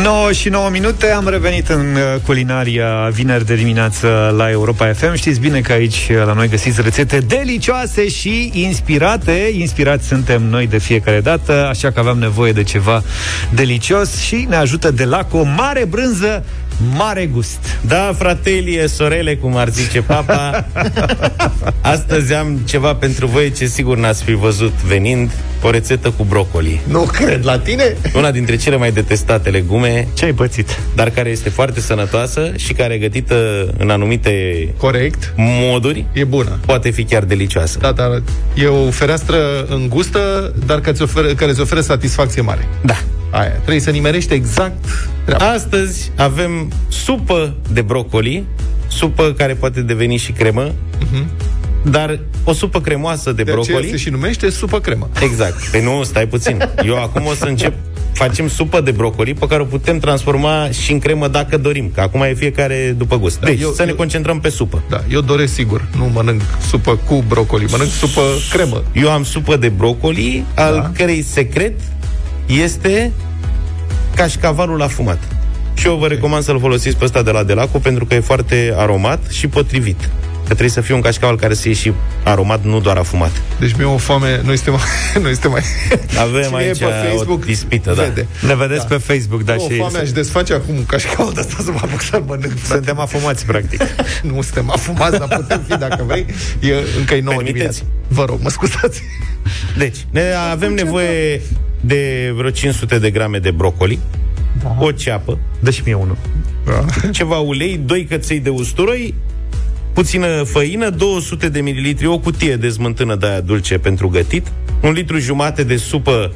9 0.03 0.33
și 0.33 0.49
9 0.49 0.69
minute, 0.69 1.11
am 1.11 1.29
revenit 1.29 1.69
în 1.69 1.95
uh, 1.95 2.21
culinaria 2.25 3.09
vineri 3.13 3.47
de 3.47 3.55
dimineață 3.55 4.35
la 4.37 4.51
Europa 4.51 4.93
FM. 4.93 5.15
Știți 5.15 5.41
bine 5.41 5.61
că 5.61 5.73
aici 5.73 6.09
uh, 6.11 6.17
la 6.27 6.33
noi 6.33 6.49
găsiți 6.49 6.83
rețete 6.83 7.19
delicioase 7.19 8.09
și 8.09 8.51
inspirate. 8.55 9.51
Inspirați 9.53 10.07
suntem 10.07 10.43
noi 10.43 10.67
de 10.67 10.79
fiecare 10.79 11.21
dată, 11.21 11.67
așa 11.69 11.91
că 11.91 12.01
aveam 12.01 12.19
nevoie 12.19 12.53
de 12.53 12.63
ceva 12.63 13.03
delicios 13.55 14.17
și 14.17 14.47
ne 14.49 14.57
ajută 14.57 14.91
de 14.91 15.05
la 15.05 15.25
cu 15.25 15.37
o 15.37 15.43
mare 15.43 15.85
brânză 15.85 16.45
mare 16.97 17.27
gust. 17.27 17.79
Da, 17.81 18.15
fratelie, 18.19 18.87
sorele, 18.87 19.37
cum 19.37 19.57
ar 19.57 19.69
zice 19.69 20.03
papa 20.03 20.67
Astăzi 21.81 22.35
am 22.35 22.59
ceva 22.65 22.95
pentru 22.95 23.27
voi 23.27 23.53
ce 23.53 23.67
sigur 23.67 23.97
n-ați 23.97 24.25
fi 24.25 24.33
văzut 24.33 24.73
venind 24.73 25.31
O 25.63 25.71
rețetă 25.71 26.11
cu 26.11 26.25
brocoli 26.25 26.81
Nu 26.89 27.01
cred, 27.01 27.45
la 27.45 27.59
tine? 27.59 27.97
Una 28.15 28.31
dintre 28.31 28.57
cele 28.57 28.77
mai 28.77 28.93
detestate 28.93 29.51
legume 29.51 30.09
Ce 30.15 30.25
ai 30.25 30.33
pățit? 30.33 30.79
Dar 30.95 31.11
care 31.11 31.31
este 31.31 31.49
foarte 31.49 31.81
sănătoasă 31.81 32.53
Și 32.57 32.73
care 32.73 32.95
e 32.95 32.99
gătită 32.99 33.67
în 33.79 33.91
anumite 33.91 34.33
Corect. 34.77 35.33
moduri 35.37 36.07
E 36.13 36.25
bună. 36.25 36.59
Poate 36.67 36.91
fi 36.91 37.05
chiar 37.05 37.25
delicioasă 37.25 37.79
Da, 37.81 37.93
dar 37.93 38.23
e 38.55 38.67
o 38.67 38.91
fereastră 38.91 39.65
îngustă, 39.69 40.53
dar 40.67 40.79
care 40.79 40.91
îți 40.91 41.03
oferă, 41.03 41.27
care 41.27 41.51
îți 41.51 41.61
oferă 41.61 41.81
satisfacție 41.81 42.43
mare. 42.43 42.69
Da 42.85 42.97
Aia. 43.31 43.51
Trebuie 43.51 43.81
să 43.81 43.91
nimerești 43.91 44.33
exact 44.35 44.85
treaba. 45.25 45.45
Astăzi 45.51 46.11
avem 46.17 46.73
supă 46.89 47.55
de 47.73 47.83
brocoli 47.83 48.45
Supă 48.89 49.33
care 49.37 49.55
poate 49.55 49.81
deveni 49.81 50.17
și 50.17 50.33
cremă 50.33 50.73
Dar 51.91 52.19
o 52.45 52.53
supă 52.53 52.81
cremoasă 52.81 53.33
de, 53.33 53.43
Mhm. 53.43 53.45
De 53.45 53.51
aceea 53.61 53.65
brocoli 53.77 53.91
se 53.91 53.97
și 53.97 54.09
numește 54.11 54.51
supă 54.51 54.81
cremă. 54.81 55.09
Exact. 55.23 55.65
Păi 55.71 55.83
nu, 55.83 56.03
stai 56.03 56.27
puțin. 56.27 56.69
Eu 56.85 57.03
acum 57.03 57.27
o 57.27 57.35
să 57.35 57.45
încep 57.45 57.75
facem 58.13 58.49
supă 58.49 58.81
de 58.81 58.91
brocoli 58.91 59.35
pe 59.35 59.47
care 59.47 59.63
o 59.63 59.65
putem 59.65 59.99
transforma 59.99 60.69
și 60.71 60.93
în 60.93 60.99
cremă 60.99 61.29
dacă 61.29 61.57
dorim, 61.59 61.91
că 61.95 62.01
acum 62.01 62.23
e 62.23 62.35
fiecare 62.35 62.95
după 62.99 63.19
gust. 63.19 63.41
Da, 63.41 63.47
deci, 63.47 63.61
eu- 63.61 63.71
să 63.73 63.83
ne 63.83 63.89
eu- 63.91 63.97
concentrăm 63.97 64.41
pe 64.41 64.49
supă. 64.49 64.83
Da, 64.89 65.03
eu 65.11 65.21
doresc 65.21 65.53
sigur. 65.55 65.89
Nu 65.97 66.05
mănânc 66.13 66.41
supă 66.69 66.97
cu 66.97 67.25
brocoli, 67.29 67.67
mănânc 67.71 67.91
supă 67.91 68.21
cremă. 68.51 68.83
Eu 68.93 69.11
am 69.11 69.25
supă 69.25 69.57
de 69.57 69.69
brocoli, 69.69 70.45
al 70.55 70.75
Da. 70.75 70.91
cărei 70.97 71.23
secret 71.23 71.81
este 72.47 73.13
cașcavalul 74.15 74.83
afumat. 74.83 75.19
Și 75.75 75.87
eu 75.87 75.97
vă 75.97 76.07
recomand 76.07 76.43
să-l 76.45 76.61
folosiți 76.61 76.97
pe 76.97 77.05
ăsta 77.05 77.23
de 77.23 77.31
la 77.31 77.43
Delaco 77.43 77.79
pentru 77.79 78.05
că 78.05 78.15
e 78.15 78.21
foarte 78.21 78.75
aromat 78.77 79.21
și 79.31 79.47
potrivit. 79.47 80.01
Că 80.37 80.53
trebuie 80.53 80.69
să 80.75 80.81
fie 80.81 80.95
un 80.95 81.01
cașcaval 81.01 81.37
care 81.37 81.55
să 81.55 81.61
fie 81.61 81.73
și 81.73 81.93
aromat, 82.25 82.65
nu 82.65 82.81
doar 82.81 82.97
afumat. 82.97 83.31
Deci 83.59 83.75
mi-e 83.77 83.87
o 83.87 83.97
foame, 83.97 84.41
noi 84.45 84.57
suntem, 84.57 84.81
noi 85.23 85.33
suntem 85.33 85.51
mai... 85.51 85.63
Avem 86.19 86.43
Cine 86.43 86.57
aici 86.57 86.81
e 86.81 86.85
pe 86.85 86.91
Facebook, 87.09 87.43
o 87.43 87.45
dispită, 87.45 87.93
da. 87.93 88.03
vede. 88.03 88.27
Ne 88.47 88.55
vedeți 88.55 88.87
pe 88.87 88.97
Facebook, 88.97 89.43
da, 89.43 89.55
o 89.59 89.69
și 89.69 89.77
foame 89.77 89.99
aș 89.99 90.11
desface 90.11 90.55
acum 90.55 90.77
un 90.77 90.87
cașcaval 90.87 91.33
de 91.33 91.41
asta 91.41 91.57
să 91.65 91.71
mă 91.71 91.79
apuc 91.83 92.01
să-l 92.01 92.25
mănânc. 92.27 92.53
suntem 92.67 92.99
afumați, 92.99 93.47
practic. 93.47 93.83
Nu 94.33 94.43
suntem 94.43 94.71
afumați, 94.71 95.19
dar 95.19 95.29
putem 95.29 95.65
fi 95.69 95.79
dacă 95.79 96.05
vrei. 96.07 96.27
E 96.61 96.75
încă 96.99 97.15
e 97.15 97.21
9 97.21 97.37
Permiteți. 97.37 97.45
dimineața. 97.45 97.83
Vă 98.09 98.25
rog, 98.25 98.39
mă 98.43 98.51
scuzați. 98.51 99.03
Deci, 99.79 99.97
ne 100.11 100.23
avem 100.51 100.75
nevoie 100.75 101.41
de 101.81 102.33
vreo 102.37 102.51
500 102.51 102.99
de 102.99 103.11
grame 103.11 103.39
de 103.39 103.51
brocoli, 103.51 103.99
da. 104.63 104.77
o 104.81 104.93
ceapă, 104.93 105.39
Dă 105.61 105.71
și 105.71 105.83
mie 105.85 105.95
unul. 105.95 106.17
ceva 107.13 107.39
ulei, 107.39 107.81
2 107.85 108.05
căței 108.05 108.41
de 108.41 108.49
usturoi, 108.49 109.15
puțină 109.93 110.27
făină, 110.43 110.91
200 110.91 111.49
de 111.49 111.61
mililitri, 111.61 112.07
o 112.07 112.19
cutie 112.19 112.57
de 112.57 112.69
smântână 112.69 113.15
de 113.15 113.27
aia 113.27 113.41
dulce 113.41 113.79
pentru 113.79 114.09
gătit, 114.09 114.47
un 114.83 114.93
litru 114.93 115.19
jumate 115.19 115.63
de 115.65 115.77
supă 115.77 116.33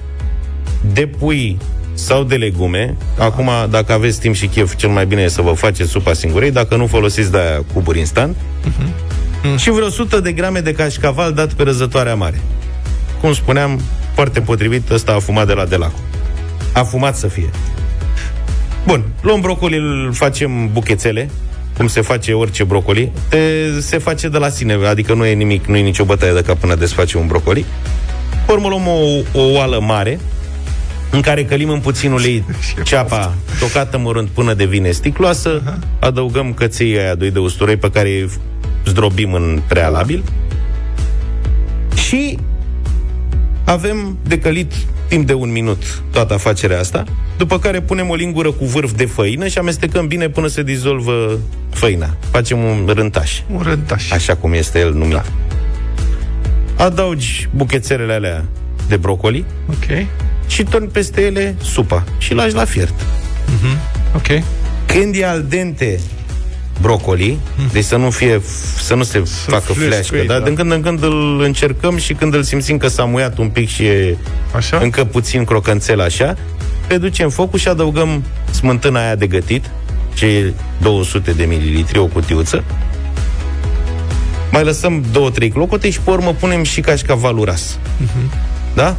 de 0.93 1.07
pui 1.07 1.57
sau 1.95 2.23
de 2.25 2.35
legume. 2.35 2.97
Acum, 3.19 3.51
dacă 3.71 3.93
aveți 3.93 4.21
timp 4.21 4.35
și 4.35 4.47
chef, 4.47 4.77
cel 4.77 4.89
mai 4.89 5.07
bine 5.07 5.23
e 5.23 5.29
să 5.29 5.43
vă 5.43 5.53
faceți 5.53 5.91
supa 5.91 6.13
singurei, 6.13 6.51
dacă 6.51 6.77
nu 6.77 6.87
folosiți 6.87 7.31
de 7.31 7.39
aia 7.39 7.63
cuburi 7.73 7.99
instant. 7.99 8.37
Și 9.57 9.71
vreo 9.71 9.87
100 9.87 10.21
de 10.21 10.33
grame 10.33 10.61
de 10.61 10.73
cașcaval 10.73 11.33
dat 11.33 11.53
pe 11.53 11.63
răzătoarea 11.63 12.15
mare. 12.15 12.41
Cum 13.21 13.33
spuneam, 13.33 13.81
foarte 14.15 14.41
potrivit, 14.41 14.91
ăsta 14.91 15.13
a 15.13 15.19
fumat 15.19 15.47
de 15.47 15.53
la 15.53 15.65
Delaco. 15.65 15.99
A 16.73 16.83
fumat 16.83 17.17
să 17.17 17.27
fie. 17.27 17.51
Bun, 18.87 19.05
luăm 19.21 19.41
brocoli, 19.41 19.77
îl 19.77 20.13
facem 20.13 20.73
buchețele, 20.73 21.31
cum 21.77 21.89
se 21.89 22.01
face 22.01 22.33
orice 22.33 22.65
brocoli. 22.65 23.13
Te, 23.29 23.39
se 23.81 23.99
face 23.99 24.29
de 24.29 24.39
la 24.39 24.49
sine, 24.49 24.79
adică 24.87 25.15
nu 25.15 25.25
e 25.25 25.33
nimic, 25.33 25.67
nu 25.67 25.77
e 25.77 25.81
nicio 25.81 26.05
bătaie 26.05 26.33
de 26.33 26.43
cap 26.43 26.59
până 26.59 26.75
desface 26.75 27.19
un 27.19 27.27
brocoli. 27.27 27.65
Pe 28.47 28.53
urmă 28.53 28.69
luăm 28.69 28.87
o, 28.87 29.39
o 29.41 29.53
oală 29.53 29.81
mare, 29.81 30.21
în 31.11 31.21
care 31.21 31.45
călim 31.45 31.69
în 31.69 31.81
puțin 31.81 32.13
ulei 32.13 32.45
ceapa 32.85 33.35
tocată 33.61 33.99
mărunt 33.99 34.29
până 34.29 34.55
devine 34.55 34.91
sticloasă, 34.91 35.79
adăugăm 36.01 36.53
căței 36.53 36.99
aia 36.99 37.15
doi 37.15 37.31
de 37.31 37.39
usturoi 37.39 37.77
pe 37.77 37.91
care 37.91 38.09
îi 38.09 38.31
zdrobim 38.85 39.33
în 39.33 39.61
prealabil 39.69 40.23
și 41.95 42.39
avem 43.71 44.19
decălit 44.27 44.73
timp 45.09 45.27
de 45.27 45.33
un 45.35 45.53
minut 45.53 46.03
toată 46.13 46.35
afacerea 46.35 46.79
asta, 46.79 47.05
după 47.37 47.59
care 47.59 47.81
punem 47.81 48.09
o 48.09 48.15
lingură 48.15 48.51
cu 48.53 48.65
vârf 48.65 48.93
de 48.93 49.05
făină 49.07 49.47
și 49.49 49.59
amestecăm 49.59 50.07
bine 50.07 50.29
până 50.29 50.47
se 50.47 50.63
dizolvă 50.63 51.39
făina. 51.71 52.17
Facem 52.31 52.63
un 52.63 52.91
rântaș, 52.95 53.41
Un 53.55 53.63
rântaș. 53.63 54.11
așa 54.11 54.37
cum 54.37 54.53
este 54.53 54.79
el 54.79 54.93
numit. 54.95 55.13
Da. 55.15 55.25
Adaugi 56.85 57.49
buchețelele 57.57 58.13
alea 58.13 58.45
de 58.89 58.97
brocoli 58.97 59.45
Ok. 59.69 60.07
și 60.47 60.63
torni 60.63 60.89
peste 60.89 61.21
ele 61.21 61.55
supa 61.63 62.05
și 62.19 62.35
lași 62.35 62.55
la 62.55 62.65
fiert. 62.65 62.95
Ok. 64.15 64.27
Când 64.87 65.15
e 65.15 65.25
al 65.27 65.45
dente 65.49 66.01
brocoli, 66.81 67.39
deci 67.73 67.85
să 67.85 67.97
nu 67.97 68.11
fie 68.11 68.41
să 68.79 68.95
nu 68.95 69.03
se 69.03 69.23
facă 69.47 69.73
fleșcă 69.73 69.87
fleașcă, 69.87 70.17
ei, 70.17 70.27
dar 70.27 70.39
da. 70.39 70.45
din 70.45 70.55
când 70.55 70.73
în 70.73 70.81
când 70.81 71.03
îl 71.03 71.41
încercăm 71.41 71.97
și 71.97 72.15
când 72.15 72.35
îl 72.35 72.43
simțim 72.43 72.77
că 72.77 72.89
s-a 72.89 73.05
muiat 73.05 73.39
un 73.39 73.49
pic 73.49 73.69
și 73.69 73.85
e 73.85 74.17
Așa? 74.55 74.79
încă 74.79 75.05
puțin 75.05 75.45
crocanțel 75.45 76.01
așa, 76.01 76.37
reducem 76.89 77.31
focul 77.31 77.59
și 77.59 77.69
adăugăm 77.69 78.25
smântâna 78.51 79.01
aia 79.01 79.15
de 79.15 79.27
gătit, 79.27 79.71
ce 80.15 80.53
200 80.81 81.31
de 81.31 81.45
mililitri, 81.45 81.99
o 81.99 82.07
cutiuță. 82.07 82.65
Mai 84.51 84.65
lăsăm 84.65 85.05
2-3 85.49 85.53
clocote 85.53 85.91
și 85.91 86.01
pe 86.01 86.11
urmă 86.11 86.33
punem 86.33 86.63
și 86.63 86.81
cașcavalul 86.81 87.45
ras. 87.45 87.79
Da? 88.75 88.97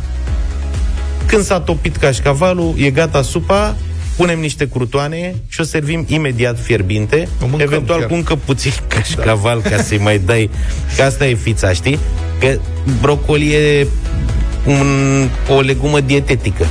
Când 1.26 1.44
s-a 1.44 1.60
topit 1.60 1.96
cașcavalul, 1.96 2.74
e 2.78 2.90
gata 2.90 3.22
supa, 3.22 3.76
punem 4.22 4.40
niște 4.40 4.68
crutoane 4.70 5.36
și 5.48 5.62
o 5.62 5.64
servim 5.64 6.06
imediat 6.08 6.60
fierbinte, 6.60 7.28
O 7.42 7.46
mâncăm 7.48 7.60
eventual 7.60 8.00
chiar. 8.00 8.08
cu 8.08 8.14
încă 8.14 8.36
puțin 8.36 8.72
cașcaval 8.94 9.62
ca 9.62 9.78
să-i 9.82 9.98
mai 9.98 10.22
dai, 10.26 10.50
că 10.96 11.02
asta 11.04 11.28
e 11.28 11.34
fița, 11.34 11.74
știi? 11.74 12.00
Că 12.40 12.58
brocoli 13.02 13.54
e 13.54 13.88
un, 14.66 14.88
o 15.56 15.60
legumă 15.62 16.00
dietetică. 16.00 16.66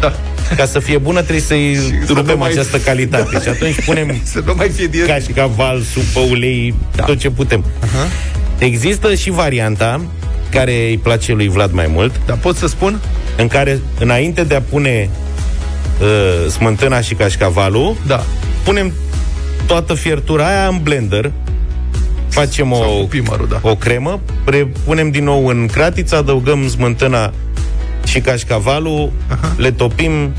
Da. 0.00 0.12
Ca 0.56 0.64
să 0.66 0.78
fie 0.78 0.98
bună 0.98 1.20
trebuie 1.20 1.40
să-i 1.40 1.74
să 2.06 2.12
rupem 2.12 2.24
nu 2.26 2.36
mai- 2.36 2.50
această 2.50 2.78
calitate 2.78 3.28
Da. 3.32 3.40
și 3.40 3.48
atunci 3.48 3.84
punem 3.84 4.20
Să 4.32 4.42
nu 4.46 4.54
mai 4.56 4.68
fie 4.68 4.86
direct. 4.86 5.08
cașcaval, 5.10 5.80
supă, 5.80 6.20
ulei, 6.30 6.74
da. 6.96 7.04
tot 7.04 7.18
ce 7.18 7.30
putem. 7.30 7.64
Uh-huh. 7.64 8.08
Există 8.58 9.14
și 9.14 9.30
varianta 9.30 10.00
care 10.50 10.72
îi 10.88 10.98
place 10.98 11.32
lui 11.32 11.48
Vlad 11.48 11.72
mai 11.72 11.86
mult, 11.92 12.20
Dar 12.26 12.36
pot 12.36 12.56
să 12.56 12.66
spun? 12.66 13.00
în 13.36 13.46
care 13.48 13.80
înainte 13.98 14.44
de 14.44 14.54
a 14.54 14.60
pune 14.60 15.08
uh, 16.00 16.50
smântâna 16.50 17.00
și 17.00 17.14
cașcavalul, 17.14 17.96
Da. 18.06 18.24
punem 18.64 18.92
toată 19.66 19.94
fiertura 19.94 20.46
aia 20.46 20.66
în 20.66 20.78
blender, 20.82 21.30
facem 22.28 22.74
Sau 22.74 22.96
o, 22.96 23.00
cu 23.00 23.06
pimărul, 23.06 23.46
da. 23.50 23.58
o 23.70 23.74
cremă, 23.74 24.20
pre- 24.44 24.68
punem 24.84 25.10
din 25.10 25.24
nou 25.24 25.46
în 25.46 25.66
cratiță, 25.72 26.16
adăugăm 26.16 26.68
smântâna 26.68 27.32
și 28.04 28.20
cașcavalul, 28.20 29.12
Aha. 29.28 29.52
le 29.56 29.70
topim 29.70 30.32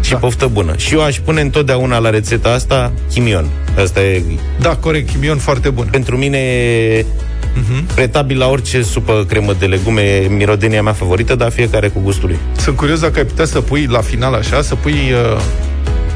și 0.00 0.10
Da. 0.10 0.14
da. 0.14 0.16
poftă 0.16 0.46
bună. 0.46 0.74
Și 0.76 0.94
eu 0.94 1.02
aș 1.02 1.18
pune 1.18 1.40
întotdeauna 1.40 1.98
la 1.98 2.10
rețeta 2.10 2.48
asta 2.48 2.92
chimion. 3.12 3.46
Asta 3.82 4.00
e 4.00 4.22
Da, 4.60 4.76
corect, 4.76 5.10
chimion 5.10 5.36
foarte 5.38 5.70
bun. 5.70 5.88
pentru 5.90 6.16
mine 6.16 6.38
uh-huh. 7.56 7.94
pretabil 7.94 8.38
la 8.38 8.48
orice 8.48 8.82
supă 8.82 9.24
cremă 9.28 9.52
de 9.58 9.66
legume, 9.66 10.02
e 10.02 10.28
mirodenia 10.28 10.82
mea 10.82 10.92
favorită, 10.92 11.34
dar 11.34 11.50
fiecare 11.50 11.88
cu 11.88 12.00
gustul 12.00 12.28
lui. 12.28 12.38
Sunt 12.56 12.76
curios 12.76 13.00
dacă 13.00 13.18
ai 13.18 13.24
putea 13.24 13.44
să 13.44 13.60
pui 13.60 13.86
la 13.86 14.00
final 14.00 14.34
așa, 14.34 14.62
să 14.62 14.74
pui 14.74 14.92
uh, 14.92 15.40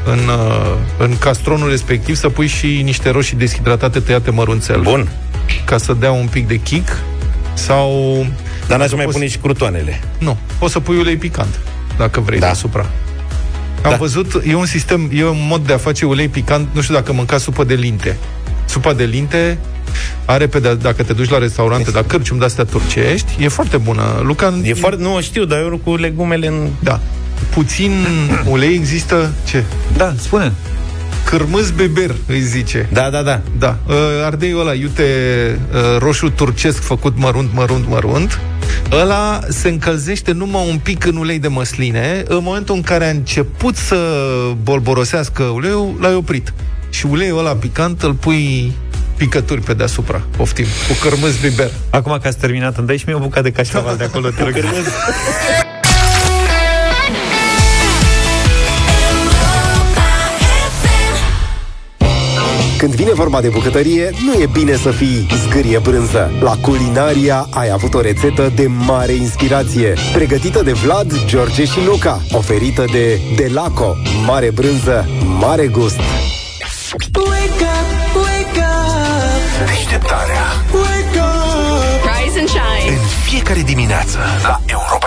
în, 0.05 0.19
uh, 0.27 0.75
în 0.97 1.17
castronul 1.17 1.69
respectiv, 1.69 2.15
să 2.15 2.29
pui 2.29 2.47
și 2.47 2.81
niște 2.83 3.09
roșii 3.09 3.37
deshidratate 3.37 3.99
tăiate 3.99 4.31
mărunțel. 4.31 4.81
Bun. 4.81 5.07
Ca 5.65 5.77
să 5.77 5.93
dea 5.99 6.11
un 6.11 6.27
pic 6.27 6.47
de 6.47 6.55
kick 6.55 6.97
sau... 7.53 7.89
Dar 8.67 8.77
n-aș 8.77 8.85
Dacă 8.89 8.95
mai 8.95 9.05
poți- 9.05 9.17
pune 9.17 9.29
și 9.29 9.37
crutoanele. 9.37 9.99
Nu, 10.17 10.37
poți 10.59 10.71
să 10.73 10.79
pui 10.79 10.97
ulei 10.97 11.15
picant, 11.15 11.59
dacă 11.97 12.19
vrei, 12.19 12.39
Da. 12.39 12.45
deasupra. 12.45 12.85
Am 13.83 13.91
Da. 13.91 13.95
văzut, 13.97 14.41
e 14.47 14.55
un 14.55 14.65
sistem, 14.65 15.09
e 15.13 15.25
un 15.25 15.45
mod 15.49 15.65
de 15.65 15.73
a 15.73 15.77
face 15.77 16.05
ulei 16.05 16.27
picant, 16.27 16.67
nu 16.71 16.81
știu 16.81 16.93
dacă 16.93 17.13
mâncați 17.13 17.43
supă 17.43 17.63
de 17.63 17.73
linte. 17.73 18.17
Supa 18.65 18.93
de 18.93 19.03
linte 19.03 19.57
are 20.25 20.47
pe 20.47 20.59
de, 20.59 20.75
dacă 20.75 21.03
te 21.03 21.13
duci 21.13 21.29
la 21.29 21.37
restaurante, 21.37 21.91
la 21.93 22.03
cârcium 22.03 22.37
de-astea 22.37 22.63
turcești, 22.63 23.43
e 23.43 23.47
foarte 23.47 23.77
bună. 23.77 24.21
Luca, 24.23 24.53
E 24.63 24.73
foarte, 24.73 25.01
nu 25.01 25.15
o 25.15 25.19
știu, 25.19 25.45
dar 25.45 25.59
eu 25.59 25.79
cu 25.83 25.95
legumele 25.95 26.47
în... 26.47 26.69
Da. 26.79 26.99
puțin 27.49 27.91
ulei 28.45 28.73
există 28.73 29.33
ce? 29.45 29.63
Da, 29.97 30.13
spune. 30.17 30.53
Cârmâz 31.25 31.71
beber, 31.71 32.15
îi 32.27 32.41
zice. 32.41 32.89
Da, 32.93 33.09
da, 33.09 33.21
da. 33.21 33.41
Da. 33.59 33.77
Uh, 33.87 33.95
ardeiul 34.25 34.59
ăla, 34.59 34.73
iute 34.73 35.03
uh, 35.73 35.99
roșu 35.99 36.29
turcesc 36.29 36.81
făcut 36.81 37.13
mărunt, 37.17 37.49
mărunt, 37.53 37.87
mărunt, 37.89 38.39
ăla 38.91 39.39
se 39.49 39.69
încălzește 39.69 40.31
numai 40.31 40.67
un 40.69 40.77
pic 40.77 41.05
în 41.05 41.15
ulei 41.15 41.39
de 41.39 41.47
măsline. 41.47 42.23
În 42.27 42.39
momentul 42.43 42.75
în 42.75 42.81
care 42.81 43.05
a 43.05 43.09
început 43.09 43.75
să 43.75 43.97
bolborosească 44.63 45.43
uleiul, 45.43 45.97
l-ai 45.99 46.13
oprit. 46.15 46.53
Și 46.89 47.05
uleiul 47.05 47.39
ăla 47.39 47.55
picant 47.55 48.01
îl 48.01 48.13
pui 48.13 48.71
picături 49.17 49.61
pe 49.61 49.73
deasupra. 49.73 50.21
Poftim. 50.37 50.65
Cu 50.87 51.07
cărmâz 51.07 51.37
biber. 51.37 51.71
Acum 51.89 52.17
că 52.21 52.27
ați 52.27 52.37
terminat, 52.37 52.77
îmi 52.77 52.87
dai 52.87 52.97
și 52.97 53.03
mie 53.07 53.15
o 53.15 53.19
bucată 53.19 53.41
de 53.41 53.51
cașcaval 53.51 53.97
de 53.97 54.03
acolo, 54.03 54.29
te 54.29 54.43
rog. 54.43 54.53
Când 62.85 62.97
vine 62.97 63.11
vorba 63.13 63.41
de 63.41 63.47
bucătărie, 63.47 64.09
nu 64.25 64.33
e 64.41 64.49
bine 64.51 64.75
să 64.75 64.91
fii 64.91 65.27
zgârie 65.47 65.79
brânză. 65.79 66.31
La 66.41 66.57
Culinaria 66.61 67.47
ai 67.49 67.69
avut 67.69 67.93
o 67.93 68.01
rețetă 68.01 68.51
de 68.55 68.67
mare 68.67 69.11
inspirație, 69.11 69.93
pregătită 70.13 70.63
de 70.63 70.71
Vlad, 70.71 71.25
George 71.25 71.65
și 71.65 71.85
Luca, 71.85 72.21
oferită 72.31 72.85
de 72.91 73.19
Delaco. 73.35 73.95
Mare 74.25 74.51
brânză, 74.51 75.09
mare 75.39 75.67
gust. 75.67 75.99
Wake 76.95 77.17
up, 77.17 77.27
wake 77.27 77.43
up, 77.43 77.44
Deșteptarea 79.63 80.43
wake 80.73 81.19
up. 81.19 82.09
Rise 82.11 82.39
and 82.39 82.49
shine. 82.49 82.97
în 82.97 83.05
fiecare 83.29 83.61
dimineață 83.61 84.17
la 84.43 84.59
Europa 84.65 85.04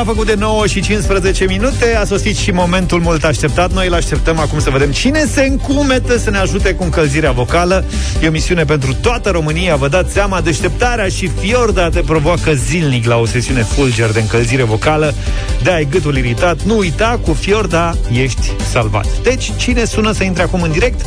S-a 0.00 0.06
făcut 0.06 0.26
de 0.26 0.34
9 0.34 0.66
și 0.66 0.80
15 0.80 1.44
minute, 1.44 1.96
a 1.96 2.04
sosit 2.04 2.36
și 2.36 2.50
momentul 2.50 3.00
mult 3.00 3.24
așteptat. 3.24 3.72
Noi 3.72 3.86
îl 3.86 3.94
așteptăm 3.94 4.38
acum 4.38 4.60
să 4.60 4.70
vedem 4.70 4.90
cine 4.90 5.24
se 5.24 5.44
încumetă 5.44 6.18
să 6.18 6.30
ne 6.30 6.38
ajute 6.38 6.74
cu 6.74 6.82
încălzirea 6.82 7.32
vocală. 7.32 7.84
E 8.22 8.28
o 8.28 8.30
misiune 8.30 8.64
pentru 8.64 8.94
toată 8.94 9.30
România, 9.30 9.76
vă 9.76 9.88
dați 9.88 10.12
seama, 10.12 10.40
deșteptarea 10.40 11.08
și 11.08 11.30
Fiorda 11.40 11.88
te 11.88 12.00
provoacă 12.00 12.52
zilnic 12.52 13.06
la 13.06 13.16
o 13.16 13.26
sesiune 13.26 13.62
fulger 13.62 14.10
de 14.10 14.20
încălzire 14.20 14.62
vocală. 14.62 15.14
De 15.62 15.70
ai 15.70 15.88
gâtul 15.90 16.16
iritat, 16.16 16.62
nu 16.62 16.78
uita, 16.78 17.20
cu 17.24 17.32
Fiorda 17.32 17.96
ești 18.12 18.52
salvat. 18.70 19.06
Deci, 19.22 19.52
cine 19.56 19.84
sună 19.84 20.12
să 20.12 20.24
intre 20.24 20.42
acum 20.42 20.62
în 20.62 20.70
direct? 20.70 21.00
0372069599 21.00 21.06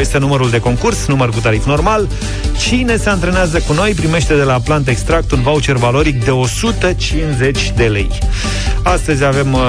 este 0.00 0.18
numărul 0.18 0.50
de 0.50 0.60
concurs, 0.60 1.06
număr 1.06 1.28
cu 1.28 1.38
tarif 1.38 1.66
normal. 1.66 2.08
Cine 2.58 2.96
se 2.96 3.08
antrenează 3.08 3.62
cu 3.66 3.72
noi 3.72 3.92
primește 3.92 4.34
de 4.34 4.42
la 4.42 4.60
Plant 4.64 4.88
Extract 4.88 5.30
un 5.30 5.40
voucher 5.52 5.76
valoric 5.76 6.24
de 6.24 6.30
150 6.30 7.72
de 7.76 7.86
lei. 7.86 8.08
Astăzi 8.82 9.24
avem 9.24 9.52
uh, 9.52 9.60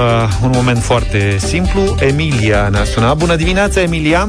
un 0.42 0.50
moment 0.54 0.78
foarte 0.82 1.36
simplu. 1.38 1.94
Emilia 2.00 2.68
ne-a 2.68 2.84
sunat. 2.84 3.16
Bună 3.16 3.36
dimineața, 3.36 3.80
Emilia! 3.80 4.28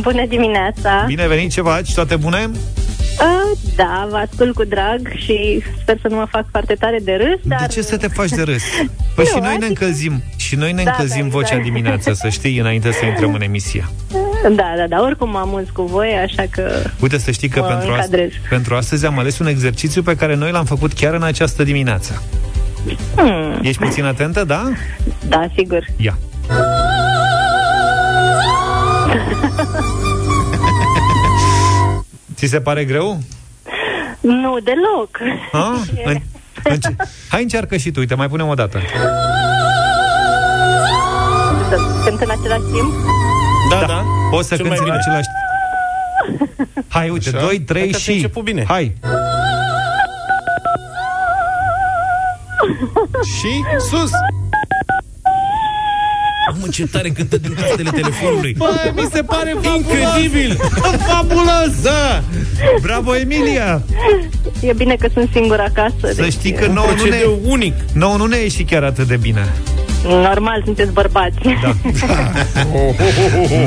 Bună 0.00 0.26
dimineața! 0.28 1.04
Bine 1.06 1.26
venit, 1.28 1.50
ce 1.50 1.60
faci? 1.62 1.94
Toate 1.94 2.16
bune? 2.16 2.50
Uh, 3.20 3.58
da, 3.76 4.06
vă 4.10 4.16
ascult 4.30 4.54
cu 4.54 4.64
drag 4.64 5.12
și 5.16 5.62
sper 5.82 5.98
să 6.02 6.08
nu 6.08 6.16
mă 6.16 6.26
fac 6.30 6.44
foarte 6.50 6.74
tare 6.74 6.98
de 7.02 7.12
râs, 7.12 7.38
dar... 7.42 7.60
De 7.60 7.66
ce 7.72 7.82
să 7.82 7.96
te 7.96 8.08
faci 8.08 8.28
de 8.30 8.42
râs? 8.42 8.62
Păi 9.14 9.24
Nu, 9.24 9.24
și 9.24 9.32
noi 9.32 9.42
ne 9.42 9.48
adică- 9.48 9.66
încălzim 9.66 10.22
Și 10.36 10.54
noi 10.54 10.72
ne 10.72 10.82
Da, 10.82 10.90
încălzim 10.90 11.22
da, 11.28 11.36
vocea 11.36 11.56
da. 11.56 11.62
dimineața 11.62 12.12
Să 12.12 12.28
știi, 12.28 12.58
înainte 12.58 12.92
să 12.92 13.04
intrăm 13.04 13.34
în 13.34 13.42
emisie 13.50 13.84
Da, 14.48 14.74
da, 14.76 14.86
da, 14.88 15.00
oricum 15.00 15.30
mă 15.30 15.38
amuz 15.38 15.64
cu 15.72 15.82
voi, 15.82 16.08
așa 16.24 16.42
că... 16.50 16.70
Uite 17.00 17.18
să 17.18 17.30
știi 17.30 17.48
că 17.48 17.60
Mă 17.60 17.66
pentru, 17.66 17.92
încadrez. 17.92 18.28
ast- 18.30 18.48
pentru 18.48 18.74
astăzi 18.74 19.06
am 19.06 19.18
ales 19.18 19.38
un 19.38 19.46
exercițiu 19.46 20.02
Pe 20.02 20.16
care 20.16 20.34
noi 20.34 20.50
l-am 20.50 20.64
făcut 20.64 20.92
chiar 20.92 21.14
în 21.14 21.22
această 21.22 21.62
dimineață 21.64 22.22
Hmm, 23.16 23.58
Ești 23.62 23.82
puțin 23.84 24.04
atentă, 24.04 24.44
da? 24.44 24.62
da, 25.28 25.46
sigur. 25.56 25.84
Ia 25.96 26.18
Ți 32.34 32.46
se 32.46 32.60
pare 32.60 32.84
greu? 32.84 33.18
Nu, 34.20 34.56
deloc. 34.64 35.18
Ha? 35.52 35.74
În, 36.04 36.16
înce- 36.64 36.96
Hai 37.28 37.42
încearcă 37.42 37.76
și 37.76 37.90
tu, 37.90 38.00
uite, 38.00 38.14
mai 38.14 38.28
punem 38.28 38.48
o 38.48 38.54
dată 38.54 38.78
Să 41.68 41.76
cânt 42.04 42.20
în 42.20 42.30
același 42.40 42.62
timp? 42.72 42.92
Da, 43.80 43.86
da. 43.86 44.04
Poți 44.30 44.48
să 44.48 44.56
Cel 44.56 44.66
cânti 44.66 44.80
mai 44.80 44.88
în 44.88 44.94
bine. 44.94 44.96
același 44.96 45.28
Hai, 46.88 47.08
uite, 47.08 47.28
Așa. 47.28 47.46
2, 47.46 47.60
3 47.60 47.80
Hai 47.80 47.90
că 47.90 47.96
ți-a 47.96 48.12
și... 48.12 48.12
început 48.12 48.42
bine. 48.44 48.64
Hai! 48.68 48.92
Și 53.24 53.64
sus! 53.90 54.10
Mamă, 56.52 56.66
ce 56.70 56.86
tare 56.86 57.08
cântă 57.08 57.36
din 57.36 57.54
tastele 57.54 57.90
telefonului. 57.90 58.54
Bă, 58.58 58.92
mi 58.94 59.08
se 59.12 59.22
pare 59.22 59.54
Incredibil! 59.76 60.56
Fabulos! 61.06 61.82
Da! 61.82 62.22
Bravo, 62.80 63.16
Emilia! 63.16 63.82
E 64.60 64.72
bine 64.72 64.94
că 64.94 65.08
sunt 65.12 65.28
singură 65.32 65.62
acasă. 65.62 66.14
Să 66.14 66.22
deci, 66.22 66.32
știi 66.32 66.52
că 66.52 66.66
nouă 66.66 66.86
nu 66.86 66.92
ne, 66.92 67.08
Procedeu 67.08 67.38
unic. 67.44 67.74
nouă 67.92 68.16
nu 68.16 68.26
ne 68.26 68.36
ieși 68.36 68.62
chiar 68.64 68.82
atât 68.82 69.06
de 69.06 69.16
bine. 69.16 69.52
Normal, 70.08 70.62
sunteți 70.64 70.92
bărbați. 70.92 71.34
Da. 71.62 71.72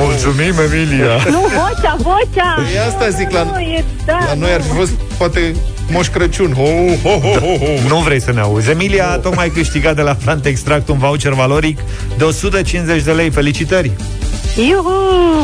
Mulțumim, 0.03 0.53
Emilia! 0.71 1.15
nu, 1.29 1.39
vocea, 1.41 1.95
vocea! 1.97 2.53
Păi 2.55 2.79
asta 2.87 3.09
zic, 3.09 3.31
la- 3.31 3.43
nu, 3.43 3.59
e, 3.59 3.83
da, 4.05 4.17
La 4.27 4.33
noi 4.33 4.51
ar 4.53 4.61
fi 4.61 4.67
nu. 4.67 4.73
fost, 4.73 4.91
poate, 5.17 5.55
Moș 5.91 6.07
Crăciun. 6.07 6.53
Ho, 6.53 6.63
ho, 7.09 7.19
ho, 7.19 7.39
ho, 7.39 7.57
ho. 7.65 7.87
Nu 7.87 7.95
vrei 7.97 8.21
să 8.21 8.31
ne 8.33 8.39
auzi. 8.39 8.69
Emilia 8.69 9.09
a 9.09 9.17
tocmai 9.17 9.49
câștigat 9.49 9.95
de 9.95 10.01
la 10.01 10.17
Plant 10.23 10.45
Extract 10.45 10.87
un 10.87 10.97
voucher 10.97 11.31
valoric 11.33 11.79
de 12.17 12.23
150 12.23 13.01
de 13.03 13.11
lei. 13.11 13.29
Felicitări! 13.29 13.91
Iuhu, 14.59 14.89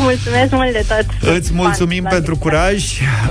mulțumesc 0.00 0.50
mult 0.50 0.72
de 0.72 0.84
tot. 0.88 1.34
Îți 1.34 1.52
mulțumim 1.52 2.02
Fan, 2.02 2.12
pentru 2.12 2.34
fan. 2.34 2.42
curaj, 2.42 2.74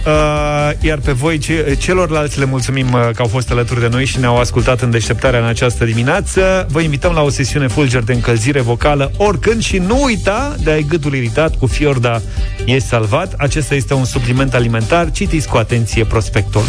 uh, 0.05 0.71
iar 0.81 0.99
pe 0.99 1.11
voi, 1.11 1.37
ce, 1.37 1.77
celorlalți, 1.79 2.39
le 2.39 2.45
mulțumim 2.45 2.93
uh, 2.93 3.09
că 3.13 3.21
au 3.21 3.27
fost 3.27 3.51
alături 3.51 3.79
de 3.79 3.87
noi 3.87 4.05
și 4.05 4.19
ne-au 4.19 4.37
ascultat 4.37 4.81
în 4.81 4.91
deșteptarea 4.91 5.39
în 5.39 5.45
această 5.45 5.85
dimineață. 5.85 6.65
Vă 6.69 6.81
invităm 6.81 7.13
la 7.13 7.21
o 7.21 7.29
sesiune 7.29 7.67
fulger 7.67 8.01
de 8.03 8.13
încălzire 8.13 8.61
vocală 8.61 9.11
oricând 9.17 9.61
și 9.61 9.77
nu 9.77 10.03
uita 10.03 10.55
de 10.63 10.71
ai 10.71 10.85
gâtul 10.89 11.13
iritat 11.15 11.55
cu 11.55 11.65
Fiorda 11.65 12.21
ești 12.65 12.87
salvat. 12.87 13.33
Acesta 13.37 13.75
este 13.75 13.93
un 13.93 14.05
supliment 14.05 14.53
alimentar. 14.53 15.11
Citiți 15.11 15.47
cu 15.47 15.57
atenție 15.57 16.05
prospectul. 16.05 16.63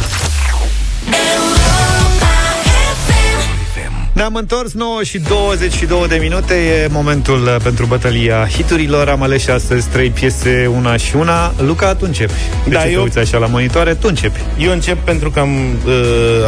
Ne-am 4.14 4.34
întors 4.34 4.72
9 4.72 5.02
și 5.02 5.18
22 5.18 6.04
de 6.08 6.16
minute. 6.16 6.54
E 6.54 6.88
momentul 6.90 7.42
uh, 7.42 7.56
pentru 7.62 7.86
bătălia 7.86 8.48
hiturilor. 8.52 9.08
Am 9.08 9.22
ales 9.22 9.42
și 9.42 9.50
astăzi 9.50 9.88
trei 9.88 10.10
piese, 10.10 10.70
una 10.74 10.96
și 10.96 11.16
una. 11.16 11.54
Luca, 11.58 11.94
tu 11.94 12.04
începi. 12.06 12.32
De 12.64 12.70
Da, 12.74 12.80
ce 12.80 12.86
te 12.86 12.92
eu- 12.92 13.02
uiți 13.02 13.18
așa 13.18 13.38
la 13.38 13.46
monitoare? 13.46 13.94
Tu 13.94 14.06
începi. 14.08 14.40
Eu 14.58 14.72
încep 14.72 14.98
pentru 15.04 15.30
că 15.30 15.40
am 15.40 15.56
uh, 15.86 15.92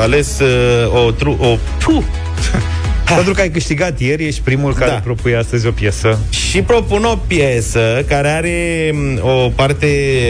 ales 0.01 0.39
uh, 0.41 1.05
o, 1.07 1.11
tru- 1.11 1.37
o 1.41 1.57
tu, 1.79 2.05
Pentru 3.15 3.33
că 3.33 3.41
ai 3.41 3.51
câștigat 3.51 4.01
ieri 4.01 4.27
Ești 4.27 4.41
primul 4.41 4.73
care 4.75 4.91
Da. 4.91 4.97
propui 4.97 5.37
astăzi 5.37 5.67
o 5.67 5.71
piesă 5.71 6.19
și 6.31 6.63
propun 6.63 7.05
o 7.05 7.17
piesă 7.27 8.05
care 8.09 8.29
are 8.29 8.91
m, 8.95 9.21
o 9.27 9.49
parte 9.55 9.87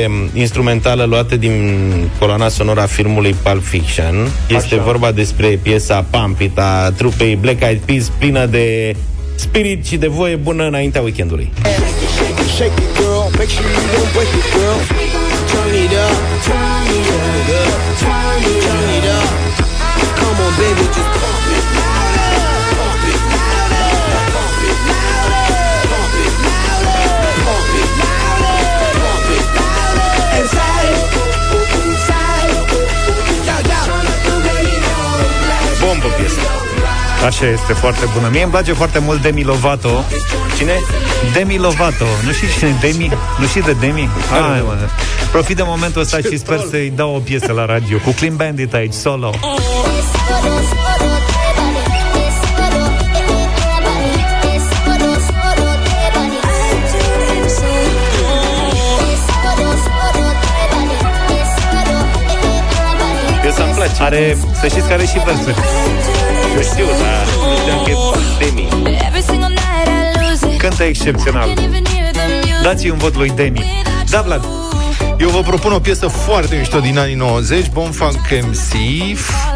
m, 0.08 0.30
instrumentală 0.38 1.04
luată 1.04 1.36
din 1.36 1.54
coloana 2.18 2.48
sonora 2.48 2.82
a 2.82 2.86
filmului 2.86 3.34
Pulp 3.42 3.64
Fiction. 3.64 4.28
Este 4.48 4.74
Așa. 4.74 4.82
vorba 4.84 5.12
despre 5.12 5.46
piesa 5.62 6.06
Pump 6.10 6.40
It 6.40 6.58
a 6.58 6.92
trupei 6.96 7.36
Black 7.36 7.62
Eyed 7.62 7.78
Peas 7.78 8.10
plină 8.18 8.46
de 8.46 8.96
spirit 9.34 9.86
și 9.86 9.96
de 9.96 10.06
voie 10.06 10.36
bună 10.36 10.66
înaintea 10.66 11.00
weekendului. 11.00 11.52
Shake 12.56 12.72
it, 12.82 12.96
girl. 12.98 13.24
Make 13.38 13.50
sure 13.56 13.68
you 13.76 13.84
don't 13.94 14.10
break 14.14 14.30
it, 14.40 14.46
girl. 14.54 14.78
Turn 15.52 15.74
it 15.84 15.94
up. 16.04 16.14
Turn 16.48 16.88
it 17.00 17.14
up. 17.62 17.78
Turn 18.02 18.88
it 18.96 19.06
up. 19.18 19.28
Come 20.20 20.40
on, 20.46 20.52
baby, 20.60 20.86
Așa 37.24 37.46
este, 37.46 37.72
foarte 37.72 38.04
bună 38.14 38.28
Mie 38.32 38.42
îmi 38.42 38.52
place 38.52 38.72
foarte 38.72 38.98
mult 38.98 39.22
Demi 39.22 39.42
Lovato 39.42 40.04
Cine? 40.56 40.72
Demi 41.32 41.58
Lovato 41.58 42.04
Nu 42.24 42.32
știi 42.32 42.48
cine 42.58 42.68
e 42.68 42.86
Demi? 42.90 43.10
Nu 43.38 43.46
știi 43.46 43.62
de 43.62 43.72
Demi? 43.72 44.08
Hai, 44.30 44.62
mă. 44.64 44.88
Profit 45.30 45.56
de 45.56 45.62
momentul 45.66 46.00
ăsta 46.00 46.16
și 46.16 46.38
sper 46.38 46.60
să-i 46.70 46.92
dau 46.96 47.14
o 47.14 47.18
piesă 47.18 47.52
la 47.52 47.64
radio 47.64 47.98
Cu 47.98 48.10
Clean 48.10 48.36
Bandit 48.36 48.74
aici, 48.74 48.92
solo 48.92 49.34
Thank 50.28 50.50
you. 50.50 50.56
Are, 63.98 64.36
să 64.60 64.66
știți 64.66 64.86
că 64.86 64.92
are 64.92 65.04
și 65.04 65.18
versuri. 65.24 65.56
Nu 66.57 66.62
știu, 66.62 66.84
dar 66.84 67.26
nu 67.48 67.57
știam 67.57 67.82
că 67.84 67.90
e 67.90 68.44
Demi. 68.44 68.68
Cântă 70.59 70.82
excepțional. 70.82 71.48
Dați-i 72.62 72.90
un 72.90 72.96
vot 72.98 73.16
lui 73.16 73.32
Demi. 73.34 73.82
Da, 74.11 74.20
Vlad. 74.20 74.44
Eu 75.18 75.28
vă 75.28 75.40
propun 75.40 75.72
o 75.72 75.78
piesă 75.78 76.07
foarte 76.07 76.57
mișto 76.57 76.78
din 76.78 76.98
anii 76.98 77.14
90, 77.14 77.70
Bonfunk 77.72 78.16
MC, 78.42 78.72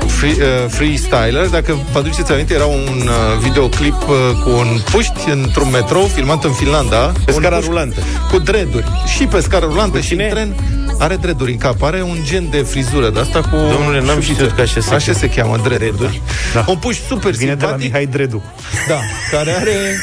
free, 0.07 0.30
uh, 0.30 0.68
Freestyler. 0.68 1.46
Dacă 1.51 1.78
vă 1.92 1.98
aduceți 1.98 2.32
aminte, 2.32 2.55
era 2.55 2.64
un 2.66 2.88
uh, 3.03 3.38
videoclip 3.42 4.09
uh, 4.09 4.16
cu 4.42 4.51
un 4.51 4.80
puști 4.90 5.30
într-un 5.30 5.70
metrou 5.70 6.05
filmat 6.05 6.44
în 6.44 6.53
Finlanda. 6.53 7.12
Pe 7.24 7.32
Un 7.32 7.40
scara 7.40 7.57
puști 7.57 7.70
rulantă. 7.70 8.01
Cu 8.30 8.38
dreduri. 8.38 8.86
Și 9.16 9.24
pe 9.24 9.40
scară 9.40 9.66
rulantă 9.66 9.96
Cu 9.96 10.03
și 10.03 10.09
cine? 10.09 10.24
în 10.24 10.30
tren. 10.30 10.55
Are 11.01 11.16
dreduri 11.16 11.53
în 11.53 11.59
cap, 11.59 11.82
are 11.82 12.03
un 12.03 12.16
gen 12.24 12.51
de 12.51 12.57
frizură 12.62 13.11
de 13.11 13.20
asta 13.20 13.40
cu 13.40 13.57
Domnule, 13.72 13.98
n-am 14.01 14.07
șuvițe. 14.20 14.32
știut 14.32 14.51
că 14.53 14.61
așa 14.61 14.80
se 14.80 14.94
Așa 14.94 15.05
cheamă. 15.12 15.18
se 15.18 15.28
cheamă, 15.28 15.57
dreduri. 15.62 16.22
Da. 16.55 16.64
Un 16.68 16.76
puști 16.76 17.03
super 17.09 17.30
Vine 17.32 17.55
de 17.55 17.61
la 17.62 17.68
simpatic. 17.68 17.86
Mihai 17.92 18.07
Dredu. 18.07 18.42
Da, 18.88 18.98
care 19.30 19.51
are 19.53 19.96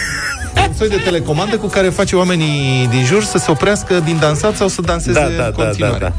un 0.68 0.74
soi 0.78 0.89
de 0.89 0.95
telecomandă 0.98 1.58
cu 1.58 1.68
care 1.68 1.89
face 1.89 2.16
oamenii 2.16 2.88
din 2.88 3.06
jur 3.06 3.24
să 3.24 3.38
se 3.38 3.52
oprească 3.52 4.00
din 4.00 4.18
dansat 4.20 4.56
sau 4.56 4.68
să 4.68 4.82
danseze 4.82 5.20
Da, 5.20 5.20
da, 5.20 5.28
în 5.28 5.36
da, 5.38 5.64
continuare. 5.64 5.98
da, 6.00 6.08
da. 6.08 6.14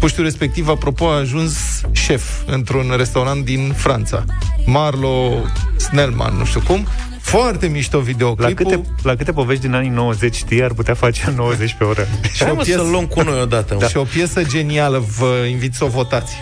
Puștiul 0.00 0.24
respectiv, 0.24 0.68
apropo, 0.68 1.08
a 1.08 1.18
ajuns 1.18 1.52
șef 1.92 2.22
într-un 2.46 2.94
restaurant 2.96 3.44
din 3.44 3.72
Franța. 3.76 4.24
Marlo 4.64 5.32
Snellman, 5.76 6.34
nu 6.38 6.44
știu 6.44 6.60
cum. 6.66 6.86
Foarte 7.30 7.66
mișto 7.66 7.96
La 7.96 8.02
videoclipul. 8.02 8.54
câte, 8.70 8.80
la 9.02 9.14
câte 9.16 9.32
povești 9.32 9.62
din 9.62 9.74
anii 9.74 9.88
90 9.90 10.34
știi 10.36 10.62
ar 10.62 10.72
putea 10.72 10.94
face 10.94 11.32
90 11.36 11.74
pe 11.78 11.84
oră? 11.84 12.06
Și 12.34 12.42
Hai 12.42 12.50
o 12.52 12.54
mă 12.54 12.62
piesă- 12.62 12.78
să-l 12.80 12.90
luăm 12.90 13.06
cu 13.06 13.22
noi 13.22 13.40
odată. 13.40 13.74
Da. 13.78 13.88
Și 13.92 13.96
o 13.96 14.02
piesă 14.04 14.42
genială, 14.42 15.04
vă 15.18 15.44
invit 15.48 15.74
să 15.74 15.84
o 15.84 15.86
votați. 15.88 16.32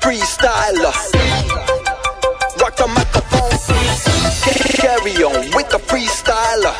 freestyler. 0.00 0.94
Rock 2.58 2.74
the 2.74 2.86
microphone. 2.96 3.54
Carry 4.82 5.22
on 5.24 5.40
with 5.56 5.68
the 5.74 5.78
freestyler. 5.90 6.74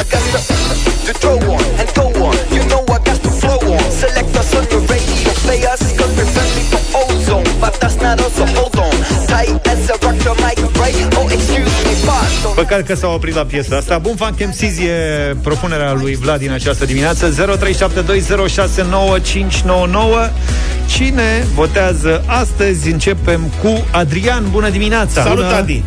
I 0.00 0.02
got 0.12 0.24
to, 0.32 0.38
to 1.06 1.12
throw 1.20 1.38
on 1.54 1.62
and 1.80 1.88
go 1.94 2.04
on. 2.26 2.36
You 2.56 2.62
know 2.72 2.82
I 2.96 2.98
got 3.08 3.18
to 3.26 3.30
flow 3.40 3.60
on. 3.74 3.82
Select 4.02 4.36
us 4.40 4.54
on 4.58 4.64
your 4.72 4.82
radio 4.92 5.30
players. 5.44 5.80
Cause 5.98 6.12
we're 6.16 6.30
friendly 6.34 6.64
for 6.72 6.80
ozone. 7.02 7.48
But 7.60 7.74
that's 7.80 7.96
not 8.04 8.20
us, 8.20 8.34
so 8.36 8.44
hold 8.58 8.76
on. 8.76 8.94
Păcat 12.54 12.86
că 12.86 12.94
s-au 12.94 13.14
oprit 13.14 13.34
la 13.34 13.44
piesa 13.44 13.76
asta. 13.76 13.98
Bun, 13.98 14.16
Funk 14.16 14.44
MCs 14.46 14.78
e 14.78 15.36
propunerea 15.42 15.92
lui 15.92 16.14
Vlad 16.16 16.38
din 16.38 16.50
această 16.50 16.84
dimineață. 16.84 17.30
0372069599. 17.30 17.34
Cine 20.86 21.46
votează 21.54 22.24
astăzi? 22.26 22.90
Începem 22.90 23.40
cu 23.62 23.84
Adrian. 23.90 24.50
Bună 24.50 24.68
dimineața! 24.68 25.22
Salut, 25.22 25.44
Bună. 25.44 25.54
Adi! 25.54 25.82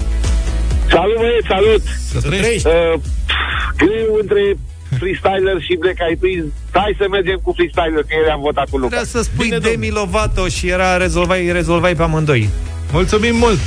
Salut, 0.90 1.16
băieți, 1.16 1.48
salut! 1.48 1.82
Să 2.12 2.20
trăiești. 2.28 2.68
Uh, 2.68 2.74
pf, 3.26 3.34
greu 3.78 4.18
între 4.22 4.58
freestyler 4.98 5.58
și 5.60 5.76
Black 5.80 5.98
Eyed 6.00 6.20
Peas. 6.20 6.46
Hai 6.72 6.96
să 7.00 7.06
mergem 7.10 7.40
cu 7.44 7.54
freestyler, 7.56 8.02
că 8.02 8.08
ieri 8.18 8.30
am 8.32 8.40
votat 8.42 8.70
cu 8.70 8.78
Luca. 8.78 8.96
Trebuia 8.96 9.12
să 9.16 9.22
spui 9.24 9.46
Bine, 9.46 9.58
Demi 9.58 9.90
Lovato 9.90 10.48
și 10.48 10.68
era 10.68 10.98
rezolvai, 10.98 11.50
rezolvai 11.52 11.96
pe 11.96 12.04
amândoi. 12.04 12.50
Mulțumim 12.92 13.36
mult! 13.36 13.60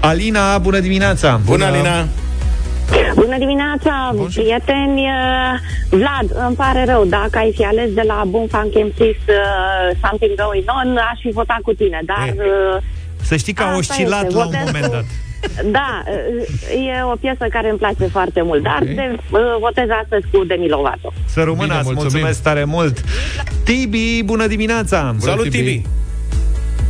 Alina, 0.00 0.58
bună 0.58 0.78
dimineața! 0.78 1.40
Bună, 1.44 1.64
Alina! 1.64 2.06
Bună 3.14 3.38
dimineața, 3.38 4.14
prieteni. 4.34 5.00
Uh, 5.00 5.58
Vlad, 5.90 6.46
îmi 6.46 6.56
pare 6.56 6.84
rău, 6.84 7.04
dacă 7.04 7.38
ai 7.38 7.52
fi 7.56 7.64
ales 7.64 7.92
de 7.92 8.02
la 8.06 8.22
Boom 8.26 8.46
Funk 8.46 8.72
MCs 8.74 9.00
uh, 9.28 9.96
Something 10.02 10.34
Going 10.44 10.64
On, 10.84 10.96
aș 10.96 11.20
fi 11.20 11.30
votat 11.30 11.60
cu 11.60 11.72
tine, 11.72 12.00
dar... 12.04 12.34
Uh, 12.36 12.82
Să 13.22 13.36
știi 13.36 13.52
că 13.52 13.62
a 13.62 13.66
Asta 13.66 13.78
oscilat 13.78 14.22
este, 14.26 14.34
la 14.36 14.44
un 14.44 14.50
votez 14.50 14.64
moment 14.64 14.84
cu- 14.84 14.90
dat. 14.90 15.04
da, 15.70 16.02
uh, 16.06 16.88
e 16.88 17.02
o 17.12 17.16
piesă 17.20 17.46
care 17.50 17.68
îmi 17.68 17.78
place 17.78 18.04
foarte 18.06 18.42
mult, 18.42 18.62
dar 18.62 18.78
Ok. 18.82 18.88
de, 18.88 19.16
uh, 19.30 19.40
votez 19.60 19.86
astăzi 20.02 20.26
cu 20.32 20.44
Demi 20.44 20.68
Lovato. 20.68 21.12
Să 21.26 21.40
rămână, 21.42 21.62
Bine, 21.62 21.74
îți 21.74 21.84
mulțumim. 21.84 22.10
mulțumesc 22.10 22.42
tare 22.42 22.64
mult! 22.64 23.04
Tibi, 23.64 24.22
bună 24.24 24.46
dimineața! 24.46 25.14
Salut, 25.18 25.42
Tibi. 25.42 25.56
Tibi! 25.56 25.82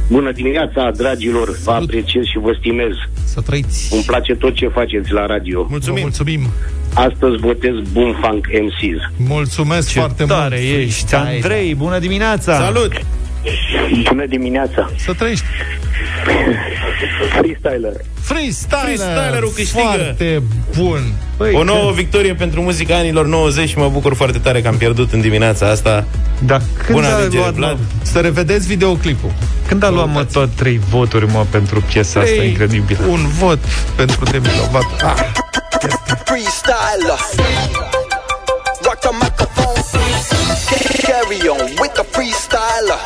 Bună 0.09 0.33
dimineața, 0.33 0.91
dragilor! 0.97 1.59
Vă 1.65 1.71
apreciez 1.71 2.25
și 2.25 2.39
vă 2.39 2.57
stimez. 2.59 2.93
Să 3.25 3.41
trăiți! 3.41 3.95
Îmi 3.95 4.03
place 4.03 4.35
tot 4.35 4.55
ce 4.55 4.69
faceți 4.69 5.13
la 5.13 5.27
radio. 5.27 5.67
Mulțumim! 5.71 6.01
Mulțumim! 6.03 6.41
Astăzi 6.95 7.37
votez 7.37 7.75
Boom 7.93 8.15
Funk 8.23 8.47
MCs. 8.47 9.29
Mulțumesc 9.29 9.89
Ce 9.93 9.99
foarte 9.99 10.25
tare 10.25 10.59
mult! 10.63 10.79
ești! 10.81 11.15
Andrei, 11.15 11.75
bună 11.75 11.99
dimineața! 11.99 12.55
Salut! 12.59 12.93
Bună 14.09 14.27
dimineața! 14.27 14.91
Să 15.05 15.13
trăiești! 15.13 15.45
Freestyler. 17.39 17.93
Freestyler! 18.23 18.85
Freestylerul 18.85 19.53
câștigă. 19.55 19.81
Foarte 19.83 20.43
bun! 20.77 21.13
Păi, 21.37 21.55
O 21.55 21.63
nouă 21.65 21.83
când- 21.85 21.95
victorie 21.95 22.35
pentru 22.35 22.61
muzica 22.61 22.97
anilor 22.97 23.27
90 23.27 23.69
și 23.69 23.79
mă 23.79 23.89
bucur 23.89 24.15
foarte 24.15 24.39
tare 24.39 24.63
că 24.63 24.69
am 24.69 24.77
pierdut 24.77 25.13
în 25.13 25.21
dimineața 25.21 25.69
asta. 25.71 26.05
Da, 26.45 26.57
când 26.85 26.99
Bună 26.99 27.07
a 27.07 27.15
alegere, 27.15 27.37
luat, 27.39 27.53
Vlad. 27.55 27.73
mă, 27.73 27.79
Să 28.03 28.19
revedeți 28.21 28.67
videoclipul. 28.67 29.31
când 29.69 29.83
a 29.83 29.89
luat 29.89 30.09
mă 30.13 30.25
tot 30.25 30.51
trei 30.55 30.81
voturi, 30.91 31.27
mă, 31.33 31.47
pentru 31.51 31.81
piesa 31.81 32.21
asta 32.21 32.33
Ei, 32.33 32.49
incredibilă? 32.49 32.99
Un 33.09 33.27
vot 33.27 33.59
pentru 33.97 34.25
Demi 34.25 34.47
Lovato. 34.59 34.95
Ah, 35.07 35.15
freestyler. 36.25 37.21
Rock 38.85 38.99
the 39.01 39.11
microphone. 39.21 39.81
Carry 41.09 41.49
on 41.49 41.67
with 41.81 41.93
the 41.93 42.05
freestyler. 42.11 43.01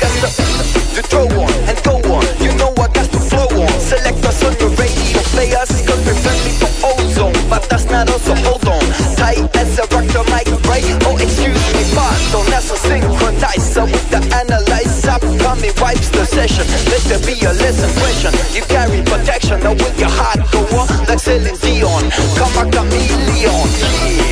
To, 0.00 1.02
throw 1.12 1.28
on 1.28 1.52
and 1.68 1.76
go 1.84 2.00
on. 2.08 2.24
You 2.40 2.56
know 2.56 2.72
I 2.80 2.88
got 2.88 3.04
to 3.12 3.20
flow 3.20 3.44
on. 3.52 3.68
Select 3.80 4.24
us 4.24 4.40
on 4.44 4.56
your 4.56 4.72
radio 4.80 5.20
players. 5.36 5.68
Cause 5.84 6.00
we're 6.08 6.16
friendly 6.16 6.52
for 6.56 6.72
ozone. 6.88 7.36
But 7.50 7.68
that's 7.68 7.84
not 7.84 8.08
us, 8.08 8.24
so 8.24 8.34
hold 8.40 8.64
on. 8.64 8.80
Tight 9.20 9.44
as 9.60 9.76
a 9.76 9.84
rock 9.92 10.08
the 10.08 10.24
mic, 10.32 10.48
right? 10.64 10.84
Oh, 11.04 11.20
excuse 11.20 11.52
me, 11.76 11.84
pardon. 11.92 12.48
That's 12.48 12.72
a 12.72 12.80
synchronizer 12.80 13.84
with 13.92 14.08
the 14.08 14.24
analyzer. 14.40 15.20
Coming 15.36 15.76
wipes 15.76 16.08
the 16.08 16.24
session. 16.24 16.64
Let 16.88 17.04
there 17.04 17.20
be 17.20 17.36
a 17.44 17.52
less 17.52 17.76
impression. 17.84 18.32
You 18.56 18.64
carry 18.72 19.04
protection. 19.04 19.60
Now 19.60 19.76
will 19.76 19.94
your 20.00 20.08
heart 20.08 20.40
go 20.48 20.64
on 20.80 20.88
like 21.12 21.20
Celine 21.20 21.60
Dion? 21.60 22.08
Come 22.40 22.56
a 22.56 22.64
chameleon. 22.72 23.68
Yeah, 24.16 24.29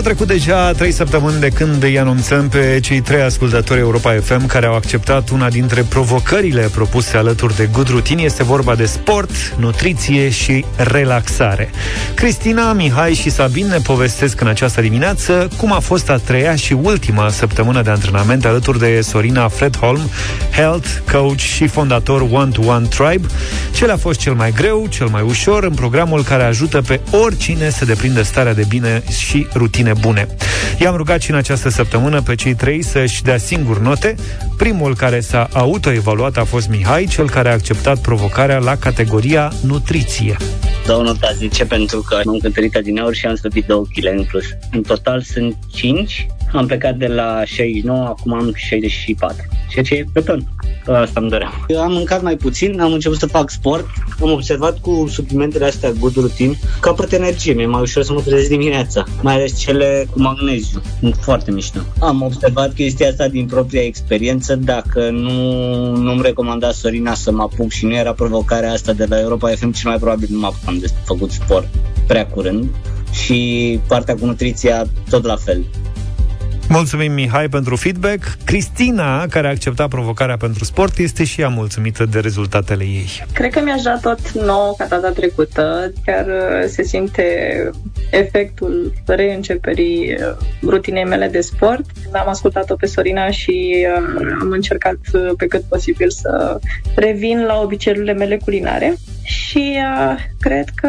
trecut 0.00 0.26
deja 0.26 0.72
trei 0.72 0.92
săptămâni 0.92 1.40
de 1.40 1.48
când 1.48 1.82
îi 1.82 1.98
anunțăm 1.98 2.48
pe 2.48 2.78
cei 2.82 3.00
trei 3.00 3.22
ascultători 3.22 3.80
Europa 3.80 4.14
FM 4.22 4.46
care 4.46 4.66
au 4.66 4.74
acceptat 4.74 5.28
una 5.28 5.50
dintre 5.50 5.82
provocările 5.82 6.68
propuse 6.74 7.16
alături 7.16 7.56
de 7.56 7.68
Good 7.72 7.88
Routine. 7.88 8.22
Este 8.22 8.42
vorba 8.42 8.74
de 8.74 8.86
sport, 8.86 9.30
nutriție 9.58 10.30
și 10.30 10.64
relaxare. 10.76 11.70
Cristina, 12.14 12.72
Mihai 12.72 13.14
și 13.14 13.30
Sabin 13.30 13.66
ne 13.66 13.78
povestesc 13.78 14.40
în 14.40 14.46
această 14.46 14.80
dimineață 14.80 15.48
cum 15.56 15.72
a 15.72 15.78
fost 15.78 16.10
a 16.10 16.16
treia 16.16 16.54
și 16.54 16.72
ultima 16.72 17.30
săptămână 17.30 17.82
de 17.82 17.90
antrenament 17.90 18.44
alături 18.44 18.78
de 18.78 19.00
Sorina 19.00 19.48
Fredholm, 19.48 20.10
health 20.52 20.88
coach 21.12 21.38
și 21.38 21.66
fondator 21.66 22.28
One 22.32 22.50
to 22.50 22.62
One 22.66 22.86
Tribe. 22.86 23.26
Ce 23.74 23.84
le-a 23.84 23.96
fost 23.96 24.20
cel 24.20 24.34
mai 24.34 24.52
greu, 24.52 24.86
cel 24.88 25.06
mai 25.06 25.22
ușor 25.22 25.64
în 25.64 25.74
programul 25.74 26.22
care 26.22 26.42
ajută 26.42 26.82
pe 26.86 27.00
oricine 27.10 27.70
să 27.70 27.84
deprindă 27.84 28.22
starea 28.22 28.54
de 28.54 28.64
bine 28.68 29.02
și 29.18 29.46
rutine 29.54 29.89
bune. 29.98 30.26
I-am 30.78 30.96
rugat 30.96 31.20
și 31.20 31.30
în 31.30 31.36
această 31.36 31.68
săptămână 31.68 32.22
pe 32.22 32.34
cei 32.34 32.54
trei 32.54 32.82
să-și 32.82 33.22
dea 33.22 33.36
singur 33.36 33.80
note. 33.80 34.14
Primul 34.56 34.96
care 34.96 35.20
s-a 35.20 35.48
autoevaluat 35.52 36.36
a 36.36 36.44
fost 36.44 36.68
Mihai, 36.68 37.04
cel 37.04 37.30
care 37.30 37.48
a 37.48 37.52
acceptat 37.52 37.98
provocarea 37.98 38.58
la 38.58 38.76
categoria 38.76 39.52
nutriție. 39.66 40.36
Dau 40.86 41.02
nota 41.02 41.32
10 41.36 41.64
pentru 41.64 42.00
că 42.00 42.20
m-am 42.24 42.38
cântărit 42.38 42.76
adineauri 42.76 43.16
și 43.16 43.26
am 43.26 43.34
slăbit 43.34 43.66
2 43.66 43.82
kg 43.94 44.04
în 44.16 44.24
plus. 44.24 44.44
În 44.72 44.82
total 44.82 45.22
sunt 45.22 45.56
5. 45.72 46.26
Am 46.52 46.66
plecat 46.66 46.94
de 46.96 47.06
la 47.06 47.42
69, 47.44 48.06
acum 48.06 48.32
am 48.32 48.52
64. 48.54 49.36
Ceea 49.70 49.84
ce 49.84 49.94
e 49.94 50.04
pe 50.12 50.20
ton. 50.20 50.46
Asta 50.86 51.20
îmi 51.20 51.30
doream. 51.30 51.64
Eu 51.68 51.80
am 51.80 51.92
mâncat 51.92 52.22
mai 52.22 52.36
puțin, 52.36 52.80
am 52.80 52.92
început 52.92 53.18
să 53.18 53.26
fac 53.26 53.50
sport. 53.50 53.86
Am 54.20 54.30
observat 54.30 54.78
cu 54.78 55.08
suplimentele 55.12 55.64
astea 55.64 55.90
Good 55.90 56.14
Routine 56.14 56.58
capăt 56.80 57.12
energie. 57.12 57.52
Mi-e 57.52 57.66
mai 57.66 57.80
ușor 57.80 58.02
să 58.02 58.12
mă 58.12 58.20
trezesc 58.20 58.48
dimineața. 58.48 59.04
Mai 59.22 59.34
ales 59.34 59.58
cele 59.58 60.06
cu 60.10 60.20
magneziu. 60.20 60.80
Sunt 61.00 61.16
foarte 61.20 61.50
mișto. 61.50 61.78
Am 61.98 62.22
observat 62.22 62.74
chestia 62.74 63.08
asta 63.08 63.28
din 63.28 63.46
propria 63.46 63.82
experiență. 63.82 64.56
Dacă 64.56 65.10
nu, 65.10 65.96
nu-mi 65.96 66.22
recomanda 66.22 66.72
Sorina 66.72 67.14
să 67.14 67.30
mă 67.30 67.42
apuc 67.42 67.70
și 67.70 67.86
nu 67.86 67.94
era 67.94 68.12
provocarea 68.12 68.72
asta 68.72 68.92
de 68.92 69.06
la 69.08 69.20
Europa 69.20 69.48
FM, 69.48 69.72
cel 69.72 69.90
mai 69.90 69.98
probabil 69.98 70.28
nu 70.30 70.38
mă 70.38 70.46
apucam 70.46 70.78
de 70.78 70.86
făcut 71.04 71.30
sport 71.30 71.68
prea 72.06 72.26
curând. 72.26 72.68
Și 73.10 73.80
partea 73.86 74.14
cu 74.14 74.26
nutriția 74.26 74.86
tot 75.10 75.24
la 75.24 75.36
fel. 75.36 75.64
Mulțumim, 76.72 77.12
Mihai, 77.12 77.48
pentru 77.48 77.76
feedback. 77.76 78.36
Cristina, 78.44 79.26
care 79.26 79.46
a 79.46 79.50
acceptat 79.50 79.88
provocarea 79.88 80.36
pentru 80.36 80.64
sport, 80.64 80.98
este 80.98 81.24
și 81.24 81.40
ea 81.40 81.48
mulțumită 81.48 82.04
de 82.04 82.20
rezultatele 82.20 82.84
ei. 82.84 83.24
Cred 83.32 83.52
că 83.52 83.60
mi-aș 83.60 83.82
da 83.82 83.98
tot 84.02 84.30
nou 84.30 84.74
ca 84.78 84.86
data 84.86 85.10
trecută. 85.10 85.92
Chiar 86.04 86.26
uh, 86.26 86.64
se 86.66 86.82
simte 86.82 87.24
efectul 88.10 88.92
reînceperii 89.06 90.12
uh, 90.12 90.36
rutinei 90.62 91.04
mele 91.04 91.28
de 91.28 91.40
sport. 91.40 91.84
Am 92.12 92.28
ascultat-o 92.28 92.74
pe 92.74 92.86
Sorina 92.86 93.30
și 93.30 93.86
uh, 93.96 94.36
am 94.40 94.50
încercat 94.50 94.98
uh, 95.12 95.30
pe 95.36 95.46
cât 95.46 95.62
posibil 95.62 96.10
să 96.10 96.60
revin 96.94 97.44
la 97.44 97.60
obiceiurile 97.60 98.12
mele 98.12 98.36
culinare 98.36 98.96
și 99.22 99.76
uh, 99.76 100.14
cred 100.40 100.68
că 100.74 100.88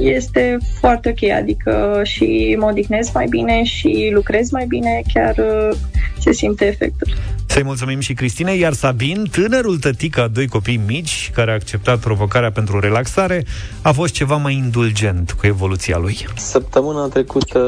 este 0.00 0.58
foarte 0.80 1.08
ok, 1.08 1.30
adică 1.30 2.00
și 2.04 2.56
mă 2.58 2.66
odihnesc 2.66 3.12
mai 3.12 3.26
bine 3.28 3.62
și 3.62 4.10
lucrez 4.14 4.50
mai 4.50 4.66
bine, 4.66 5.02
chiar 5.12 5.34
uh, 5.38 5.76
se 6.18 6.32
simte 6.32 6.66
efectul. 6.66 7.08
Să-i 7.46 7.64
mulțumim 7.64 8.00
și 8.00 8.14
Cristinei, 8.14 8.58
iar 8.58 8.72
Sabin, 8.72 9.28
tânărul 9.30 9.78
tătic 9.78 10.18
a 10.18 10.28
doi 10.28 10.46
copii 10.46 10.80
mici, 10.86 11.30
care 11.34 11.50
a 11.50 11.54
acceptat 11.54 11.98
provocarea 11.98 12.50
pentru 12.50 12.80
relaxare, 12.80 13.44
a 13.82 13.92
fost 13.92 14.12
ceva 14.12 14.36
mai 14.36 14.54
indulgent 14.54 15.32
cu 15.32 15.46
evoluția 15.46 15.98
lui. 15.98 16.26
Săptămâna 16.36 17.06
trecută 17.06 17.60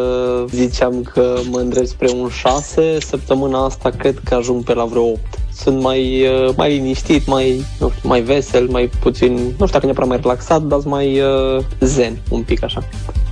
ziceam 0.51 1.03
că 1.03 1.39
mă 1.51 1.59
îndrept 1.59 1.89
spre 1.89 2.09
un 2.11 2.29
6, 2.29 2.99
săptămâna 3.01 3.65
asta 3.65 3.91
cred 3.91 4.21
că 4.25 4.35
ajung 4.35 4.65
pe 4.65 4.75
la 4.75 4.85
vreo 4.85 5.03
8. 5.03 5.21
Sunt 5.63 5.81
mai, 5.81 6.27
uh, 6.27 6.55
mai 6.57 6.71
liniștit, 6.71 7.27
mai, 7.27 7.65
nu 7.79 7.91
știu, 7.91 8.09
mai 8.09 8.21
vesel, 8.21 8.69
mai 8.69 8.91
puțin, 9.01 9.33
nu 9.33 9.41
știu 9.51 9.67
dacă 9.67 9.85
neapărat 9.85 10.09
mai 10.09 10.19
relaxat, 10.23 10.63
dar 10.63 10.79
mai 10.85 11.21
uh, 11.21 11.65
zen, 11.81 12.19
un 12.31 12.43
pic 12.43 12.63
așa. 12.63 12.83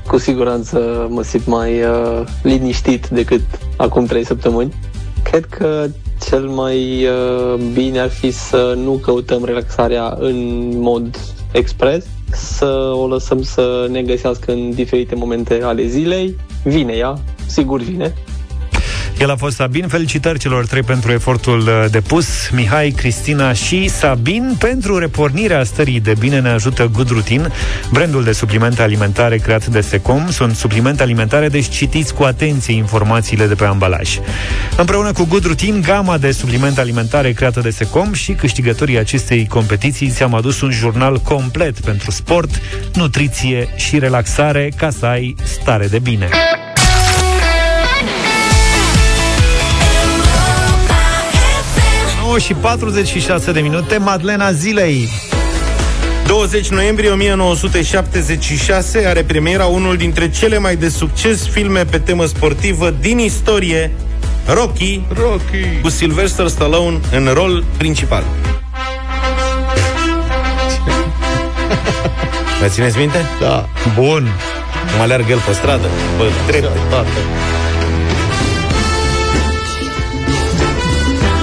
Cu 0.07 0.19
siguranță 0.19 1.07
mă 1.11 1.23
simt 1.23 1.47
mai 1.47 1.83
uh, 1.83 2.23
liniștit 2.43 3.09
decât 3.09 3.41
acum 3.77 4.05
3 4.05 4.25
săptămâni. 4.25 4.75
Cred 5.23 5.45
că 5.45 5.87
cel 6.29 6.49
mai 6.49 7.07
uh, 7.07 7.61
bine 7.73 7.99
ar 7.99 8.11
fi 8.11 8.31
să 8.31 8.75
nu 8.77 8.93
căutăm 8.93 9.45
relaxarea 9.45 10.17
în 10.19 10.69
mod 10.79 11.19
expres, 11.53 12.05
să 12.33 12.93
o 12.95 13.07
lăsăm 13.07 13.43
să 13.43 13.87
ne 13.91 14.03
găsească 14.03 14.53
în 14.53 14.71
diferite 14.71 15.15
momente 15.15 15.61
ale 15.63 15.87
zilei. 15.87 16.37
Vine 16.65 16.93
ea, 16.93 17.19
sigur 17.47 17.81
vine, 17.81 18.15
El 19.19 19.31
a 19.31 19.37
fost 19.37 19.57
Sabin. 19.57 19.89
Felicitări 19.89 20.39
celor 20.39 20.67
trei 20.67 20.83
pentru 20.83 21.13
efortul 21.13 21.61
uh, 21.61 21.85
depus. 21.91 22.49
Mihai, 22.51 22.91
Cristina 22.91 23.53
și 23.53 23.89
Sabin 23.89 24.57
pentru 24.59 24.99
repornirea 24.99 25.65
stării 25.65 26.01
de 26.01 26.15
bine 26.19 26.41
ne 26.41 26.49
ajută 26.49 26.91
Good 26.93 27.11
Routine, 27.11 27.49
brandul 27.93 28.25
de 28.25 28.33
suplimente 28.33 28.83
alimentare 28.83 29.37
creat 29.37 29.67
de 29.67 29.81
Secom. 29.81 30.31
Sunt 30.31 30.55
suplimente 30.55 31.03
alimentare, 31.03 31.49
deci 31.49 31.69
citiți 31.69 32.15
cu 32.15 32.23
atenție 32.23 32.75
informațiile 32.75 33.47
de 33.47 33.55
pe 33.55 33.65
ambalaj. 33.65 34.19
Împreună 34.77 35.13
cu 35.13 35.25
Good 35.29 35.45
Routine, 35.45 35.81
gama 35.81 36.19
de 36.19 36.31
suplimente 36.31 36.81
alimentare 36.81 37.33
creată 37.33 37.61
de 37.61 37.71
Secom 37.71 38.13
și 38.13 38.33
câștigătorii 38.33 38.99
acestei 38.99 39.47
competiții 39.47 40.11
ți-am 40.11 40.35
adus 40.35 40.61
un 40.61 40.71
jurnal 40.71 41.19
complet 41.19 41.81
pentru 41.81 42.11
sport, 42.11 42.61
nutriție 42.95 43.69
și 43.77 43.99
relaxare 43.99 44.73
ca 44.77 44.91
să 44.91 45.07
ai 45.07 45.35
stare 45.43 45.87
de 45.87 45.99
bine. 45.99 46.29
Și 52.39 52.55
46 52.55 53.53
de 53.53 53.61
minute, 53.61 53.99
Madlena 53.99 54.53
Zilei. 54.53 55.09
20 56.27 56.69
noiembrie 56.69 57.11
1976 57.11 59.07
are 59.07 59.23
premiera 59.23 59.65
unul 59.65 59.97
dintre 59.97 60.31
cele 60.31 60.59
mai 60.59 60.77
de 60.77 60.89
succes 60.89 61.49
filme 61.49 61.85
pe 61.85 61.99
temă 61.99 62.25
sportivă 62.25 62.95
din 63.01 63.19
istorie, 63.19 63.91
Rocky, 64.47 65.01
Rocky. 65.09 65.81
cu 65.83 65.89
Sylvester 65.89 66.49
Stallone 66.49 66.99
în 67.11 67.31
rol 67.33 67.65
principal. 67.77 68.23
Mai 72.61 72.69
țineți 72.69 72.99
minte? 72.99 73.19
Da. 73.41 73.69
Bun. 73.95 74.29
Mă 74.97 75.03
alergă 75.03 75.31
el 75.31 75.43
pe 75.47 75.53
stradă, 75.53 75.87
pe 76.19 76.25
trepte. 76.47 76.69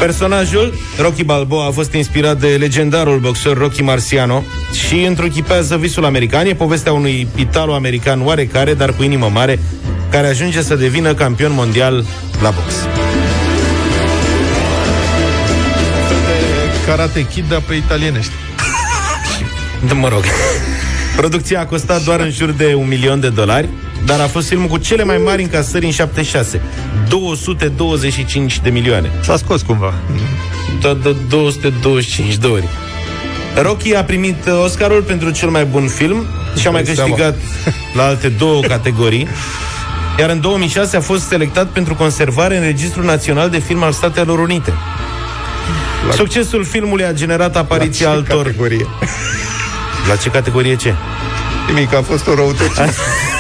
Personajul, 0.03 0.73
Rocky 0.97 1.23
Balboa, 1.23 1.67
a 1.67 1.71
fost 1.71 1.93
inspirat 1.93 2.39
de 2.39 2.47
legendarul 2.47 3.19
boxer 3.19 3.57
Rocky 3.57 3.81
Marciano 3.81 4.43
și 4.87 5.03
întruchipează 5.03 5.77
visul 5.77 6.05
american. 6.05 6.45
E 6.45 6.53
povestea 6.53 6.93
unui 6.93 7.27
italo-american 7.35 8.25
oarecare, 8.25 8.73
dar 8.73 8.93
cu 8.93 9.03
inimă 9.03 9.29
mare, 9.33 9.59
care 10.11 10.27
ajunge 10.27 10.61
să 10.61 10.75
devină 10.75 11.13
campion 11.13 11.51
mondial 11.53 12.05
la 12.41 12.49
box. 12.49 12.73
Karate 16.85 17.27
Kid, 17.27 17.45
dar 17.49 17.61
pe 17.67 17.73
italienești. 17.73 18.31
Da, 19.87 19.93
mă 20.03 20.07
rog. 20.07 20.23
Producția 21.15 21.59
a 21.59 21.65
costat 21.65 22.03
doar 22.03 22.19
în 22.19 22.31
jur 22.31 22.51
de 22.51 22.73
un 22.73 22.87
milion 22.87 23.19
de 23.19 23.29
dolari, 23.29 23.69
dar 24.05 24.19
a 24.19 24.27
fost 24.27 24.47
filmul 24.47 24.67
cu 24.67 24.77
cele 24.77 25.03
mai 25.03 25.17
mari 25.17 25.41
încasări 25.41 25.85
în 25.85 25.91
76. 25.91 26.61
225 27.07 28.59
de 28.59 28.69
milioane. 28.69 29.11
S-a 29.21 29.37
scos 29.37 29.61
cumva. 29.61 29.93
Da, 30.81 30.93
da, 30.93 31.09
225 31.29 32.35
de 32.35 32.47
ori. 32.47 32.67
Rocky 33.61 33.95
a 33.95 34.03
primit 34.03 34.45
uh, 34.47 34.61
Oscarul 34.63 35.01
pentru 35.01 35.29
cel 35.31 35.49
mai 35.49 35.65
bun 35.65 35.87
film 35.87 36.25
și 36.59 36.67
a 36.67 36.71
mai 36.71 36.83
Dai 36.83 36.95
seama. 36.95 37.09
câștigat 37.15 37.37
la 37.93 38.03
alte 38.05 38.27
două 38.27 38.61
categorii. 38.61 39.27
Iar 40.19 40.29
în 40.29 40.41
2006 40.41 40.97
a 40.97 41.01
fost 41.01 41.27
selectat 41.27 41.67
pentru 41.67 41.95
conservare 41.95 42.57
în 42.57 42.63
Registrul 42.63 43.03
Național 43.03 43.49
de 43.49 43.59
Film 43.59 43.83
al 43.83 43.91
Statelor 43.91 44.39
Unite. 44.39 44.73
La... 46.07 46.13
Succesul 46.13 46.65
filmului 46.65 47.05
a 47.05 47.13
generat 47.13 47.55
apariția 47.55 48.05
ce 48.07 48.11
altor... 48.11 48.45
categorie? 48.45 48.85
La 50.09 50.15
ce 50.15 50.29
categorie 50.29 50.75
ce? 50.75 50.93
Nimic, 51.67 51.93
a 51.93 52.01
fost 52.01 52.27
o 52.27 52.35
răutăciune. 52.35 52.93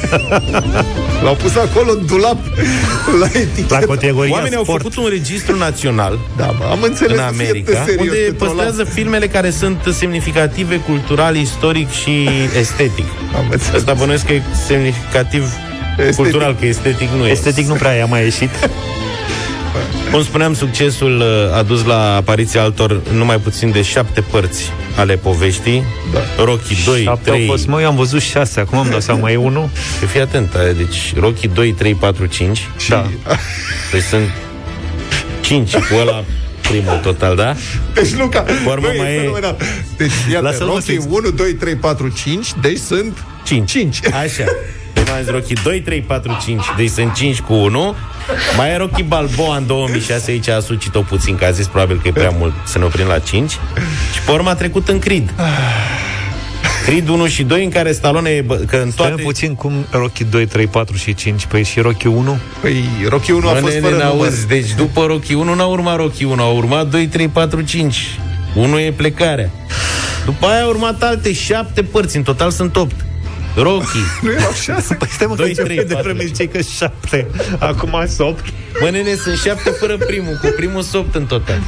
L-au 1.24 1.34
pus 1.34 1.56
acolo 1.56 1.90
în 1.92 2.06
dulap 2.06 2.38
la 3.20 3.26
etichetă. 3.32 3.74
La 3.74 3.78
categoria 3.78 4.32
Oamenii 4.32 4.58
sport. 4.58 4.68
au 4.68 4.76
făcut 4.76 4.96
un 4.96 5.08
registru 5.10 5.56
național 5.56 6.18
Da, 6.36 6.44
mă, 6.58 6.64
am 6.70 6.82
înțeles 6.82 7.18
în 7.18 7.24
să 7.26 7.32
fie 7.34 7.46
America, 7.46 7.70
de 7.70 7.78
serios 7.90 8.06
unde 8.06 8.18
pentru 8.18 8.44
păstrează 8.46 8.84
filmele 8.84 9.26
care 9.26 9.50
sunt 9.50 9.78
semnificative 9.92 10.76
cultural, 10.76 11.36
istoric 11.36 11.90
și 11.90 12.28
estetic. 12.58 13.06
Am 13.36 13.46
înțeles. 13.50 13.80
Asta 13.80 13.92
bănuiesc 13.92 14.26
că 14.26 14.32
e 14.32 14.42
semnificativ 14.66 15.42
Estetic. 15.98 16.14
cultural, 16.14 16.56
că 16.60 16.66
estetic 16.66 17.08
nu 17.08 17.26
e. 17.26 17.30
Estetic 17.30 17.66
nu 17.66 17.74
prea 17.74 17.92
i-a 17.92 18.06
mai 18.06 18.22
ieșit. 18.22 18.50
Cum 20.16 20.24
spuneam, 20.24 20.54
succesul 20.54 21.20
uh, 21.20 21.56
a 21.56 21.62
dus 21.62 21.84
la 21.84 22.14
apariția 22.14 22.62
altor 22.62 23.00
numai 23.12 23.38
puțin 23.38 23.70
de 23.70 23.82
șapte 23.82 24.20
părți 24.20 24.72
ale 24.96 25.16
poveștii. 25.16 25.84
Da. 26.12 26.44
Rocky 26.44 26.84
2, 26.84 27.02
Șapte 27.02 27.30
3... 27.30 27.40
au 27.40 27.46
fost, 27.46 27.66
mă, 27.66 27.80
eu 27.80 27.88
am 27.88 27.96
văzut 27.96 28.20
șase, 28.20 28.60
acum 28.60 28.78
am 28.78 28.88
dat 28.90 29.02
seama, 29.02 29.20
mai 29.20 29.32
e 29.32 29.36
unul. 29.36 29.70
Păi 29.98 30.08
Fii 30.12 30.20
atent, 30.20 30.54
aia, 30.54 30.72
deci 30.72 31.14
Rocky 31.18 31.48
2, 31.48 31.72
3, 31.72 31.94
4, 31.94 32.26
5. 32.26 32.68
Da. 32.88 33.06
Deci 33.92 34.02
sunt 34.02 34.30
5 35.40 35.76
cu 35.76 35.94
ăla 36.00 36.24
primul 36.60 37.00
total, 37.02 37.36
da? 37.36 37.54
Deci, 37.94 38.14
Luca, 38.14 38.40
Cu 38.40 38.68
urmă 38.68 38.86
băi, 38.86 38.96
mai 38.98 39.12
e 39.12 39.14
e- 39.14 39.18
fenomenal. 39.18 39.56
Deci, 39.96 40.10
iată, 40.30 40.44
Lasă-l, 40.44 40.66
mă, 40.66 40.72
Rocky 40.72 40.84
să 40.84 40.92
explic. 40.92 41.16
1, 41.16 41.30
2, 41.30 41.52
3, 41.52 41.74
4, 41.74 42.08
5, 42.08 42.48
deci 42.60 42.78
sunt 42.78 43.24
5. 43.44 43.70
5. 43.70 44.00
Așa. 44.06 44.44
Prima 45.06 45.18
am 45.18 45.24
zis 45.24 45.32
Rocky 45.32 45.62
2, 45.62 45.80
3, 45.80 46.00
4, 46.02 46.36
5 46.44 46.62
Deci 46.76 46.88
sunt 46.90 47.14
5 47.14 47.40
cu 47.40 47.52
1 47.54 47.94
Mai 48.56 48.70
e 48.70 48.76
Rocky 48.76 49.02
Balboa 49.02 49.56
în 49.56 49.66
2006 49.66 50.30
Aici 50.30 50.48
a 50.48 50.60
sucit-o 50.60 51.00
puțin 51.00 51.36
Că 51.36 51.44
a 51.44 51.50
zis 51.50 51.66
probabil 51.66 52.00
că 52.02 52.08
e 52.08 52.12
prea 52.12 52.32
mult 52.38 52.52
Să 52.64 52.78
ne 52.78 52.84
oprim 52.84 53.06
la 53.06 53.18
5 53.18 53.50
Și 54.14 54.20
pe 54.26 54.30
urmă 54.30 54.48
a 54.50 54.54
trecut 54.54 54.88
în 54.88 54.98
Creed. 54.98 55.32
Creed 56.84 57.08
1 57.08 57.26
și 57.26 57.42
2 57.42 57.64
în 57.64 57.70
care 57.70 57.92
Stallone 57.92 58.30
e 58.30 58.42
bă- 58.42 58.64
Că 58.66 58.76
în 58.76 58.90
Stai 58.90 59.06
toate 59.06 59.22
puțin 59.22 59.54
cum 59.54 59.86
Rocky 59.90 60.24
2, 60.24 60.46
3, 60.46 60.66
4 60.66 60.96
și 60.96 61.14
5 61.14 61.46
Păi 61.46 61.62
și 61.64 61.80
Rocky 61.80 62.06
1 62.06 62.38
Păi, 62.60 62.84
Rocky 63.08 63.30
1 63.30 63.48
a 63.48 63.52
Bă, 63.52 63.58
fost 63.58 63.72
nene, 63.72 63.80
fără 63.88 63.96
număr. 64.02 64.14
n-auzi, 64.18 64.46
Deci 64.46 64.72
după 64.76 65.04
Rocky 65.06 65.34
1 65.34 65.54
n-a 65.54 65.64
urmat 65.66 65.96
Rocky 65.96 66.24
1 66.24 66.42
A 66.42 66.46
urmat 66.46 66.86
2, 66.86 67.06
3, 67.06 67.28
4, 67.28 67.60
5 67.60 68.18
1 68.54 68.78
e 68.78 68.92
plecarea. 68.96 69.50
După 70.24 70.46
aia 70.46 70.62
a 70.62 70.66
urmat 70.66 71.02
alte 71.02 71.32
7 71.32 71.82
părți. 71.82 72.16
În 72.16 72.22
total 72.22 72.50
sunt 72.50 72.76
8 72.76 72.94
Rocky 73.56 73.98
Nu 74.22 74.30
erau 74.30 74.52
6? 74.52 74.94
Păi 74.94 75.08
stai 75.10 75.26
mă, 75.26 75.34
că 75.34 75.40
Doi, 75.40 75.48
începe 75.48 75.66
trei, 75.68 75.84
de 75.84 75.92
patru. 75.94 76.08
vreme 76.08 76.24
ziceai 76.24 76.46
că 76.52 76.60
7 76.60 77.26
Acum 77.58 78.04
sunt 78.06 78.28
8 78.28 78.44
Bă, 78.80 78.90
nene, 78.90 79.14
sunt 79.14 79.36
7 79.38 79.70
fără 79.70 79.96
primul 79.96 80.38
Cu 80.42 80.52
primul 80.56 80.82
sunt 80.82 81.04
8 81.04 81.14
în 81.14 81.24
total 81.26 81.58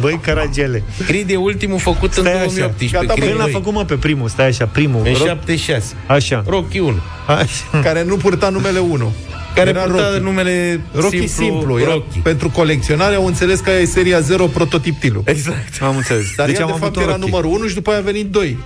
Băi, 0.00 0.18
caragele 0.22 0.82
Creed 1.06 1.30
e 1.30 1.36
ultimul 1.36 1.78
făcut 1.78 2.14
în 2.14 2.22
Stai 2.24 2.32
așa 2.32 2.44
2018 2.44 2.98
Gata, 2.98 3.12
Creed 3.12 3.28
Când 3.28 3.38
l-a 3.38 3.44
2. 3.44 3.52
făcut 3.52 3.72
mă 3.72 3.84
pe 3.84 3.94
primul, 3.94 4.28
stai 4.28 4.46
așa, 4.46 4.66
primul 4.66 5.00
În 5.06 5.12
Ro- 5.14 5.26
76 5.26 5.94
Așa, 6.06 6.44
Rocky 6.46 6.78
1 6.78 6.94
așa 7.26 7.80
Care 7.82 8.04
nu 8.04 8.16
purta 8.16 8.48
numele 8.48 8.78
1. 8.78 9.12
Care 9.54 9.68
Era 9.68 9.80
purta 9.80 10.08
Rocky. 10.08 10.22
numele 10.22 10.80
Rocky 10.94 11.26
simplu, 11.26 11.44
simplu, 11.44 11.78
era 11.80 11.90
Rocky. 11.92 12.18
pentru 12.18 12.50
colecționare 12.50 13.14
au 13.14 13.26
înțeles 13.26 13.60
că 13.60 13.70
e 13.70 13.84
seria 13.84 14.20
0 14.20 14.46
prototip 14.46 14.98
Tilu. 15.00 15.22
Exact 15.24 15.82
Am 15.82 15.96
înțeles 15.96 16.24
Dar 16.36 16.46
Deci 16.46 16.56
ea, 16.56 16.60
am 16.62 16.66
de 16.66 16.72
avut 16.72 16.84
fapt 16.84 16.96
un 16.96 17.02
era 17.02 17.10
Rocky 17.12 17.24
numărul 17.30 17.50
1 17.50 17.66
și 17.66 17.74
după 17.74 17.90
aia 17.90 17.98
a 17.98 18.02
venit 18.02 18.26
2. 18.30 18.58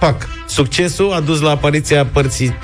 Pac. 0.00 0.28
Succesul 0.46 1.12
a 1.12 1.20
dus 1.20 1.40
la 1.40 1.50
apariția 1.50 2.06
părții 2.06 2.54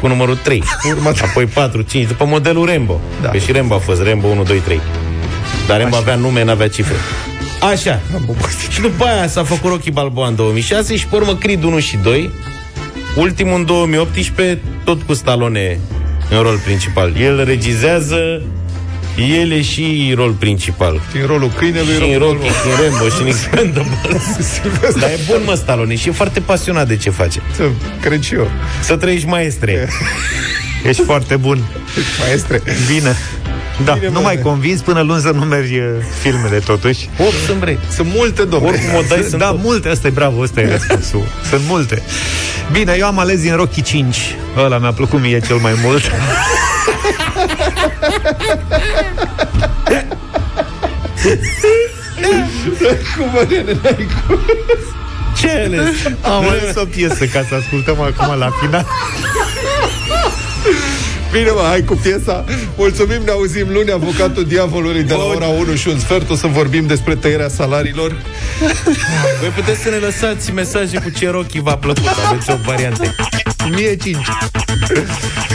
cu 0.00 0.06
numărul 0.06 0.36
3 0.36 0.62
Următor. 0.88 1.28
Apoi 1.28 1.44
4, 1.44 1.82
5 1.82 2.06
După 2.06 2.24
modelul 2.24 2.66
Rambo. 2.66 3.00
Da. 3.22 3.28
Că 3.28 3.38
și 3.38 3.52
Rambo 3.52 3.74
a 3.74 3.78
fost 3.78 4.02
Rambo 4.02 4.26
1, 4.26 4.42
2, 4.42 4.58
3 4.58 4.80
Dar 5.66 5.80
Rambo 5.80 5.96
avea 5.96 6.14
nume, 6.14 6.44
n-avea 6.44 6.68
cifre. 6.68 6.94
Așa. 7.72 8.00
Și 8.70 8.80
după 8.80 9.04
aia 9.04 9.26
s-a 9.28 9.44
făcut 9.44 9.70
Rocky 9.70 9.90
Balboa 9.90 10.26
în 10.26 10.34
2006 10.34 10.96
Și 10.96 11.06
pe 11.06 11.16
urmă 11.16 11.34
Creed 11.34 11.62
1 11.62 11.78
și 11.78 11.96
2 11.96 12.30
Ultimul 13.16 13.58
în 13.58 13.64
2018 13.64 14.62
Tot 14.84 15.02
cu 15.02 15.14
Stallone 15.14 15.78
în 16.30 16.42
rol 16.42 16.58
principal. 16.58 17.12
El 17.20 17.44
regizează 17.44 18.42
El 19.16 19.52
e 19.52 19.62
și 19.62 20.12
rol 20.16 20.32
principal. 20.32 21.00
Și 21.10 21.16
în 21.16 21.26
rolul 21.26 21.50
câinelui, 21.56 21.94
și 21.94 22.12
în 22.12 22.18
rolul 22.18 22.32
Rocky, 22.32 22.46
și 22.46 22.66
în 22.66 22.88
Rambo, 22.88 23.08
și 23.08 23.20
în 23.20 23.26
Expendables 23.26 24.60
Dar 25.00 25.10
e 25.10 25.18
bun, 25.26 25.42
mă, 25.44 25.54
Stallone 25.54 25.96
Și 25.96 26.08
e 26.08 26.12
foarte 26.12 26.40
pasionat 26.40 26.88
de 26.88 26.96
ce 26.96 27.10
face. 27.10 27.40
Să 27.54 27.68
cred 28.00 28.22
și 28.22 28.34
eu. 28.34 28.50
Să 28.82 28.96
trăiești 28.96 29.26
maestre. 29.26 29.88
Ești 30.88 31.02
foarte 31.02 31.36
bun. 31.36 31.64
Maestre. 32.20 32.62
Bine 32.86 33.16
da, 33.84 33.92
Bine, 33.92 34.06
nu 34.06 34.12
bă, 34.12 34.20
mai 34.20 34.36
bă. 34.36 34.42
convins 34.42 34.80
până 34.80 35.00
luni 35.02 35.20
să 35.20 35.30
numeri 35.30 35.78
uh, 35.78 35.84
filmele 36.22 36.58
totuși 36.58 37.08
8 37.18 37.32
sunt 37.46 37.58
vrei 37.58 37.78
Sunt 37.94 38.08
multe, 38.14 38.42
domnule. 38.44 38.72
Oricum 38.72 38.94
o 38.96 39.00
dai 39.08 39.22
sunt 39.28 39.40
Da, 39.40 39.50
opt. 39.50 39.62
multe, 39.62 39.88
asta 39.88 40.06
e 40.06 40.10
bravo, 40.10 40.40
ăsta 40.40 40.60
e 40.60 40.70
răspunsul 40.70 41.24
Sunt 41.50 41.62
multe 41.68 42.02
Bine, 42.72 42.94
eu 42.98 43.06
am 43.06 43.18
ales 43.18 43.40
din 43.40 43.56
Rocky 43.56 43.82
5 43.82 44.16
Ăla 44.56 44.78
mi-a 44.78 44.92
plăcut 44.92 45.20
mie 45.20 45.40
cel 45.40 45.56
mai 45.56 45.72
mult 45.82 46.02
Cum 53.16 53.30
mă, 53.32 53.46
nene, 53.50 53.78
n-ai 53.82 54.06
cum. 54.26 54.38
Ce 55.38 55.48
ai 55.50 55.64
ales? 55.64 55.80
Am 56.22 56.48
ales 56.48 56.76
o 56.76 56.84
piesă 56.84 57.24
ca 57.24 57.44
să 57.48 57.54
ascultăm 57.54 58.00
acum 58.00 58.38
la 58.38 58.48
final 58.60 58.86
Bine, 61.34 61.50
mă, 61.50 61.64
hai 61.68 61.82
cu 61.82 61.94
piesa. 61.94 62.44
Mulțumim, 62.76 63.22
ne 63.24 63.30
auzim 63.30 63.66
luni, 63.72 63.92
avocatul 63.92 64.44
diavolului 64.44 65.02
de 65.02 65.14
la 65.14 65.24
ora 65.24 65.46
1 65.46 65.74
și 65.74 65.88
un 65.88 65.98
sfert. 65.98 66.30
O 66.30 66.34
să 66.34 66.46
vorbim 66.46 66.86
despre 66.86 67.14
tăierea 67.14 67.48
salariilor. 67.48 68.16
Voi 69.40 69.48
puteți 69.48 69.80
să 69.80 69.88
ne 69.88 69.96
lăsați 69.96 70.52
mesaje 70.52 70.98
cu 70.98 71.10
ce 71.10 71.30
Rocky 71.30 71.60
v-a 71.60 71.76
plăcut 71.76 72.08
Aveți 72.26 72.50
o 72.50 72.54
variante 72.64 73.14
Mie 73.70 73.96
5 73.96 74.16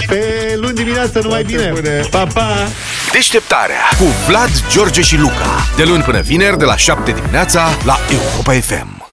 Pe 0.08 0.24
luni 0.56 0.74
dimineață, 0.74 1.20
numai 1.24 1.44
bine 1.44 1.72
bune. 1.74 2.02
Pa, 2.10 2.28
pa! 2.34 2.68
Deșteptarea 3.12 3.82
cu 3.98 4.06
Vlad, 4.28 4.50
George 4.72 5.02
și 5.02 5.18
Luca. 5.18 5.68
De 5.76 5.84
luni 5.84 6.04
până 6.04 6.22
vineri, 6.22 6.58
de 6.58 6.66
la 6.66 6.76
7 6.76 7.12
dimineața, 7.12 7.68
la 7.86 7.98
Europa 8.12 8.54
FM. 8.54 8.99